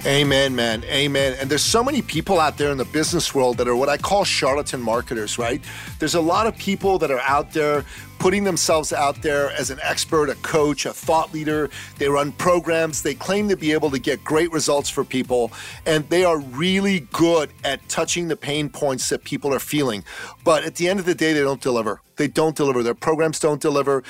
Amen, 0.05 0.57
man. 0.57 0.83
Amen. 0.87 1.37
And 1.41 1.49
there's 1.49 1.63
so 1.63 1.85
many 1.85 2.03
people 2.03 2.41
out 2.41 2.59
there 2.59 2.73
in 2.73 2.77
the 2.77 2.85
business 2.85 3.37
world 3.37 3.57
that 3.59 3.69
are 3.69 3.77
what 3.77 3.89
I 3.89 3.97
call 3.97 4.25
charlatan 4.25 4.83
marketers, 4.83 5.39
right? 5.39 5.63
There's 6.01 6.17
a 6.17 6.21
lot 6.21 6.49
of 6.49 6.59
people 6.59 6.99
that 6.99 7.13
are 7.13 7.21
out 7.21 7.53
there 7.53 7.85
putting 8.19 8.43
themselves 8.43 8.93
out 8.93 9.23
there 9.23 9.53
as 9.53 9.71
an 9.71 9.79
expert, 9.81 10.29
a 10.29 10.35
coach, 10.37 10.87
a 10.87 10.93
thought 10.93 11.33
leader. 11.33 11.71
They 11.99 12.09
run 12.09 12.33
programs. 12.33 13.03
They 13.03 13.15
claim 13.15 13.49
to 13.49 13.57
be 13.57 13.71
able 13.71 13.91
to 13.91 13.99
get 14.01 14.25
great 14.25 14.51
results 14.51 14.91
for 14.91 15.05
people. 15.05 15.53
And 15.87 16.09
they 16.09 16.25
are 16.25 16.39
really 16.39 17.01
good 17.13 17.53
at 17.63 17.89
touching 17.89 18.27
the 18.27 18.37
pain 18.37 18.71
points 18.71 19.09
that 19.11 19.23
people 19.23 19.55
are 19.55 19.61
feeling. 19.61 20.03
But 20.43 20.65
at 20.65 20.77
the 20.77 20.89
end 20.89 20.99
of 20.99 21.07
the 21.07 21.15
day, 21.15 21.33
they 21.33 21.43
don't 21.43 21.61
deliver. 21.61 22.01
They 22.17 22.29
don't 22.29 22.57
deliver. 22.57 22.83
Their 22.83 22.95
programs 22.95 23.39
don't 23.39 23.61
deliver 23.61 24.03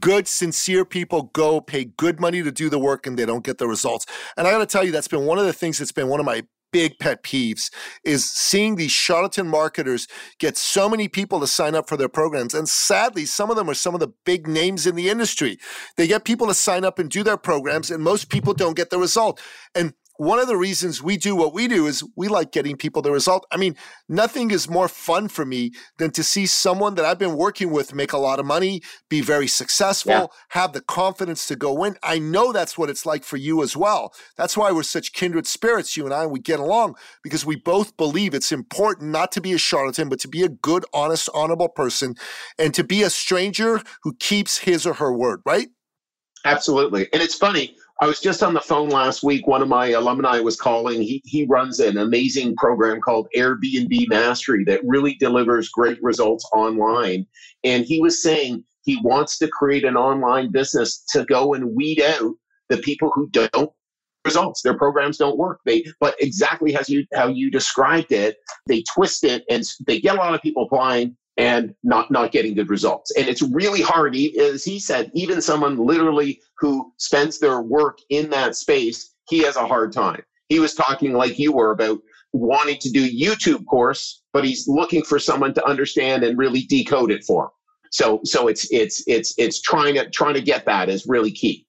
good, 0.00 0.28
sincere 0.28 0.84
people 0.84 1.30
go 1.32 1.60
pay 1.60 1.84
good 1.84 2.20
money 2.20 2.42
to 2.42 2.52
do 2.52 2.68
the 2.68 2.78
work 2.78 3.06
and 3.06 3.18
they 3.18 3.26
don't 3.26 3.44
get 3.44 3.58
the 3.58 3.68
results. 3.68 4.06
And 4.36 4.46
I 4.46 4.50
got 4.50 4.58
to 4.58 4.66
tell 4.66 4.84
you, 4.84 4.92
that's 4.92 5.08
been 5.08 5.26
one 5.26 5.38
of 5.38 5.46
the 5.46 5.52
things 5.52 5.78
that's 5.78 5.92
been 5.92 6.08
one 6.08 6.20
of 6.20 6.26
my 6.26 6.42
big 6.72 6.98
pet 6.98 7.22
peeves 7.22 7.70
is 8.04 8.30
seeing 8.30 8.76
these 8.76 8.90
charlatan 8.90 9.48
marketers 9.48 10.06
get 10.38 10.56
so 10.56 10.88
many 10.88 11.08
people 11.08 11.40
to 11.40 11.46
sign 11.46 11.74
up 11.74 11.88
for 11.88 11.96
their 11.96 12.08
programs. 12.08 12.54
And 12.54 12.68
sadly, 12.68 13.24
some 13.24 13.50
of 13.50 13.56
them 13.56 13.70
are 13.70 13.74
some 13.74 13.94
of 13.94 14.00
the 14.00 14.12
big 14.24 14.46
names 14.46 14.86
in 14.86 14.94
the 14.94 15.08
industry. 15.08 15.58
They 15.96 16.06
get 16.06 16.24
people 16.24 16.46
to 16.46 16.54
sign 16.54 16.84
up 16.84 16.98
and 16.98 17.10
do 17.10 17.22
their 17.22 17.36
programs, 17.36 17.90
and 17.90 18.02
most 18.02 18.28
people 18.28 18.54
don't 18.54 18.76
get 18.76 18.90
the 18.90 18.98
result. 18.98 19.40
And 19.74 19.94
one 20.18 20.40
of 20.40 20.48
the 20.48 20.56
reasons 20.56 21.00
we 21.00 21.16
do 21.16 21.36
what 21.36 21.54
we 21.54 21.68
do 21.68 21.86
is 21.86 22.04
we 22.16 22.26
like 22.26 22.50
getting 22.50 22.76
people 22.76 23.00
the 23.00 23.12
result. 23.12 23.46
I 23.52 23.56
mean, 23.56 23.76
nothing 24.08 24.50
is 24.50 24.68
more 24.68 24.88
fun 24.88 25.28
for 25.28 25.44
me 25.44 25.70
than 25.98 26.10
to 26.10 26.24
see 26.24 26.44
someone 26.44 26.96
that 26.96 27.04
I've 27.04 27.20
been 27.20 27.36
working 27.36 27.70
with 27.70 27.94
make 27.94 28.12
a 28.12 28.18
lot 28.18 28.40
of 28.40 28.44
money, 28.44 28.82
be 29.08 29.20
very 29.20 29.46
successful, 29.46 30.12
yeah. 30.12 30.26
have 30.48 30.72
the 30.72 30.80
confidence 30.80 31.46
to 31.46 31.56
go 31.56 31.84
in. 31.84 31.96
I 32.02 32.18
know 32.18 32.52
that's 32.52 32.76
what 32.76 32.90
it's 32.90 33.06
like 33.06 33.22
for 33.22 33.36
you 33.36 33.62
as 33.62 33.76
well. 33.76 34.12
That's 34.36 34.56
why 34.56 34.72
we're 34.72 34.82
such 34.82 35.12
kindred 35.12 35.46
spirits, 35.46 35.96
you 35.96 36.04
and 36.04 36.12
I, 36.12 36.24
and 36.24 36.32
we 36.32 36.40
get 36.40 36.58
along 36.58 36.96
because 37.22 37.46
we 37.46 37.54
both 37.54 37.96
believe 37.96 38.34
it's 38.34 38.50
important 38.50 39.12
not 39.12 39.30
to 39.32 39.40
be 39.40 39.52
a 39.52 39.58
charlatan, 39.58 40.08
but 40.08 40.18
to 40.20 40.28
be 40.28 40.42
a 40.42 40.48
good, 40.48 40.84
honest, 40.92 41.28
honorable 41.32 41.68
person 41.68 42.16
and 42.58 42.74
to 42.74 42.82
be 42.82 43.04
a 43.04 43.10
stranger 43.10 43.80
who 44.02 44.16
keeps 44.16 44.58
his 44.58 44.84
or 44.84 44.94
her 44.94 45.12
word, 45.12 45.42
right? 45.46 45.68
Absolutely. 46.44 47.08
And 47.12 47.22
it's 47.22 47.34
funny 47.34 47.76
I 48.00 48.06
was 48.06 48.20
just 48.20 48.44
on 48.44 48.54
the 48.54 48.60
phone 48.60 48.90
last 48.90 49.24
week. 49.24 49.48
One 49.48 49.60
of 49.60 49.68
my 49.68 49.88
alumni 49.88 50.38
was 50.38 50.56
calling. 50.56 51.02
He, 51.02 51.20
he 51.24 51.46
runs 51.46 51.80
an 51.80 51.98
amazing 51.98 52.54
program 52.54 53.00
called 53.00 53.26
Airbnb 53.36 54.08
Mastery 54.08 54.62
that 54.64 54.80
really 54.84 55.14
delivers 55.14 55.68
great 55.68 56.00
results 56.00 56.48
online. 56.52 57.26
And 57.64 57.84
he 57.84 58.00
was 58.00 58.22
saying 58.22 58.62
he 58.84 59.00
wants 59.02 59.36
to 59.38 59.48
create 59.48 59.84
an 59.84 59.96
online 59.96 60.52
business 60.52 61.04
to 61.10 61.24
go 61.24 61.54
and 61.54 61.74
weed 61.74 62.00
out 62.00 62.34
the 62.68 62.78
people 62.78 63.10
who 63.14 63.28
don't 63.30 63.70
results 64.24 64.60
their 64.62 64.76
programs 64.76 65.16
don't 65.16 65.38
work 65.38 65.60
they 65.64 65.82
but 66.00 66.14
exactly 66.20 66.76
as 66.76 66.88
you 66.88 67.06
how 67.14 67.28
you 67.28 67.50
described 67.50 68.12
it 68.12 68.36
they 68.66 68.82
twist 68.94 69.24
it 69.24 69.42
and 69.48 69.62
they 69.86 70.00
get 70.00 70.16
a 70.16 70.18
lot 70.18 70.34
of 70.34 70.42
people 70.42 70.64
applying 70.64 71.16
and 71.38 71.72
not 71.84 72.10
not 72.10 72.32
getting 72.32 72.54
good 72.54 72.68
results. 72.68 73.12
And 73.16 73.28
it's 73.28 73.42
really 73.42 73.80
hard, 73.80 74.14
as 74.16 74.64
he 74.64 74.78
said, 74.78 75.10
even 75.14 75.40
someone 75.40 75.78
literally 75.78 76.40
who 76.58 76.92
spends 76.98 77.38
their 77.38 77.62
work 77.62 77.98
in 78.10 78.28
that 78.30 78.56
space, 78.56 79.14
he 79.28 79.38
has 79.44 79.56
a 79.56 79.66
hard 79.66 79.92
time. 79.92 80.22
He 80.48 80.58
was 80.58 80.74
talking 80.74 81.12
like 81.12 81.38
you 81.38 81.52
were 81.52 81.70
about 81.70 82.00
wanting 82.32 82.78
to 82.80 82.90
do 82.90 83.08
YouTube 83.08 83.64
course, 83.66 84.22
but 84.32 84.44
he's 84.44 84.66
looking 84.66 85.02
for 85.02 85.18
someone 85.18 85.54
to 85.54 85.64
understand 85.64 86.24
and 86.24 86.36
really 86.36 86.62
decode 86.62 87.12
it 87.12 87.24
for 87.24 87.44
him. 87.44 87.50
So 87.92 88.20
so 88.24 88.48
it's 88.48 88.70
it's 88.72 89.04
it's 89.06 89.34
it's 89.38 89.62
trying 89.62 89.94
to 89.94 90.10
trying 90.10 90.34
to 90.34 90.42
get 90.42 90.66
that 90.66 90.88
is 90.88 91.06
really 91.06 91.30
key. 91.30 91.67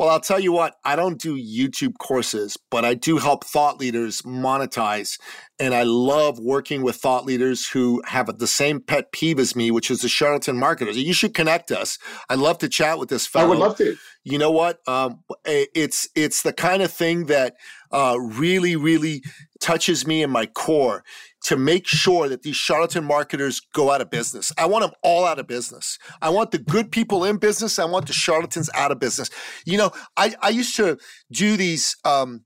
Well, 0.00 0.08
I'll 0.08 0.18
tell 0.18 0.40
you 0.40 0.50
what, 0.50 0.76
I 0.82 0.96
don't 0.96 1.20
do 1.20 1.36
YouTube 1.36 1.98
courses, 1.98 2.56
but 2.70 2.86
I 2.86 2.94
do 2.94 3.18
help 3.18 3.44
thought 3.44 3.78
leaders 3.78 4.22
monetize. 4.22 5.20
And 5.58 5.74
I 5.74 5.82
love 5.82 6.38
working 6.38 6.80
with 6.80 6.96
thought 6.96 7.26
leaders 7.26 7.68
who 7.68 8.00
have 8.06 8.38
the 8.38 8.46
same 8.46 8.80
pet 8.80 9.12
peeve 9.12 9.38
as 9.38 9.54
me, 9.54 9.70
which 9.70 9.90
is 9.90 10.00
the 10.00 10.08
charlatan 10.08 10.56
marketers. 10.56 10.96
You 10.96 11.12
should 11.12 11.34
connect 11.34 11.70
us. 11.70 11.98
I'd 12.30 12.38
love 12.38 12.56
to 12.60 12.68
chat 12.70 12.98
with 12.98 13.10
this 13.10 13.26
fellow. 13.26 13.44
I 13.44 13.48
would 13.50 13.58
love 13.58 13.76
to. 13.76 13.94
You 14.24 14.38
know 14.38 14.50
what? 14.50 14.80
Um, 14.88 15.22
it's 15.44 16.08
it's 16.14 16.40
the 16.40 16.54
kind 16.54 16.80
of 16.80 16.90
thing 16.90 17.26
that 17.26 17.56
uh, 17.92 18.16
really, 18.18 18.76
really 18.76 19.22
touches 19.60 20.06
me 20.06 20.22
in 20.22 20.30
my 20.30 20.46
core 20.46 21.04
to 21.44 21.56
make 21.56 21.86
sure 21.86 22.28
that 22.28 22.42
these 22.42 22.56
charlatan 22.56 23.04
marketers 23.04 23.60
go 23.72 23.90
out 23.90 24.00
of 24.00 24.10
business. 24.10 24.52
I 24.58 24.66
want 24.66 24.82
them 24.82 24.92
all 25.02 25.24
out 25.24 25.38
of 25.38 25.46
business. 25.46 25.98
I 26.20 26.30
want 26.30 26.50
the 26.50 26.58
good 26.58 26.92
people 26.92 27.24
in 27.24 27.38
business. 27.38 27.78
I 27.78 27.84
want 27.86 28.06
the 28.06 28.12
charlatans 28.12 28.68
out 28.74 28.92
of 28.92 28.98
business. 28.98 29.30
You 29.64 29.78
know, 29.78 29.90
I, 30.16 30.34
I 30.42 30.50
used 30.50 30.76
to 30.76 30.98
do 31.32 31.56
these 31.56 31.96
um, 32.04 32.44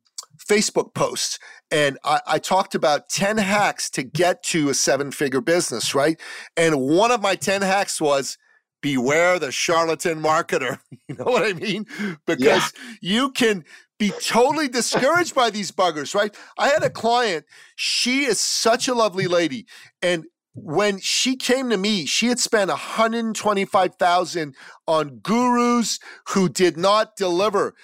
Facebook 0.48 0.94
posts 0.94 1.38
and 1.70 1.98
I, 2.04 2.20
I, 2.26 2.38
talked 2.38 2.74
about 2.74 3.08
10 3.08 3.38
hacks 3.38 3.88
to 3.90 4.02
get 4.02 4.42
to 4.44 4.68
a 4.68 4.74
seven 4.74 5.10
figure 5.10 5.40
business, 5.40 5.94
right? 5.94 6.20
And 6.56 6.76
one 6.80 7.10
of 7.10 7.22
my 7.22 7.34
10 7.34 7.62
hacks 7.62 8.00
was 8.00 8.36
beware 8.82 9.38
the 9.38 9.50
charlatan 9.50 10.20
marketer. 10.20 10.78
You 11.08 11.16
know 11.16 11.24
what 11.24 11.42
I 11.42 11.52
mean? 11.52 11.86
Because 12.26 12.40
yeah. 12.40 12.60
you 13.00 13.30
can 13.30 13.64
be 14.04 14.12
totally 14.20 14.68
discouraged 14.68 15.34
by 15.34 15.50
these 15.50 15.70
buggers, 15.70 16.14
right? 16.14 16.36
I 16.58 16.68
had 16.68 16.82
a 16.82 16.90
client, 16.90 17.46
she 17.74 18.24
is 18.24 18.38
such 18.38 18.86
a 18.88 18.94
lovely 18.94 19.26
lady. 19.26 19.66
And 20.02 20.24
when 20.54 20.98
she 21.00 21.36
came 21.36 21.70
to 21.70 21.76
me, 21.76 22.04
she 22.04 22.28
had 22.28 22.38
spent 22.38 22.70
125,000 22.70 24.54
on 24.86 25.18
gurus 25.22 25.98
who 26.28 26.48
did 26.48 26.76
not 26.76 27.16
deliver. 27.16 27.74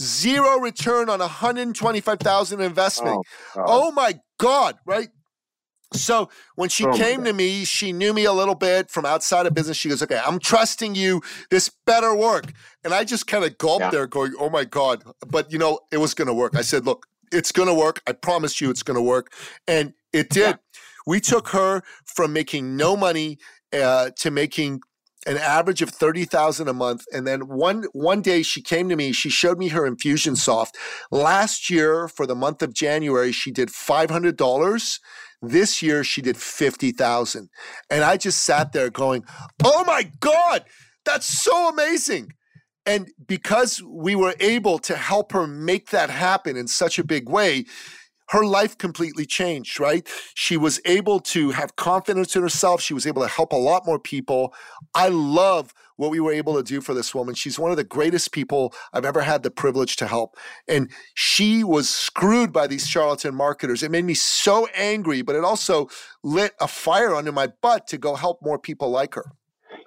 Zero 0.00 0.58
return 0.58 1.08
on 1.08 1.18
125,000 1.18 2.60
investment. 2.60 3.26
Oh, 3.56 3.62
oh 3.66 3.92
my 3.92 4.20
God, 4.38 4.76
right? 4.86 5.08
So 5.94 6.28
when 6.56 6.68
she 6.68 6.84
oh 6.86 6.92
came 6.92 7.24
to 7.24 7.32
me, 7.32 7.64
she 7.64 7.92
knew 7.92 8.12
me 8.12 8.24
a 8.24 8.32
little 8.32 8.54
bit 8.54 8.90
from 8.90 9.04
outside 9.04 9.46
of 9.46 9.54
business. 9.54 9.76
She 9.76 9.88
goes, 9.88 10.02
Okay, 10.02 10.20
I'm 10.24 10.38
trusting 10.38 10.94
you. 10.94 11.22
This 11.50 11.70
better 11.86 12.14
work. 12.14 12.52
And 12.82 12.92
I 12.92 13.04
just 13.04 13.26
kind 13.26 13.44
of 13.44 13.56
gulped 13.58 13.84
yeah. 13.84 13.90
there, 13.90 14.06
going, 14.06 14.34
Oh 14.38 14.50
my 14.50 14.64
God. 14.64 15.02
But 15.26 15.52
you 15.52 15.58
know, 15.58 15.80
it 15.92 15.98
was 15.98 16.14
going 16.14 16.28
to 16.28 16.34
work. 16.34 16.56
I 16.56 16.62
said, 16.62 16.84
Look, 16.84 17.06
it's 17.32 17.52
going 17.52 17.68
to 17.68 17.74
work. 17.74 18.00
I 18.06 18.12
promise 18.12 18.60
you 18.60 18.70
it's 18.70 18.82
going 18.82 18.96
to 18.96 19.02
work. 19.02 19.32
And 19.66 19.94
it 20.12 20.30
did. 20.30 20.40
Yeah. 20.40 20.80
We 21.06 21.20
took 21.20 21.48
her 21.48 21.82
from 22.06 22.32
making 22.32 22.76
no 22.76 22.96
money 22.96 23.38
uh, 23.72 24.10
to 24.18 24.30
making 24.30 24.80
an 25.26 25.36
average 25.38 25.82
of 25.82 25.90
30,000 25.90 26.68
a 26.68 26.72
month 26.72 27.06
and 27.12 27.26
then 27.26 27.48
one 27.48 27.84
one 27.92 28.20
day 28.20 28.42
she 28.42 28.60
came 28.60 28.88
to 28.88 28.96
me 28.96 29.12
she 29.12 29.30
showed 29.30 29.58
me 29.58 29.68
her 29.68 29.90
Infusionsoft 29.90 30.72
last 31.10 31.70
year 31.70 32.08
for 32.08 32.26
the 32.26 32.34
month 32.34 32.62
of 32.62 32.74
January 32.74 33.32
she 33.32 33.50
did 33.50 33.68
$500 33.68 35.00
this 35.50 35.82
year 35.82 36.04
she 36.04 36.22
did 36.22 36.36
50,000. 36.36 37.48
And 37.90 38.04
I 38.04 38.16
just 38.16 38.44
sat 38.44 38.72
there 38.72 38.90
going, 38.90 39.24
"Oh 39.64 39.84
my 39.84 40.10
god, 40.20 40.64
that's 41.04 41.26
so 41.26 41.68
amazing." 41.68 42.32
And 42.86 43.10
because 43.26 43.82
we 43.82 44.14
were 44.14 44.34
able 44.40 44.78
to 44.80 44.96
help 44.96 45.32
her 45.32 45.46
make 45.46 45.90
that 45.90 46.10
happen 46.10 46.56
in 46.56 46.68
such 46.68 46.98
a 46.98 47.04
big 47.04 47.28
way, 47.28 47.64
her 48.30 48.44
life 48.44 48.78
completely 48.78 49.26
changed, 49.26 49.78
right? 49.78 50.08
She 50.34 50.56
was 50.56 50.80
able 50.84 51.20
to 51.20 51.50
have 51.50 51.76
confidence 51.76 52.34
in 52.36 52.42
herself. 52.42 52.80
She 52.80 52.94
was 52.94 53.06
able 53.06 53.22
to 53.22 53.28
help 53.28 53.52
a 53.52 53.56
lot 53.56 53.86
more 53.86 53.98
people. 53.98 54.54
I 54.94 55.08
love 55.08 55.74
what 55.96 56.10
we 56.10 56.20
were 56.20 56.32
able 56.32 56.56
to 56.56 56.62
do 56.62 56.80
for 56.80 56.94
this 56.94 57.14
woman. 57.14 57.34
She's 57.34 57.58
one 57.58 57.70
of 57.70 57.76
the 57.76 57.84
greatest 57.84 58.32
people 58.32 58.74
I've 58.92 59.04
ever 59.04 59.22
had 59.22 59.42
the 59.42 59.50
privilege 59.50 59.96
to 59.96 60.06
help. 60.06 60.36
And 60.68 60.90
she 61.14 61.62
was 61.62 61.88
screwed 61.88 62.52
by 62.52 62.66
these 62.66 62.86
charlatan 62.86 63.34
marketers. 63.34 63.82
It 63.82 63.90
made 63.90 64.04
me 64.04 64.14
so 64.14 64.66
angry, 64.74 65.22
but 65.22 65.36
it 65.36 65.44
also 65.44 65.88
lit 66.22 66.52
a 66.60 66.66
fire 66.66 67.14
under 67.14 67.32
my 67.32 67.48
butt 67.62 67.86
to 67.88 67.98
go 67.98 68.16
help 68.16 68.40
more 68.42 68.58
people 68.58 68.90
like 68.90 69.14
her. 69.14 69.32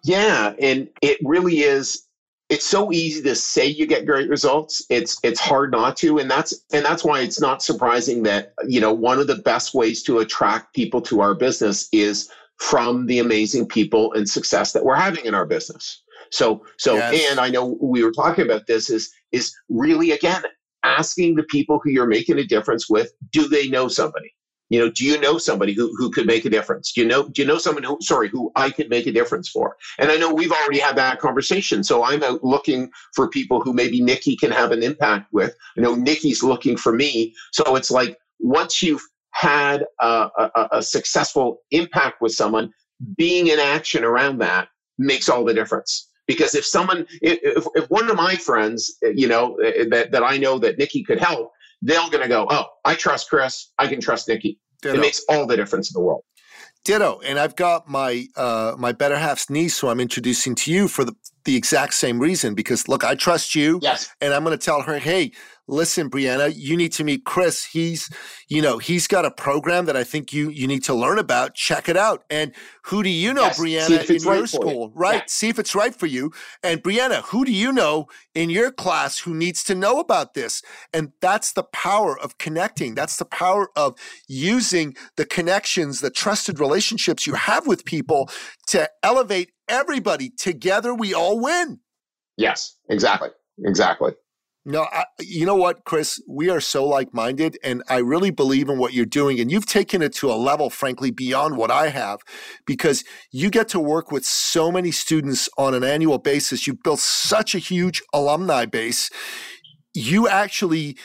Yeah. 0.04 0.54
And 0.60 0.90
it 1.02 1.18
really 1.24 1.60
is 1.60 2.07
it's 2.50 2.66
so 2.66 2.92
easy 2.92 3.22
to 3.22 3.36
say 3.36 3.66
you 3.66 3.86
get 3.86 4.06
great 4.06 4.30
results 4.30 4.86
it's 4.90 5.18
it's 5.24 5.40
hard 5.40 5.72
not 5.72 5.98
to 5.98 6.18
and 6.20 6.30
that's 6.32 6.54
and 6.72 6.86
that's 6.86 7.04
why 7.04 7.20
it's 7.20 7.42
not 7.42 7.62
surprising 7.62 8.24
that 8.24 8.54
you 8.68 8.80
know 8.80 8.94
one 8.94 9.20
of 9.20 9.28
the 9.28 9.36
best 9.36 9.74
ways 9.74 10.02
to 10.04 10.20
attract 10.20 10.74
people 10.74 11.02
to 11.02 11.22
our 11.22 11.36
business 11.36 11.90
is 11.92 12.30
from 12.60 13.06
the 13.06 13.20
amazing 13.20 13.68
people 13.68 14.14
and 14.14 14.30
success 14.30 14.72
that 14.72 14.84
we're 14.84 14.96
having 14.96 15.26
in 15.26 15.36
our 15.36 15.46
business 15.46 16.02
so 16.32 16.66
so 16.78 16.96
yes. 16.96 17.30
and 17.30 17.40
i 17.40 17.50
know 17.50 17.78
we 17.82 18.04
were 18.04 18.12
talking 18.12 18.46
about 18.46 18.66
this 18.68 18.90
is 18.90 19.12
is 19.32 19.54
really, 19.70 20.12
again, 20.12 20.42
asking 20.84 21.36
the 21.36 21.44
people 21.44 21.80
who 21.84 21.92
you're 21.92 22.08
making 22.08 22.40
a 22.40 22.46
difference 22.46 22.90
with, 22.90 23.12
do 23.32 23.48
they 23.48 23.68
know 23.68 23.88
somebody? 23.88 24.34
You 24.70 24.80
know, 24.80 24.90
do 24.90 25.06
you 25.06 25.20
know 25.20 25.38
somebody 25.38 25.74
who, 25.74 25.94
who 25.96 26.12
could 26.12 26.28
make 26.28 26.46
a 26.46 26.50
difference? 26.50 26.92
Do 26.92 27.02
you 27.02 27.08
know, 27.08 27.30
do 27.30 27.42
you 27.42 27.48
know 27.48 27.58
someone 27.58 27.84
who, 27.84 27.98
sorry, 28.02 28.30
who 28.30 28.52
I 28.56 28.70
could 28.70 28.90
make 28.90 29.08
a 29.08 29.12
difference 29.12 29.50
for? 29.50 29.78
And 29.98 30.12
I 30.12 30.18
know 30.18 30.34
we've 30.34 30.52
already 30.52 30.80
had 30.80 30.96
that 30.98 31.20
conversation. 31.20 31.84
So 31.84 32.04
I'm 32.04 32.24
out 32.24 32.44
looking 32.44 32.92
for 33.16 33.30
people 33.30 33.62
who 33.62 33.74
maybe 33.74 34.02
Nicky 34.02 34.36
can 34.36 34.52
have 34.52 34.72
an 34.72 34.84
impact 34.84 35.32
with. 35.32 35.56
I 35.78 35.82
know 35.82 35.96
Nicky's 35.96 36.44
looking 36.44 36.78
for 36.78 36.94
me. 36.94 37.34
So 37.52 37.76
it's 37.76 37.92
like 37.92 38.18
once 38.40 38.84
you've 38.84 39.04
had 39.32 39.86
a, 40.02 40.30
a, 40.38 40.68
a 40.74 40.82
successful 40.82 41.62
impact 41.72 42.22
with 42.22 42.34
someone, 42.34 42.72
being 43.16 43.48
in 43.48 43.60
action 43.60 44.04
around 44.04 44.40
that 44.40 44.70
makes 44.98 45.30
all 45.30 45.46
the 45.46 45.54
difference 45.54 46.10
because 46.28 46.56
if 46.56 46.66
someone 46.66 47.06
if, 47.22 47.66
if 47.76 47.90
one 47.90 48.10
of 48.10 48.16
my 48.16 48.36
friends 48.36 48.98
you 49.14 49.28
know 49.28 49.56
eh, 49.58 49.86
that, 49.90 50.12
that 50.12 50.24
i 50.24 50.38
know 50.38 50.58
that 50.58 50.78
nicky 50.78 51.04
could 51.04 51.20
help 51.20 51.52
they're 51.82 52.10
going 52.10 52.24
to 52.24 52.28
go, 52.28 52.48
oh, 52.50 52.66
I 52.86 52.96
trust 52.96 53.30
Chris. 53.30 53.72
I 53.78 53.88
can 53.88 54.02
trust 54.02 54.28
Nicky. 54.28 54.60
Ditto. 54.82 54.98
It 54.98 55.02
makes 55.02 55.24
all 55.30 55.46
the 55.46 55.56
difference 55.56 55.90
in 55.90 56.00
the 56.00 56.06
world. 56.06 56.24
Ditto. 56.84 57.20
And 57.26 57.40
I've 57.40 57.56
got 57.56 57.88
my 57.88 58.28
uh, 58.36 58.76
my 58.78 58.92
better 58.92 59.18
half's 59.18 59.50
niece, 59.50 59.80
who 59.80 59.90
I'm 59.90 60.00
introducing 60.00 60.56
to 60.56 60.72
you 60.72 60.88
for 60.88 61.04
the 61.04 61.16
the 61.48 61.56
exact 61.56 61.96
same 61.96 62.20
reason. 62.20 62.54
Because 62.54 62.88
look, 62.88 63.04
I 63.04 63.16
trust 63.16 63.56
you. 63.56 63.80
Yes. 63.82 64.14
And 64.22 64.34
I'm 64.34 64.44
going 64.44 64.56
to 64.56 64.64
tell 64.64 64.82
her, 64.82 65.00
hey, 65.00 65.32
listen, 65.68 66.10
Brianna, 66.10 66.54
you 66.56 66.78
need 66.78 66.92
to 66.94 67.04
meet 67.04 67.26
Chris. 67.26 67.66
He's, 67.66 68.10
you 68.48 68.62
know, 68.62 68.78
he's 68.78 69.08
got 69.08 69.26
a 69.26 69.32
program 69.32 69.86
that 69.86 69.96
I 69.96 70.04
think 70.04 70.32
you 70.32 70.50
you 70.50 70.68
need 70.68 70.84
to 70.84 70.94
learn 70.94 71.18
about. 71.20 71.56
Check 71.56 71.90
it 71.90 71.98
out. 71.98 72.26
And 72.30 72.54
who 72.84 73.02
do 73.02 73.10
you 73.10 73.34
know, 73.34 73.44
yes, 73.44 73.60
Brianna, 73.60 74.10
in 74.10 74.24
right 74.28 74.38
your 74.38 74.48
school? 74.48 74.72
You. 74.72 74.92
Right? 74.94 75.16
Yeah. 75.16 75.24
See 75.28 75.50
if 75.50 75.58
it's 75.58 75.74
right 75.74 75.96
for 75.96 76.06
you. 76.06 76.32
And 76.64 76.84
Brianna, 76.84 77.24
who 77.24 77.46
do 77.46 77.52
you 77.52 77.72
know 77.72 78.08
in 78.36 78.50
your 78.50 78.72
class 78.72 79.20
who 79.20 79.34
needs 79.34 79.64
to 79.66 79.76
know 79.76 80.00
about 80.00 80.34
this? 80.34 80.62
And 80.94 81.14
that's 81.22 81.54
the 81.54 81.64
power 81.64 82.20
of 82.20 82.38
connecting. 82.38 82.94
That's 82.94 83.18
the 83.18 83.26
power 83.26 83.70
of 83.76 83.96
using 84.28 84.96
the 85.16 85.26
connections, 85.26 86.02
the 86.02 86.12
trusted 86.12 86.60
relationships 86.60 87.26
you 87.26 87.36
have 87.36 87.68
with 87.68 87.86
people 87.86 88.30
to 88.68 88.90
elevate 89.02 89.52
everybody. 89.68 90.30
Together 90.30 90.94
we 90.94 91.14
all 91.14 91.40
win. 91.40 91.80
Yes, 92.38 92.78
exactly. 92.90 93.30
Exactly. 93.64 94.14
No, 94.70 94.86
I, 94.92 95.06
you 95.22 95.46
know 95.46 95.56
what, 95.56 95.86
Chris? 95.86 96.22
We 96.28 96.50
are 96.50 96.60
so 96.60 96.86
like 96.86 97.14
minded, 97.14 97.58
and 97.64 97.82
I 97.88 98.00
really 98.00 98.32
believe 98.32 98.68
in 98.68 98.78
what 98.78 98.92
you're 98.92 99.06
doing. 99.06 99.40
And 99.40 99.50
you've 99.50 99.66
taken 99.66 100.02
it 100.02 100.14
to 100.16 100.30
a 100.30 100.36
level, 100.36 100.70
frankly, 100.70 101.10
beyond 101.10 101.56
what 101.56 101.72
I 101.72 101.88
have, 101.88 102.20
because 102.66 103.06
you 103.32 103.50
get 103.50 103.70
to 103.70 103.80
work 103.80 104.12
with 104.12 104.26
so 104.26 104.70
many 104.70 104.92
students 104.92 105.48
on 105.58 105.74
an 105.74 105.86
annual 105.86 106.18
basis. 106.18 106.68
You've 106.68 106.84
built 106.84 107.00
such 107.00 107.56
a 107.56 107.60
huge 107.60 108.04
alumni 108.14 108.66
base. 108.66 109.10
You 109.94 110.28
actually 110.28 110.98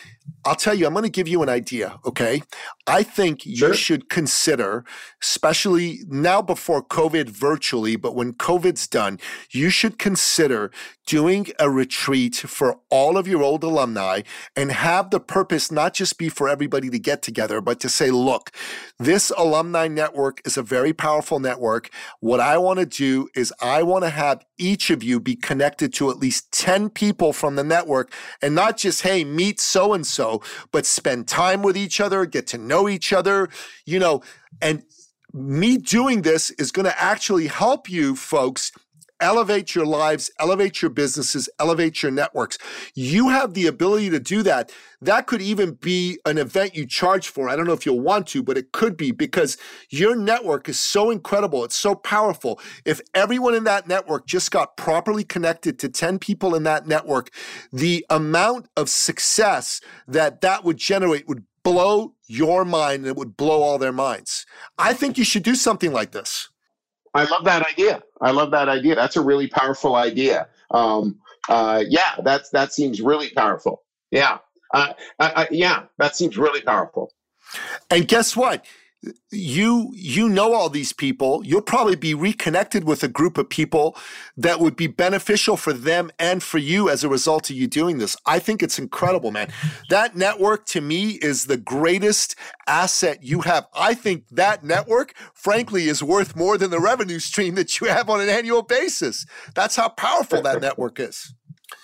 I'll 0.45 0.57
tell 0.57 0.75
you, 0.75 0.87
I'm 0.87 0.93
going 0.93 1.05
to 1.05 1.11
give 1.11 1.29
you 1.29 1.43
an 1.43 1.49
idea, 1.49 1.99
okay? 2.05 2.43
I 2.87 3.03
think 3.05 3.43
sure. 3.43 3.69
you 3.69 3.75
should 3.75 4.09
consider, 4.09 4.85
especially 5.23 6.01
now 6.09 6.43
before 6.43 6.83
COVID 6.85 7.29
virtually, 7.29 7.95
but 7.97 8.15
when 8.17 8.33
COVID's 8.33 8.89
done, 8.89 9.21
you 9.51 9.71
should 9.71 9.99
consider 9.99 10.73
doing 11.07 11.49
a 11.59 11.69
retreat 11.71 12.37
for 12.37 12.79
all 12.91 13.17
of 13.17 13.27
your 13.27 13.43
old 13.43 13.63
alumni 13.65 14.23
and 14.57 14.73
have 14.73 15.11
the 15.11 15.21
purpose 15.21 15.71
not 15.71 15.95
just 15.95 16.19
be 16.19 16.29
for 16.29 16.49
everybody 16.49 16.91
to 16.91 16.99
get 16.99 17.23
together, 17.23 17.61
but 17.61 17.81
to 17.81 17.89
say, 17.89 18.11
look, 18.11 18.51
this 18.99 19.31
alumni 19.37 19.89
network 19.89 20.41
is 20.45 20.57
a 20.57 20.63
very 20.63 20.93
powerful 20.93 21.41
network. 21.41 21.91
What 22.21 22.41
I 22.41 22.59
want 22.59 22.79
to 22.81 22.87
do 22.87 23.29
is 23.35 23.53
I 23.61 23.83
want 23.83 24.05
to 24.05 24.11
have 24.11 24.45
each 24.59 24.91
of 24.91 25.03
you 25.03 25.19
be 25.19 25.37
connected 25.37 25.93
to 25.95 26.11
at 26.11 26.19
least 26.19 26.53
10 26.53 26.91
people 26.91 27.33
from 27.33 27.57
the 27.57 27.65
network 27.65 28.13
and 28.41 28.55
not 28.55 28.77
just, 28.77 29.03
hey, 29.03 29.25
meet 29.25 29.61
so 29.61 29.93
and 29.93 30.07
so, 30.07 30.12
but 30.71 30.87
spend 30.87 31.29
time 31.29 31.63
with 31.63 31.77
each 31.77 32.01
other, 32.01 32.27
get 32.27 32.47
to 32.49 32.59
know 32.59 32.89
each 32.89 33.13
other, 33.13 33.49
you 33.87 33.99
know, 33.99 34.23
and 34.61 34.83
me 35.33 35.79
doing 35.79 36.23
this 36.23 36.51
is 36.51 36.71
going 36.71 36.85
to 36.85 37.03
actually 37.03 37.47
help 37.47 37.89
you 37.89 38.15
folks 38.15 38.73
elevate 39.23 39.75
your 39.75 39.87
lives, 39.87 40.31
elevate 40.39 40.83
your 40.83 40.91
businesses, 40.91 41.49
elevate 41.59 42.03
your 42.03 42.13
networks. 42.13 42.59
You 42.95 43.31
have 43.31 43.55
the 43.55 43.67
ability 43.67 44.11
to 44.11 44.21
do 44.21 44.43
that. 44.43 44.73
That 45.01 45.27
could 45.27 45.41
even 45.41 45.73
be 45.75 46.19
an 46.27 46.37
event 46.37 46.75
you 46.75 46.87
charge 46.87 47.29
for. 47.29 47.49
I 47.49 47.57
don't 47.57 47.67
know 47.67 47.73
if 47.73 47.87
you'll 47.87 48.01
want 48.01 48.27
to, 48.29 48.43
but 48.43 48.59
it 48.59 48.73
could 48.73 48.97
be 48.97 49.13
because 49.13 49.57
your 49.89 50.15
network 50.15 50.69
is 50.69 50.79
so 50.79 51.11
incredible. 51.11 51.65
It's 51.65 51.77
so 51.77 51.95
powerful. 51.95 52.61
If 52.85 53.01
everyone 53.15 53.55
in 53.55 53.65
that 53.65 53.89
network 53.89 54.27
just 54.27 54.51
got 54.51 54.77
properly 54.77 55.25
connected 55.25 55.79
to 55.79 55.89
10 55.89 56.19
people 56.19 56.55
in 56.55 56.65
that 56.65 56.87
network, 56.87 57.31
the 57.73 58.05
amount 58.11 58.69
of 58.77 58.91
success 58.91 59.81
that 60.07 60.41
that 60.41 60.65
would 60.65 60.77
generate 60.77 61.29
would 61.29 61.45
blow 61.63 62.15
your 62.27 62.65
mind 62.65 63.03
and 63.03 63.07
it 63.07 63.17
would 63.17 63.37
blow 63.37 63.63
all 63.63 63.79
their 63.79 63.93
minds. 63.93 64.47
I 64.79 64.95
think 64.95 65.17
you 65.17 65.25
should 65.25 65.45
do 65.45 65.55
something 65.55 65.93
like 65.93 66.11
this. 66.11 66.49
I 67.15 67.25
love 67.25 67.45
that 67.45 67.67
idea. 67.67 68.03
I 68.21 68.31
love 68.31 68.51
that 68.53 68.69
idea. 68.69 68.95
That's 68.95 69.17
a 69.17 69.21
really 69.21 69.49
powerful 69.49 69.97
idea. 69.97 70.49
Um, 70.71 71.21
uh, 71.49 71.85
yeah, 71.87 72.17
that's 72.23 72.51
that 72.51 72.73
seems 72.73 73.01
really 73.01 73.31
powerful. 73.31 73.83
Yeah, 74.11 74.39
uh, 74.73 74.93
I, 75.19 75.33
I, 75.43 75.49
yeah, 75.51 75.85
that 75.99 76.17
seems 76.17 76.39
really 76.39 76.63
powerful. 76.63 77.13
And 77.91 78.09
guess 78.09 78.37
what? 78.37 78.65
You 79.31 79.91
you 79.95 80.29
know 80.29 80.53
all 80.55 80.69
these 80.69 80.93
people. 80.93 81.43
You'll 81.45 81.63
probably 81.63 81.97
be 81.97 82.15
reconnected 82.15 82.85
with 82.85 83.03
a 83.03 83.09
group 83.09 83.37
of 83.39 83.49
people 83.49 83.97
that 84.37 84.61
would 84.61 84.77
be 84.77 84.87
beneficial 84.87 85.57
for 85.57 85.73
them 85.73 86.11
and 86.19 86.43
for 86.43 86.59
you 86.59 86.89
as 86.89 87.03
a 87.03 87.09
result 87.09 87.51
of 87.51 87.57
you 87.57 87.67
doing 87.67 87.99
this. 87.99 88.17
I 88.27 88.39
think 88.39 88.63
it's 88.63 88.79
incredible 88.79 89.31
man. 89.31 89.53
That 89.89 90.17
network 90.17 90.67
to 90.67 90.81
me 90.81 91.13
is 91.13 91.47
the 91.47 91.57
greatest 91.57 92.37
asset 92.67 93.23
you 93.23 93.41
have. 93.41 93.67
I 93.75 93.95
think 93.95 94.29
that 94.31 94.63
network 94.63 95.15
frankly 95.35 95.89
is 95.89 96.03
worth 96.03 96.37
more 96.37 96.57
than 96.57 96.71
the 96.71 96.81
revenue 96.81 97.19
stream 97.19 97.55
that 97.57 97.81
you 97.81 97.89
have 97.89 98.09
on 98.09 98.21
an 98.21 98.29
annual 98.29 98.63
basis. 98.63 99.27
That's 99.55 99.77
how 99.77 99.89
powerful 99.89 100.43
that 100.43 100.61
network 100.61 101.01
is 101.01 101.35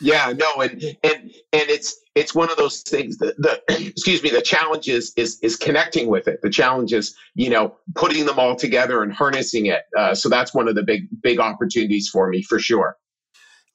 yeah, 0.01 0.32
no, 0.36 0.62
and 0.62 0.82
and 1.03 1.30
and 1.53 1.70
it's 1.70 1.97
it's 2.14 2.34
one 2.34 2.51
of 2.51 2.57
those 2.57 2.82
things 2.82 3.18
that 3.18 3.36
the 3.39 3.61
excuse 3.89 4.22
me, 4.22 4.30
the 4.30 4.43
challenge 4.43 4.89
is 4.89 5.12
is 5.16 5.39
is 5.43 5.57
connecting 5.57 6.09
with 6.09 6.28
it. 6.28 6.41
The 6.43 6.51
challenge 6.51 6.93
is 6.93 7.14
you 7.34 7.51
know 7.51 7.76
putting 7.95 8.26
them 8.26 8.39
all 8.39 8.57
together 8.57 9.03
and 9.03 9.12
harnessing 9.12 9.66
it. 9.66 9.82
Uh, 9.97 10.14
so 10.14 10.28
that's 10.28 10.55
one 10.55 10.68
of 10.68 10.74
the 10.74 10.82
big 10.82 11.09
big 11.22 11.41
opportunities 11.41 12.09
for 12.09 12.28
me 12.28 12.43
for 12.43 12.59
sure. 12.59 12.97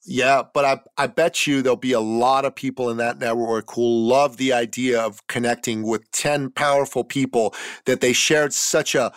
Yeah, 0.05 0.43
but 0.53 0.66
I 0.66 1.03
I 1.03 1.07
bet 1.07 1.47
you 1.47 1.61
there'll 1.61 1.78
be 1.78 1.93
a 1.93 1.99
lot 2.01 2.43
of 2.43 2.55
people 2.55 2.89
in 2.89 2.97
that 2.97 3.20
network 3.20 3.72
who 3.74 3.84
love 3.84 4.38
the 4.38 4.51
idea 4.51 5.01
of 5.01 5.26
connecting 5.28 5.84
with 5.84 6.09
ten 6.11 6.49
powerful 6.49 7.03
people 7.03 7.55
that 7.86 8.01
they 8.01 8.11
shared 8.11 8.53
such 8.53 8.95
a 8.95 9.14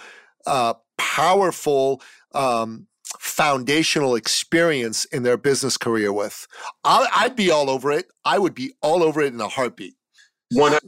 uh, 0.46 0.74
powerful. 0.96 2.00
Um, 2.34 2.86
foundational 3.18 4.14
experience 4.14 5.04
in 5.06 5.22
their 5.22 5.36
business 5.36 5.76
career 5.76 6.12
with. 6.12 6.46
I, 6.84 7.24
would 7.24 7.36
be 7.36 7.50
all 7.50 7.70
over 7.70 7.90
it. 7.92 8.06
I 8.24 8.38
would 8.38 8.54
be 8.54 8.74
all 8.82 9.02
over 9.02 9.20
it 9.20 9.32
in 9.32 9.40
a 9.40 9.48
heartbeat. 9.48 9.94
One. 10.52 10.78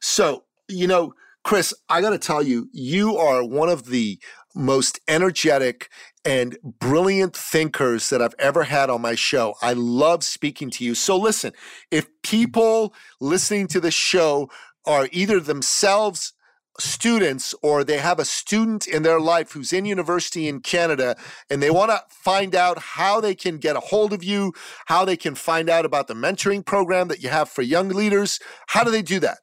So 0.00 0.44
you 0.68 0.86
know, 0.86 1.14
Chris, 1.44 1.74
I 1.88 2.00
got 2.00 2.10
to 2.10 2.18
tell 2.18 2.42
you, 2.42 2.68
you 2.72 3.16
are 3.16 3.44
one 3.44 3.68
of 3.68 3.86
the 3.86 4.18
most 4.54 5.00
energetic 5.08 5.90
and 6.24 6.56
brilliant 6.62 7.36
thinkers 7.36 8.08
that 8.10 8.22
I've 8.22 8.34
ever 8.38 8.64
had 8.64 8.88
on 8.88 9.02
my 9.02 9.14
show. 9.14 9.54
I 9.60 9.72
love 9.74 10.24
speaking 10.24 10.70
to 10.70 10.84
you. 10.84 10.94
So 10.94 11.16
listen, 11.16 11.52
if 11.90 12.08
people 12.22 12.94
listening 13.20 13.66
to 13.68 13.80
the 13.80 13.90
show 13.90 14.48
are 14.86 15.08
either 15.12 15.40
themselves 15.40 16.32
students 16.78 17.54
or 17.62 17.84
they 17.84 17.98
have 17.98 18.18
a 18.18 18.24
student 18.24 18.86
in 18.86 19.02
their 19.02 19.20
life 19.20 19.52
who's 19.52 19.72
in 19.72 19.84
university 19.84 20.48
in 20.48 20.60
Canada 20.60 21.16
and 21.48 21.62
they 21.62 21.70
want 21.70 21.90
to 21.90 22.02
find 22.08 22.54
out 22.54 22.78
how 22.78 23.20
they 23.20 23.34
can 23.34 23.58
get 23.58 23.76
a 23.76 23.80
hold 23.80 24.12
of 24.12 24.24
you, 24.24 24.52
how 24.86 25.04
they 25.04 25.16
can 25.16 25.34
find 25.34 25.68
out 25.68 25.84
about 25.84 26.08
the 26.08 26.14
mentoring 26.14 26.64
program 26.64 27.08
that 27.08 27.22
you 27.22 27.28
have 27.28 27.48
for 27.48 27.62
young 27.62 27.88
leaders, 27.88 28.40
how 28.68 28.82
do 28.82 28.90
they 28.90 29.02
do 29.02 29.20
that? 29.20 29.38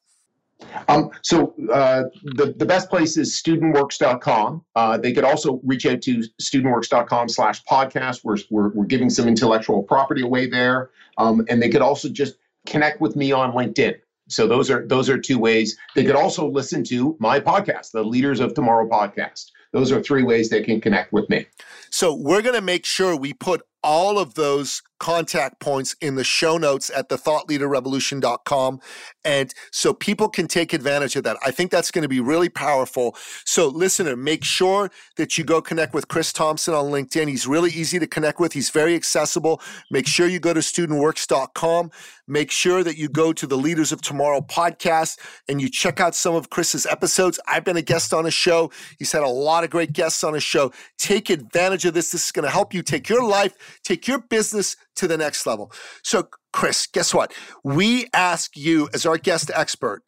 Um, 0.88 1.09
so 1.21 1.55
uh, 1.71 2.03
the, 2.23 2.53
the 2.57 2.65
best 2.65 2.89
place 2.89 3.17
is 3.17 3.41
studentworks.com. 3.41 4.63
Uh, 4.75 4.97
they 4.97 5.11
could 5.11 5.23
also 5.23 5.59
reach 5.63 5.86
out 5.86 6.01
to 6.03 6.23
studentworks.com 6.41 7.29
slash 7.29 7.63
podcast. 7.63 8.23
We're, 8.23 8.38
we're, 8.49 8.69
we're, 8.69 8.86
giving 8.86 9.09
some 9.09 9.27
intellectual 9.27 9.84
property 9.84 10.21
away 10.21 10.47
there. 10.47 10.91
Um, 11.17 11.45
and 11.49 11.61
they 11.61 11.69
could 11.69 11.82
also 11.82 12.09
just 12.09 12.36
connect 12.67 13.01
with 13.01 13.15
me 13.15 13.32
on 13.32 13.53
LinkedIn. 13.53 13.95
So 14.32 14.47
those 14.47 14.71
are 14.71 14.88
those 14.88 15.09
are 15.09 15.17
two 15.17 15.38
ways. 15.38 15.77
They 15.95 16.03
could 16.03 16.15
also 16.15 16.49
listen 16.49 16.84
to 16.86 17.15
my 17.19 17.39
podcast, 17.39 17.91
the 17.91 18.03
Leaders 18.03 18.39
of 18.39 18.53
Tomorrow 18.53 18.88
podcast. 18.88 19.51
Those 19.73 19.91
are 19.91 20.01
three 20.01 20.23
ways 20.23 20.49
they 20.49 20.63
can 20.63 20.82
connect 20.82 21.13
with 21.13 21.29
me. 21.29 21.45
So 21.89 22.13
we're 22.13 22.41
going 22.41 22.55
to 22.55 22.61
make 22.61 22.86
sure 22.86 23.15
we 23.15 23.34
put 23.34 23.61
all 23.84 24.19
of 24.19 24.36
those 24.36 24.82
contact 24.99 25.59
points 25.59 25.95
in 25.99 26.13
the 26.13 26.23
show 26.23 26.57
notes 26.57 26.91
at 26.95 27.09
thethoughtleaderrevolution.com. 27.09 28.79
And 29.25 29.51
so 29.71 29.95
people 29.95 30.29
can 30.29 30.47
take 30.47 30.73
advantage 30.73 31.15
of 31.15 31.23
that. 31.23 31.38
I 31.43 31.49
think 31.49 31.71
that's 31.71 31.89
going 31.89 32.03
to 32.03 32.07
be 32.07 32.19
really 32.19 32.49
powerful. 32.49 33.15
So, 33.43 33.67
listener, 33.67 34.15
make 34.15 34.43
sure 34.43 34.91
that 35.17 35.39
you 35.39 35.43
go 35.43 35.59
connect 35.59 35.95
with 35.95 36.07
Chris 36.07 36.32
Thomson 36.32 36.75
on 36.75 36.91
LinkedIn. 36.91 37.27
He's 37.27 37.47
really 37.47 37.71
easy 37.71 37.97
to 37.97 38.05
connect 38.05 38.39
with, 38.39 38.53
he's 38.53 38.69
very 38.69 38.93
accessible. 38.93 39.59
Make 39.89 40.07
sure 40.07 40.27
you 40.27 40.39
go 40.39 40.53
to 40.53 40.59
studentworks.com. 40.59 41.91
Make 42.27 42.49
sure 42.49 42.82
that 42.82 42.97
you 42.97 43.09
go 43.09 43.34
to 43.34 43.45
the 43.45 43.57
Leaders 43.57 43.91
of 43.91 44.01
Tomorrow 44.01 44.41
podcast 44.41 45.19
and 45.49 45.59
you 45.59 45.69
check 45.69 45.99
out 45.99 46.15
some 46.15 46.34
of 46.34 46.49
Chris's 46.49 46.86
episodes. 46.86 47.39
I've 47.45 47.65
been 47.65 47.75
a 47.75 47.82
guest 47.82 48.13
on 48.13 48.23
his 48.23 48.34
show. 48.34 48.71
He's 48.99 49.11
had 49.11 49.23
a 49.23 49.27
lot 49.27 49.65
of 49.65 49.69
great 49.69 49.91
guests 49.91 50.23
on 50.23 50.34
his 50.34 50.43
show. 50.43 50.71
Take 50.97 51.29
advantage 51.29 51.84
of 51.84 51.93
this. 51.93 52.11
This 52.11 52.25
is 52.25 52.32
going 52.32 52.45
to 52.45 52.49
help 52.49 52.73
you 52.73 52.84
take 52.84 53.09
your 53.09 53.21
life, 53.21 53.53
take 53.84 54.07
your 54.07 54.19
business 54.19 54.76
to 54.95 55.07
the 55.07 55.17
next 55.17 55.45
level. 55.45 55.72
So, 56.03 56.28
Chris, 56.53 56.88
guess 56.88 57.13
what? 57.13 57.34
We 57.63 58.07
ask 58.13 58.55
you, 58.57 58.89
as 58.93 59.05
our 59.05 59.17
guest 59.17 59.51
expert, 59.53 60.03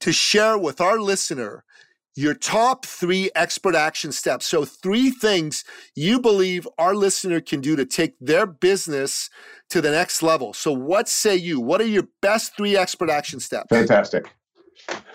to 0.00 0.12
share 0.12 0.56
with 0.58 0.80
our 0.80 0.98
listener 0.98 1.64
your 2.14 2.34
top 2.34 2.84
three 2.84 3.30
expert 3.36 3.76
action 3.76 4.10
steps. 4.10 4.44
So, 4.46 4.64
three 4.64 5.10
things 5.10 5.64
you 5.94 6.20
believe 6.20 6.66
our 6.76 6.94
listener 6.94 7.40
can 7.40 7.60
do 7.60 7.76
to 7.76 7.84
take 7.84 8.18
their 8.20 8.44
business 8.44 9.30
to 9.70 9.80
the 9.80 9.92
next 9.92 10.22
level. 10.22 10.52
So, 10.52 10.72
what 10.72 11.08
say 11.08 11.36
you? 11.36 11.60
What 11.60 11.80
are 11.80 11.86
your 11.86 12.08
best 12.20 12.56
three 12.56 12.76
expert 12.76 13.08
action 13.08 13.38
steps? 13.38 13.68
Fantastic. 13.70 14.34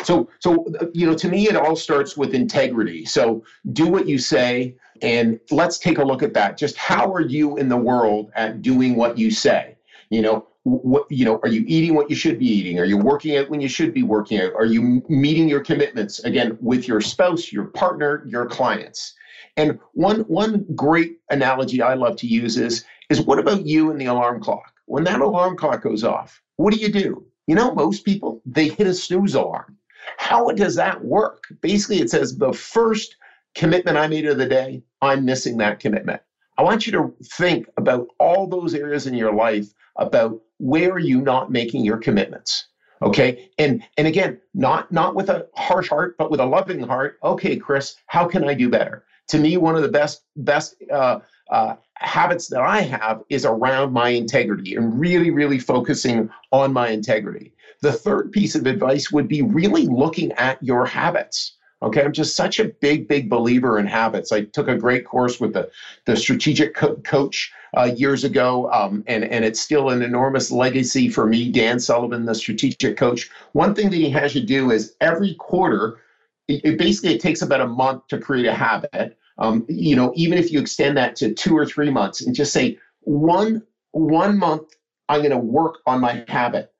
So, 0.03 0.29
so 0.39 0.65
you 0.93 1.05
know, 1.05 1.15
to 1.15 1.27
me, 1.27 1.47
it 1.47 1.55
all 1.55 1.75
starts 1.75 2.15
with 2.15 2.33
integrity. 2.33 3.05
So, 3.05 3.43
do 3.71 3.87
what 3.87 4.07
you 4.07 4.17
say, 4.17 4.75
and 5.03 5.39
let's 5.51 5.77
take 5.77 5.97
a 5.97 6.03
look 6.03 6.23
at 6.23 6.33
that. 6.33 6.57
Just 6.57 6.77
how 6.77 7.13
are 7.13 7.21
you 7.21 7.57
in 7.57 7.67
the 7.67 7.77
world 7.77 8.31
at 8.35 8.61
doing 8.61 8.95
what 8.95 9.17
you 9.17 9.29
say? 9.29 9.75
You 10.09 10.21
know, 10.21 10.47
what 10.63 11.05
you 11.11 11.25
know, 11.25 11.41
are 11.43 11.49
you 11.49 11.65
eating 11.67 11.93
what 11.93 12.09
you 12.09 12.15
should 12.15 12.39
be 12.39 12.47
eating? 12.47 12.79
Are 12.79 12.85
you 12.85 12.97
working 12.97 13.35
out 13.35 13.49
when 13.49 13.59
you 13.59 13.67
should 13.67 13.93
be 13.93 14.03
working 14.03 14.39
out? 14.39 14.53
Are 14.53 14.65
you 14.65 15.03
meeting 15.09 15.49
your 15.49 15.59
commitments 15.59 16.19
again 16.19 16.57
with 16.61 16.87
your 16.87 17.01
spouse, 17.01 17.51
your 17.51 17.65
partner, 17.65 18.23
your 18.27 18.45
clients? 18.45 19.13
And 19.57 19.77
one 19.93 20.21
one 20.21 20.65
great 20.73 21.19
analogy 21.29 21.81
I 21.81 21.95
love 21.95 22.15
to 22.17 22.27
use 22.27 22.57
is 22.57 22.85
is 23.09 23.21
what 23.21 23.39
about 23.39 23.65
you 23.65 23.91
and 23.91 23.99
the 23.99 24.05
alarm 24.05 24.41
clock? 24.41 24.73
When 24.85 25.03
that 25.03 25.19
alarm 25.19 25.57
clock 25.57 25.83
goes 25.83 26.05
off, 26.05 26.41
what 26.55 26.73
do 26.73 26.79
you 26.79 26.91
do? 26.91 27.25
You 27.47 27.55
know, 27.55 27.75
most 27.75 28.05
people 28.05 28.41
they 28.45 28.69
hit 28.69 28.87
a 28.87 28.93
snooze 28.93 29.35
alarm. 29.35 29.77
How 30.17 30.49
does 30.51 30.75
that 30.75 31.03
work? 31.03 31.43
Basically, 31.61 31.99
it 31.99 32.09
says 32.09 32.37
the 32.37 32.53
first 32.53 33.17
commitment 33.55 33.97
I 33.97 34.07
made 34.07 34.25
of 34.25 34.37
the 34.37 34.45
day, 34.47 34.83
I'm 35.03 35.25
missing 35.25 35.57
that 35.57 35.79
commitment. 35.79 36.21
I 36.57 36.63
want 36.63 36.85
you 36.85 36.91
to 36.93 37.13
think 37.23 37.67
about 37.77 38.07
all 38.19 38.47
those 38.47 38.73
areas 38.73 39.07
in 39.07 39.13
your 39.13 39.33
life 39.33 39.67
about 39.97 40.39
where 40.57 40.91
are 40.91 40.99
you 40.99 41.21
not 41.21 41.51
making 41.51 41.83
your 41.83 41.97
commitments 41.97 42.67
okay? 43.03 43.49
And 43.57 43.83
and 43.97 44.07
again 44.07 44.39
not 44.53 44.91
not 44.91 45.15
with 45.15 45.29
a 45.29 45.47
harsh 45.55 45.89
heart 45.89 46.15
but 46.17 46.31
with 46.31 46.39
a 46.39 46.45
loving 46.45 46.81
heart 46.81 47.17
okay 47.23 47.57
chris 47.57 47.95
how 48.07 48.27
can 48.27 48.43
i 48.45 48.53
do 48.53 48.69
better? 48.69 49.05
To 49.29 49.37
me 49.39 49.57
one 49.57 49.75
of 49.75 49.81
the 49.81 49.89
best 49.89 50.23
best 50.35 50.75
uh, 50.91 51.19
uh, 51.49 51.75
habits 51.95 52.47
that 52.47 52.61
i 52.61 52.81
have 52.81 53.23
is 53.29 53.45
around 53.45 53.93
my 53.93 54.09
integrity 54.09 54.75
and 54.75 54.99
really 54.99 55.31
really 55.31 55.59
focusing 55.59 56.29
on 56.51 56.73
my 56.73 56.89
integrity. 56.89 57.53
The 57.81 57.93
third 57.93 58.31
piece 58.31 58.55
of 58.55 58.65
advice 58.65 59.11
would 59.11 59.27
be 59.27 59.41
really 59.41 59.85
looking 59.87 60.31
at 60.33 60.63
your 60.63 60.85
habits 60.85 61.57
Okay, 61.83 62.01
I'm 62.01 62.13
just 62.13 62.35
such 62.35 62.59
a 62.59 62.65
big, 62.65 63.09
big 63.09 63.29
believer 63.29 63.77
in 63.77 63.85
habits. 63.85 64.31
I 64.31 64.45
took 64.45 64.69
a 64.69 64.77
great 64.77 65.05
course 65.05 65.41
with 65.41 65.53
the, 65.53 65.69
the 66.05 66.15
strategic 66.15 66.75
co- 66.75 66.95
coach 66.97 67.51
uh, 67.77 67.91
years 67.95 68.23
ago, 68.23 68.71
um, 68.71 69.03
and, 69.05 69.25
and 69.25 69.43
it's 69.43 69.59
still 69.59 69.89
an 69.89 70.01
enormous 70.01 70.49
legacy 70.49 71.09
for 71.09 71.27
me, 71.27 71.51
Dan 71.51 71.79
Sullivan, 71.79 72.25
the 72.25 72.35
strategic 72.35 72.95
coach. 72.95 73.29
One 73.51 73.75
thing 73.75 73.89
that 73.89 73.97
he 73.97 74.09
has 74.11 74.33
you 74.33 74.45
do 74.45 74.71
is 74.71 74.95
every 75.01 75.35
quarter, 75.35 75.99
it, 76.47 76.61
it 76.63 76.77
basically 76.77 77.15
it 77.15 77.21
takes 77.21 77.41
about 77.41 77.59
a 77.59 77.67
month 77.67 78.07
to 78.07 78.17
create 78.17 78.45
a 78.45 78.53
habit. 78.53 79.17
Um, 79.37 79.65
you 79.67 79.95
know, 79.95 80.13
even 80.15 80.37
if 80.37 80.51
you 80.51 80.61
extend 80.61 80.95
that 80.97 81.17
to 81.17 81.33
two 81.33 81.57
or 81.57 81.65
three 81.65 81.89
months, 81.89 82.21
and 82.21 82.33
just 82.33 82.53
say 82.53 82.77
one 83.01 83.63
one 83.91 84.37
month, 84.37 84.73
I'm 85.09 85.19
going 85.19 85.31
to 85.31 85.37
work 85.37 85.79
on 85.85 85.99
my 85.99 86.23
habit 86.27 86.72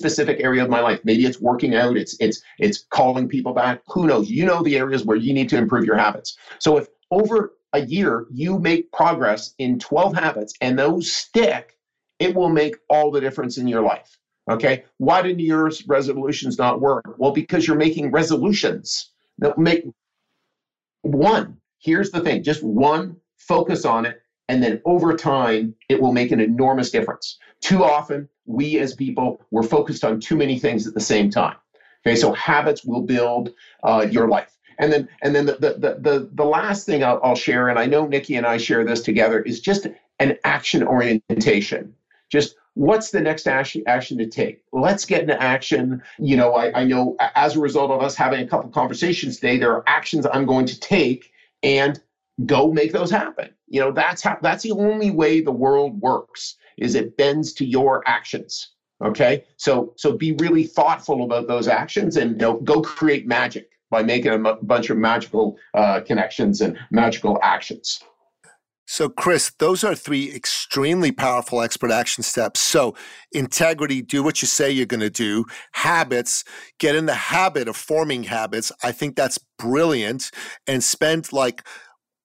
specific 0.00 0.40
area 0.40 0.62
of 0.64 0.70
my 0.70 0.80
life. 0.80 1.00
Maybe 1.04 1.26
it's 1.26 1.40
working 1.40 1.74
out, 1.74 1.98
it's 1.98 2.16
it's 2.20 2.40
it's 2.58 2.86
calling 2.88 3.28
people 3.28 3.52
back. 3.52 3.82
Who 3.88 4.06
knows? 4.06 4.30
You 4.30 4.46
know 4.46 4.62
the 4.62 4.78
areas 4.78 5.04
where 5.04 5.18
you 5.18 5.34
need 5.34 5.50
to 5.50 5.58
improve 5.58 5.84
your 5.84 5.98
habits. 5.98 6.38
So 6.58 6.78
if 6.78 6.88
over 7.10 7.52
a 7.74 7.82
year 7.82 8.26
you 8.30 8.58
make 8.58 8.90
progress 8.92 9.54
in 9.58 9.78
12 9.78 10.14
habits 10.14 10.54
and 10.62 10.78
those 10.78 11.12
stick, 11.12 11.76
it 12.18 12.34
will 12.34 12.48
make 12.48 12.76
all 12.88 13.10
the 13.10 13.20
difference 13.20 13.58
in 13.58 13.68
your 13.68 13.82
life. 13.82 14.16
Okay? 14.50 14.84
Why 14.96 15.20
did 15.20 15.36
New 15.36 15.44
Year's 15.44 15.86
resolutions 15.86 16.58
not 16.58 16.80
work? 16.80 17.04
Well, 17.18 17.32
because 17.32 17.66
you're 17.66 17.76
making 17.76 18.10
resolutions 18.10 19.10
that 19.38 19.58
make 19.58 19.84
one. 21.02 21.58
Here's 21.78 22.10
the 22.10 22.20
thing, 22.20 22.42
just 22.42 22.62
one, 22.62 23.16
focus 23.38 23.84
on 23.84 24.06
it, 24.06 24.20
and 24.48 24.62
then 24.62 24.82
over 24.84 25.14
time, 25.14 25.74
it 25.88 26.00
will 26.02 26.12
make 26.12 26.32
an 26.32 26.40
enormous 26.40 26.90
difference. 26.90 27.38
Too 27.60 27.84
often, 27.84 28.28
we 28.50 28.78
as 28.78 28.94
people, 28.94 29.40
we're 29.50 29.62
focused 29.62 30.04
on 30.04 30.20
too 30.20 30.36
many 30.36 30.58
things 30.58 30.86
at 30.86 30.94
the 30.94 31.00
same 31.00 31.30
time. 31.30 31.56
Okay, 32.06 32.16
so 32.16 32.32
habits 32.32 32.84
will 32.84 33.02
build 33.02 33.50
uh, 33.82 34.06
your 34.10 34.28
life. 34.28 34.56
And 34.78 34.90
then, 34.90 35.08
and 35.22 35.34
then 35.34 35.46
the, 35.46 35.52
the, 35.54 35.98
the, 36.00 36.30
the 36.32 36.44
last 36.44 36.86
thing 36.86 37.04
I'll, 37.04 37.20
I'll 37.22 37.34
share, 37.36 37.68
and 37.68 37.78
I 37.78 37.84
know 37.84 38.06
Nicky 38.06 38.36
and 38.36 38.46
I 38.46 38.56
share 38.56 38.84
this 38.84 39.02
together, 39.02 39.42
is 39.42 39.60
just 39.60 39.86
an 40.18 40.38
action 40.44 40.82
orientation. 40.82 41.94
Just 42.30 42.56
what's 42.74 43.10
the 43.10 43.20
next 43.20 43.46
action, 43.46 43.82
action 43.86 44.16
to 44.18 44.26
take? 44.26 44.62
Let's 44.72 45.04
get 45.04 45.20
into 45.20 45.40
action. 45.40 46.02
You 46.18 46.36
know, 46.36 46.54
I, 46.54 46.80
I 46.80 46.84
know 46.84 47.16
as 47.34 47.56
a 47.56 47.60
result 47.60 47.90
of 47.90 48.00
us 48.00 48.16
having 48.16 48.40
a 48.40 48.46
couple 48.46 48.70
conversations 48.70 49.36
today, 49.36 49.58
there 49.58 49.72
are 49.72 49.84
actions 49.86 50.26
I'm 50.32 50.46
going 50.46 50.66
to 50.66 50.80
take 50.80 51.32
and 51.62 52.00
go 52.46 52.72
make 52.72 52.92
those 52.92 53.10
happen. 53.10 53.50
You 53.68 53.80
know, 53.80 53.92
that's 53.92 54.22
how 54.22 54.38
that's 54.40 54.62
the 54.62 54.72
only 54.72 55.10
way 55.10 55.40
the 55.40 55.52
world 55.52 56.00
works 56.00 56.56
is 56.80 56.94
it 56.94 57.16
bends 57.16 57.52
to 57.54 57.64
your 57.64 58.02
actions. 58.06 58.72
Okay. 59.02 59.44
So 59.56 59.94
so 59.96 60.12
be 60.16 60.32
really 60.32 60.64
thoughtful 60.64 61.24
about 61.24 61.48
those 61.48 61.68
actions 61.68 62.16
and 62.16 62.32
you 62.32 62.36
know, 62.38 62.60
go 62.60 62.82
create 62.82 63.26
magic 63.26 63.70
by 63.90 64.02
making 64.02 64.32
a 64.32 64.34
m- 64.34 64.58
bunch 64.62 64.90
of 64.90 64.96
magical 64.96 65.56
uh, 65.74 66.00
connections 66.00 66.60
and 66.60 66.78
magical 66.90 67.38
actions. 67.42 68.00
So, 68.86 69.08
Chris, 69.08 69.52
those 69.60 69.84
are 69.84 69.94
three 69.94 70.34
extremely 70.34 71.12
powerful 71.12 71.62
expert 71.62 71.92
action 71.92 72.24
steps. 72.24 72.58
So, 72.58 72.96
integrity, 73.30 74.02
do 74.02 74.24
what 74.24 74.42
you 74.42 74.48
say 74.48 74.68
you're 74.68 74.84
going 74.84 74.98
to 74.98 75.08
do. 75.08 75.44
Habits, 75.70 76.42
get 76.80 76.96
in 76.96 77.06
the 77.06 77.14
habit 77.14 77.68
of 77.68 77.76
forming 77.76 78.24
habits. 78.24 78.72
I 78.82 78.90
think 78.90 79.14
that's 79.14 79.38
brilliant. 79.60 80.32
And 80.66 80.82
spend 80.82 81.32
like 81.32 81.64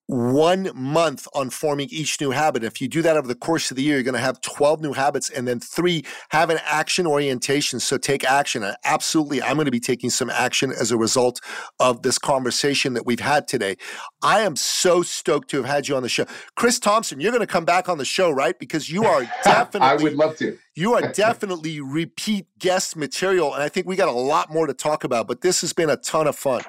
one 0.08 0.70
month 0.76 1.28
on 1.34 1.50
forming 1.50 1.88
each 1.90 2.22
new 2.22 2.32
habit. 2.32 2.64
If 2.64 2.80
you 2.80 2.88
do 2.88 3.02
that 3.02 3.18
over 3.18 3.28
the 3.28 3.36
course 3.36 3.72
of 3.72 3.78
the 3.78 3.84
year, 3.84 3.96
you're 3.96 4.04
going 4.04 4.14
to 4.14 4.20
have 4.20 4.40
12 4.42 4.82
new 4.82 4.94
habits. 4.94 5.30
And 5.30 5.48
then 5.48 5.60
three, 5.60 6.04
have 6.30 6.50
an 6.50 6.60
action 6.64 7.08
orientation. 7.08 7.80
So 7.80 7.98
take 7.98 8.24
action. 8.24 8.64
And 8.64 8.76
absolutely, 8.86 9.42
I'm 9.42 9.56
going 9.56 9.66
to 9.66 9.72
be 9.72 9.80
taking 9.80 10.10
some 10.10 10.30
action 10.30 10.72
as 10.72 10.92
a 10.92 10.98
result 10.98 11.42
of 11.80 12.04
this 12.04 12.20
conversation 12.20 12.94
that 12.94 13.06
we've 13.06 13.20
had 13.20 13.48
today. 13.48 13.78
I 14.22 14.42
am 14.42 14.56
so 14.56 15.02
stoked 15.02 15.50
to 15.52 15.58
have 15.58 15.66
had 15.66 15.88
you 15.88 15.96
on 15.96 16.04
the 16.04 16.10
show. 16.10 16.26
Chris 16.56 16.80
Thomson, 16.80 17.20
you're 17.20 17.32
going 17.32 17.42
to 17.42 17.48
come 17.48 17.66
back 17.66 17.90
on 17.90 17.98
the 17.98 18.06
show, 18.06 18.30
right? 18.30 18.58
Because 18.60 18.90
you 18.90 19.06
are 19.06 19.24
definitely. 19.44 19.88
I 19.88 19.96
would 19.96 20.14
love 20.14 20.38
to. 20.38 20.58
You 20.76 20.94
are 20.94 21.02
definitely 21.14 21.80
repeat 21.80 22.46
guest 22.60 22.96
material. 22.96 23.54
And 23.54 23.64
I 23.64 23.70
think 23.70 23.88
we 23.88 23.96
got 23.96 24.10
a 24.10 24.12
lot 24.12 24.52
more 24.52 24.68
to 24.68 24.74
talk 24.74 25.04
about, 25.04 25.28
but 25.28 25.42
this 25.42 25.62
has 25.62 25.74
been 25.74 25.90
a 25.90 25.98
ton 25.98 26.28
of 26.28 26.36
fun. 26.36 26.62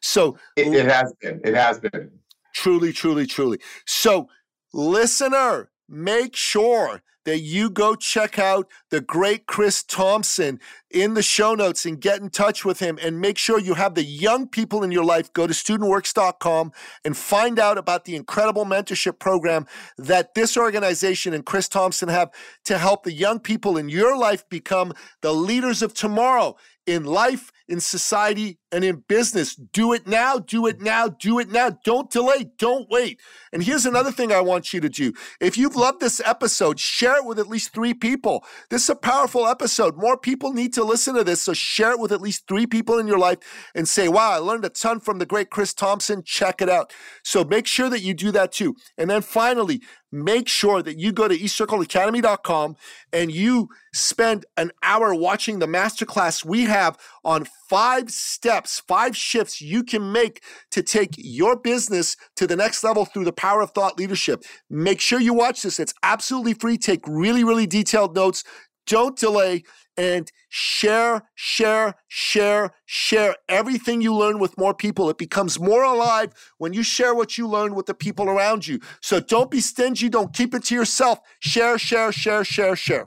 So 0.00 0.38
it, 0.56 0.72
it 0.72 0.86
has 0.86 1.12
been. 1.20 1.40
It 1.44 1.54
has 1.54 1.80
been. 1.80 2.10
Truly, 2.58 2.92
truly, 2.92 3.24
truly. 3.24 3.60
So, 3.86 4.28
listener, 4.72 5.70
make 5.88 6.34
sure 6.34 7.02
that 7.24 7.38
you 7.38 7.70
go 7.70 7.94
check 7.94 8.36
out 8.36 8.68
the 8.90 9.00
great 9.00 9.46
Chris 9.46 9.84
Thomson 9.84 10.58
in 10.90 11.14
the 11.14 11.22
show 11.22 11.54
notes 11.54 11.86
and 11.86 12.00
get 12.00 12.20
in 12.20 12.30
touch 12.30 12.64
with 12.64 12.80
him. 12.80 12.98
And 13.00 13.20
make 13.20 13.38
sure 13.38 13.60
you 13.60 13.74
have 13.74 13.94
the 13.94 14.02
young 14.02 14.48
people 14.48 14.82
in 14.82 14.90
your 14.90 15.04
life 15.04 15.32
go 15.32 15.46
to 15.46 15.54
studentworks.com 15.54 16.72
and 17.04 17.16
find 17.16 17.60
out 17.60 17.78
about 17.78 18.06
the 18.06 18.16
incredible 18.16 18.64
mentorship 18.64 19.20
program 19.20 19.64
that 19.96 20.34
this 20.34 20.56
organization 20.56 21.34
and 21.34 21.46
Chris 21.46 21.68
Thomson 21.68 22.08
have 22.08 22.32
to 22.64 22.76
help 22.76 23.04
the 23.04 23.12
young 23.12 23.38
people 23.38 23.76
in 23.76 23.88
your 23.88 24.16
life 24.16 24.48
become 24.48 24.92
the 25.20 25.32
leaders 25.32 25.80
of 25.80 25.94
tomorrow 25.94 26.56
in 26.88 27.04
life 27.04 27.52
in 27.68 27.80
society 27.80 28.58
and 28.72 28.82
in 28.82 29.04
business. 29.08 29.54
Do 29.54 29.92
it 29.92 30.06
now, 30.06 30.38
do 30.38 30.66
it 30.66 30.80
now, 30.80 31.08
do 31.08 31.38
it 31.38 31.50
now. 31.50 31.78
Don't 31.84 32.10
delay, 32.10 32.50
don't 32.58 32.88
wait. 32.88 33.20
And 33.52 33.62
here's 33.62 33.84
another 33.84 34.10
thing 34.10 34.32
I 34.32 34.40
want 34.40 34.72
you 34.72 34.80
to 34.80 34.88
do. 34.88 35.12
If 35.38 35.58
you've 35.58 35.76
loved 35.76 36.00
this 36.00 36.20
episode, 36.24 36.80
share 36.80 37.18
it 37.18 37.26
with 37.26 37.38
at 37.38 37.46
least 37.46 37.74
three 37.74 37.92
people. 37.92 38.42
This 38.70 38.84
is 38.84 38.90
a 38.90 38.96
powerful 38.96 39.46
episode. 39.46 39.98
More 39.98 40.16
people 40.16 40.54
need 40.54 40.72
to 40.74 40.84
listen 40.84 41.14
to 41.14 41.24
this, 41.24 41.42
so 41.42 41.52
share 41.52 41.92
it 41.92 42.00
with 42.00 42.10
at 42.10 42.22
least 42.22 42.48
three 42.48 42.66
people 42.66 42.98
in 42.98 43.06
your 43.06 43.18
life 43.18 43.38
and 43.74 43.86
say, 43.86 44.08
wow, 44.08 44.30
I 44.30 44.38
learned 44.38 44.64
a 44.64 44.70
ton 44.70 44.98
from 44.98 45.18
the 45.18 45.26
great 45.26 45.50
Chris 45.50 45.74
Thomson. 45.74 46.22
Check 46.24 46.62
it 46.62 46.70
out. 46.70 46.92
So 47.22 47.44
make 47.44 47.66
sure 47.66 47.90
that 47.90 48.00
you 48.00 48.14
do 48.14 48.32
that 48.32 48.52
too. 48.52 48.76
And 48.96 49.10
then 49.10 49.20
finally, 49.20 49.82
make 50.10 50.48
sure 50.48 50.82
that 50.82 50.98
you 50.98 51.12
go 51.12 51.28
to 51.28 51.36
ecircleacademy.com 51.36 52.76
and 53.12 53.30
you 53.30 53.68
spend 53.92 54.46
an 54.56 54.72
hour 54.82 55.14
watching 55.14 55.58
the 55.58 55.66
masterclass 55.66 56.44
we 56.44 56.64
have 56.64 56.98
on 57.24 57.46
five 57.68 58.10
steps, 58.10 58.80
five 58.80 59.16
shifts 59.16 59.60
you 59.60 59.82
can 59.84 60.12
make 60.12 60.42
to 60.70 60.82
take 60.82 61.14
your 61.16 61.56
business 61.56 62.16
to 62.36 62.46
the 62.46 62.56
next 62.56 62.82
level 62.82 63.04
through 63.04 63.24
the 63.24 63.32
power 63.32 63.60
of 63.60 63.70
thought 63.72 63.98
leadership. 63.98 64.44
Make 64.70 65.00
sure 65.00 65.20
you 65.20 65.34
watch 65.34 65.62
this. 65.62 65.78
It's 65.78 65.94
absolutely 66.02 66.54
free. 66.54 66.78
Take 66.78 67.06
really, 67.06 67.44
really 67.44 67.66
detailed 67.66 68.14
notes. 68.14 68.44
Don't 68.86 69.18
delay 69.18 69.64
and 69.98 70.30
share, 70.48 71.24
share, 71.34 71.96
share, 72.06 72.70
share 72.86 73.34
everything 73.48 74.00
you 74.00 74.14
learn 74.14 74.38
with 74.38 74.56
more 74.56 74.72
people. 74.72 75.10
It 75.10 75.18
becomes 75.18 75.58
more 75.58 75.82
alive 75.82 76.32
when 76.56 76.72
you 76.72 76.84
share 76.84 77.14
what 77.14 77.36
you 77.36 77.48
learn 77.48 77.74
with 77.74 77.86
the 77.86 77.94
people 77.94 78.30
around 78.30 78.66
you. 78.66 78.78
So 79.02 79.18
don't 79.18 79.50
be 79.50 79.60
stingy. 79.60 80.08
Don't 80.08 80.32
keep 80.32 80.54
it 80.54 80.64
to 80.64 80.74
yourself. 80.74 81.18
Share, 81.40 81.76
share, 81.78 82.12
share, 82.12 82.44
share, 82.44 82.76
share. 82.76 83.06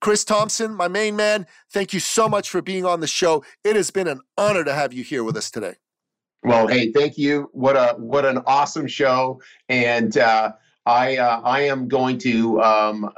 Chris 0.00 0.24
Thomson, 0.24 0.74
my 0.74 0.88
main 0.88 1.14
man, 1.14 1.46
thank 1.70 1.92
you 1.92 2.00
so 2.00 2.28
much 2.28 2.48
for 2.48 2.62
being 2.62 2.86
on 2.86 3.00
the 3.00 3.06
show. 3.06 3.44
It 3.62 3.76
has 3.76 3.90
been 3.90 4.08
an 4.08 4.20
honor 4.38 4.64
to 4.64 4.72
have 4.72 4.94
you 4.94 5.04
here 5.04 5.22
with 5.22 5.36
us 5.36 5.50
today. 5.50 5.74
Well, 6.42 6.68
hey, 6.68 6.92
thank 6.92 7.18
you. 7.18 7.50
What 7.52 7.76
a 7.76 7.96
what 7.98 8.24
an 8.24 8.38
awesome 8.46 8.86
show, 8.86 9.40
and 9.68 10.16
uh, 10.16 10.52
I 10.88 11.18
uh, 11.18 11.40
I 11.44 11.60
am 11.60 11.86
going 11.86 12.16
to 12.18 12.62
um, 12.62 13.12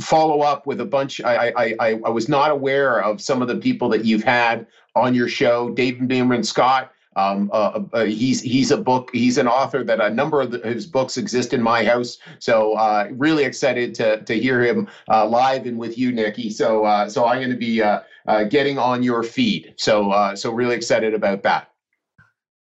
follow 0.00 0.40
up 0.40 0.66
with 0.66 0.80
a 0.80 0.84
bunch. 0.84 1.20
I, 1.20 1.52
I 1.56 1.76
I 1.78 2.00
I 2.04 2.10
was 2.10 2.28
not 2.28 2.50
aware 2.50 3.00
of 3.02 3.20
some 3.20 3.40
of 3.40 3.46
the 3.46 3.56
people 3.56 3.88
that 3.90 4.04
you've 4.04 4.24
had 4.24 4.66
on 4.96 5.14
your 5.14 5.28
show, 5.28 5.70
David 5.70 6.08
Meerman 6.08 6.44
Scott. 6.44 6.92
Um, 7.14 7.50
uh, 7.52 7.82
uh, 7.92 8.04
he's 8.04 8.40
he's 8.40 8.70
a 8.70 8.76
book 8.76 9.10
he's 9.12 9.38
an 9.38 9.46
author 9.46 9.84
that 9.84 10.00
a 10.00 10.10
number 10.10 10.40
of 10.40 10.50
the, 10.50 10.58
his 10.60 10.86
books 10.86 11.16
exist 11.16 11.52
in 11.52 11.62
my 11.62 11.84
house. 11.84 12.18
So 12.40 12.72
uh, 12.72 13.08
really 13.12 13.44
excited 13.44 13.94
to 13.96 14.22
to 14.22 14.38
hear 14.38 14.62
him 14.62 14.88
uh, 15.08 15.26
live 15.26 15.66
and 15.66 15.78
with 15.78 15.96
you, 15.96 16.10
Nicky. 16.10 16.50
So 16.50 16.84
uh, 16.84 17.08
so 17.08 17.26
I'm 17.26 17.38
going 17.38 17.50
to 17.50 17.56
be 17.56 17.80
uh, 17.80 18.00
getting 18.48 18.78
on 18.78 19.04
your 19.04 19.22
feed. 19.22 19.74
So 19.76 20.34
so 20.34 20.52
really 20.52 20.74
excited 20.74 21.14
about 21.14 21.44
that. 21.44 21.71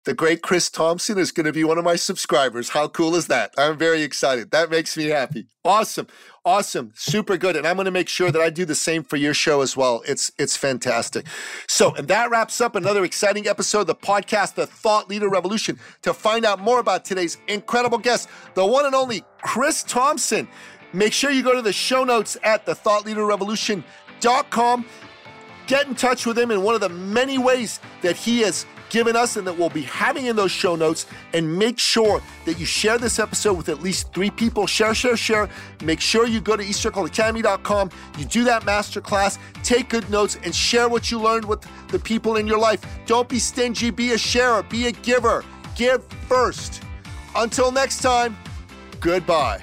The 0.07 0.15
great 0.15 0.41
Chris 0.41 0.71
Thomson 0.71 1.19
is 1.19 1.31
going 1.31 1.45
to 1.45 1.53
be 1.53 1.63
one 1.63 1.77
of 1.77 1.85
my 1.85 1.95
subscribers. 1.95 2.71
How 2.71 2.89
cool 2.89 3.15
is 3.15 3.27
that? 3.27 3.53
I'm 3.59 3.77
very 3.77 4.01
excited. 4.01 4.51
That 4.51 4.71
makes 4.71 4.97
me 4.97 5.09
happy. 5.09 5.47
Awesome. 5.63 6.07
Awesome. 6.43 6.95
Super 6.97 7.37
good. 7.37 7.55
And 7.55 7.67
I'm 7.67 7.77
going 7.77 7.85
to 7.85 7.91
make 7.91 8.09
sure 8.09 8.31
that 8.31 8.41
I 8.41 8.49
do 8.49 8.65
the 8.65 8.75
same 8.75 9.03
for 9.03 9.17
your 9.17 9.35
show 9.35 9.61
as 9.61 9.77
well. 9.77 10.01
It's 10.09 10.33
it's 10.39 10.57
fantastic. 10.57 11.27
So, 11.69 11.95
and 11.97 12.09
that 12.09 12.31
wraps 12.31 12.63
up 12.63 12.77
another 12.77 13.05
exciting 13.05 13.47
episode 13.47 13.81
of 13.81 13.89
the 13.89 13.95
podcast 13.95 14.55
The 14.55 14.67
Thought 14.67 15.11
Leader 15.11 15.29
Revolution. 15.29 15.79
To 16.01 16.15
find 16.15 16.47
out 16.47 16.61
more 16.61 16.81
about 16.81 17.05
today's 17.05 17.37
incredible 17.47 17.99
guest, 17.99 18.31
the 18.55 18.65
one 18.65 18.87
and 18.87 18.95
only 18.95 19.23
Chris 19.43 19.83
Thomson, 19.83 20.49
make 20.95 21.13
sure 21.13 21.31
you 21.31 21.43
go 21.43 21.55
to 21.55 21.61
the 21.61 21.75
show 21.75 22.05
notes 22.05 22.39
at 22.43 22.65
thethoughtleaderrevolution.com. 22.65 24.87
Get 25.67 25.87
in 25.87 25.95
touch 25.95 26.25
with 26.25 26.39
him 26.39 26.51
in 26.51 26.63
one 26.63 26.75
of 26.75 26.81
the 26.81 26.89
many 26.89 27.37
ways 27.37 27.81
that 28.01 28.17
he 28.17 28.41
has 28.41 28.65
given 28.91 29.17
us 29.17 29.37
and 29.37 29.47
that 29.47 29.57
we'll 29.57 29.71
be 29.71 29.83
having 29.83 30.27
in 30.27 30.37
those 30.37 30.51
show 30.51 30.77
notes. 30.77 31.07
And 31.33 31.59
make 31.59 31.79
sure 31.79 32.23
that 32.45 32.59
you 32.59 32.67
share 32.67 32.99
this 32.99 33.19
episode 33.19 33.55
with 33.55 33.69
at 33.69 33.81
least 33.81 34.13
three 34.13 34.31
people. 34.31 34.67
Share, 34.67 34.95
share, 34.95 35.17
share. 35.17 35.49
Make 35.83 36.01
sure 36.01 36.27
you 36.27 36.41
go 36.41 36.57
to 36.57 36.63
eCircleacademy.com. 36.63 37.91
You 38.19 38.25
do 38.27 38.45
that 38.45 38.63
masterclass, 38.63 39.39
take 39.63 39.89
good 39.89 40.09
notes, 40.11 40.39
and 40.45 40.55
share 40.55 40.89
what 40.89 41.11
you 41.11 41.21
learned 41.21 41.45
with 41.45 41.67
the 41.89 41.99
people 41.99 42.37
in 42.37 42.47
your 42.47 42.59
life. 42.59 42.85
Don't 43.07 43.29
be 43.29 43.39
stingy, 43.39 43.91
be 43.91 44.13
a 44.13 44.19
sharer, 44.19 44.63
be 44.65 44.87
a 44.87 44.93
giver. 44.93 45.45
Give 45.77 46.03
first. 46.29 46.83
Until 47.35 47.71
next 47.73 48.03
time, 48.03 48.37
goodbye. 49.01 49.61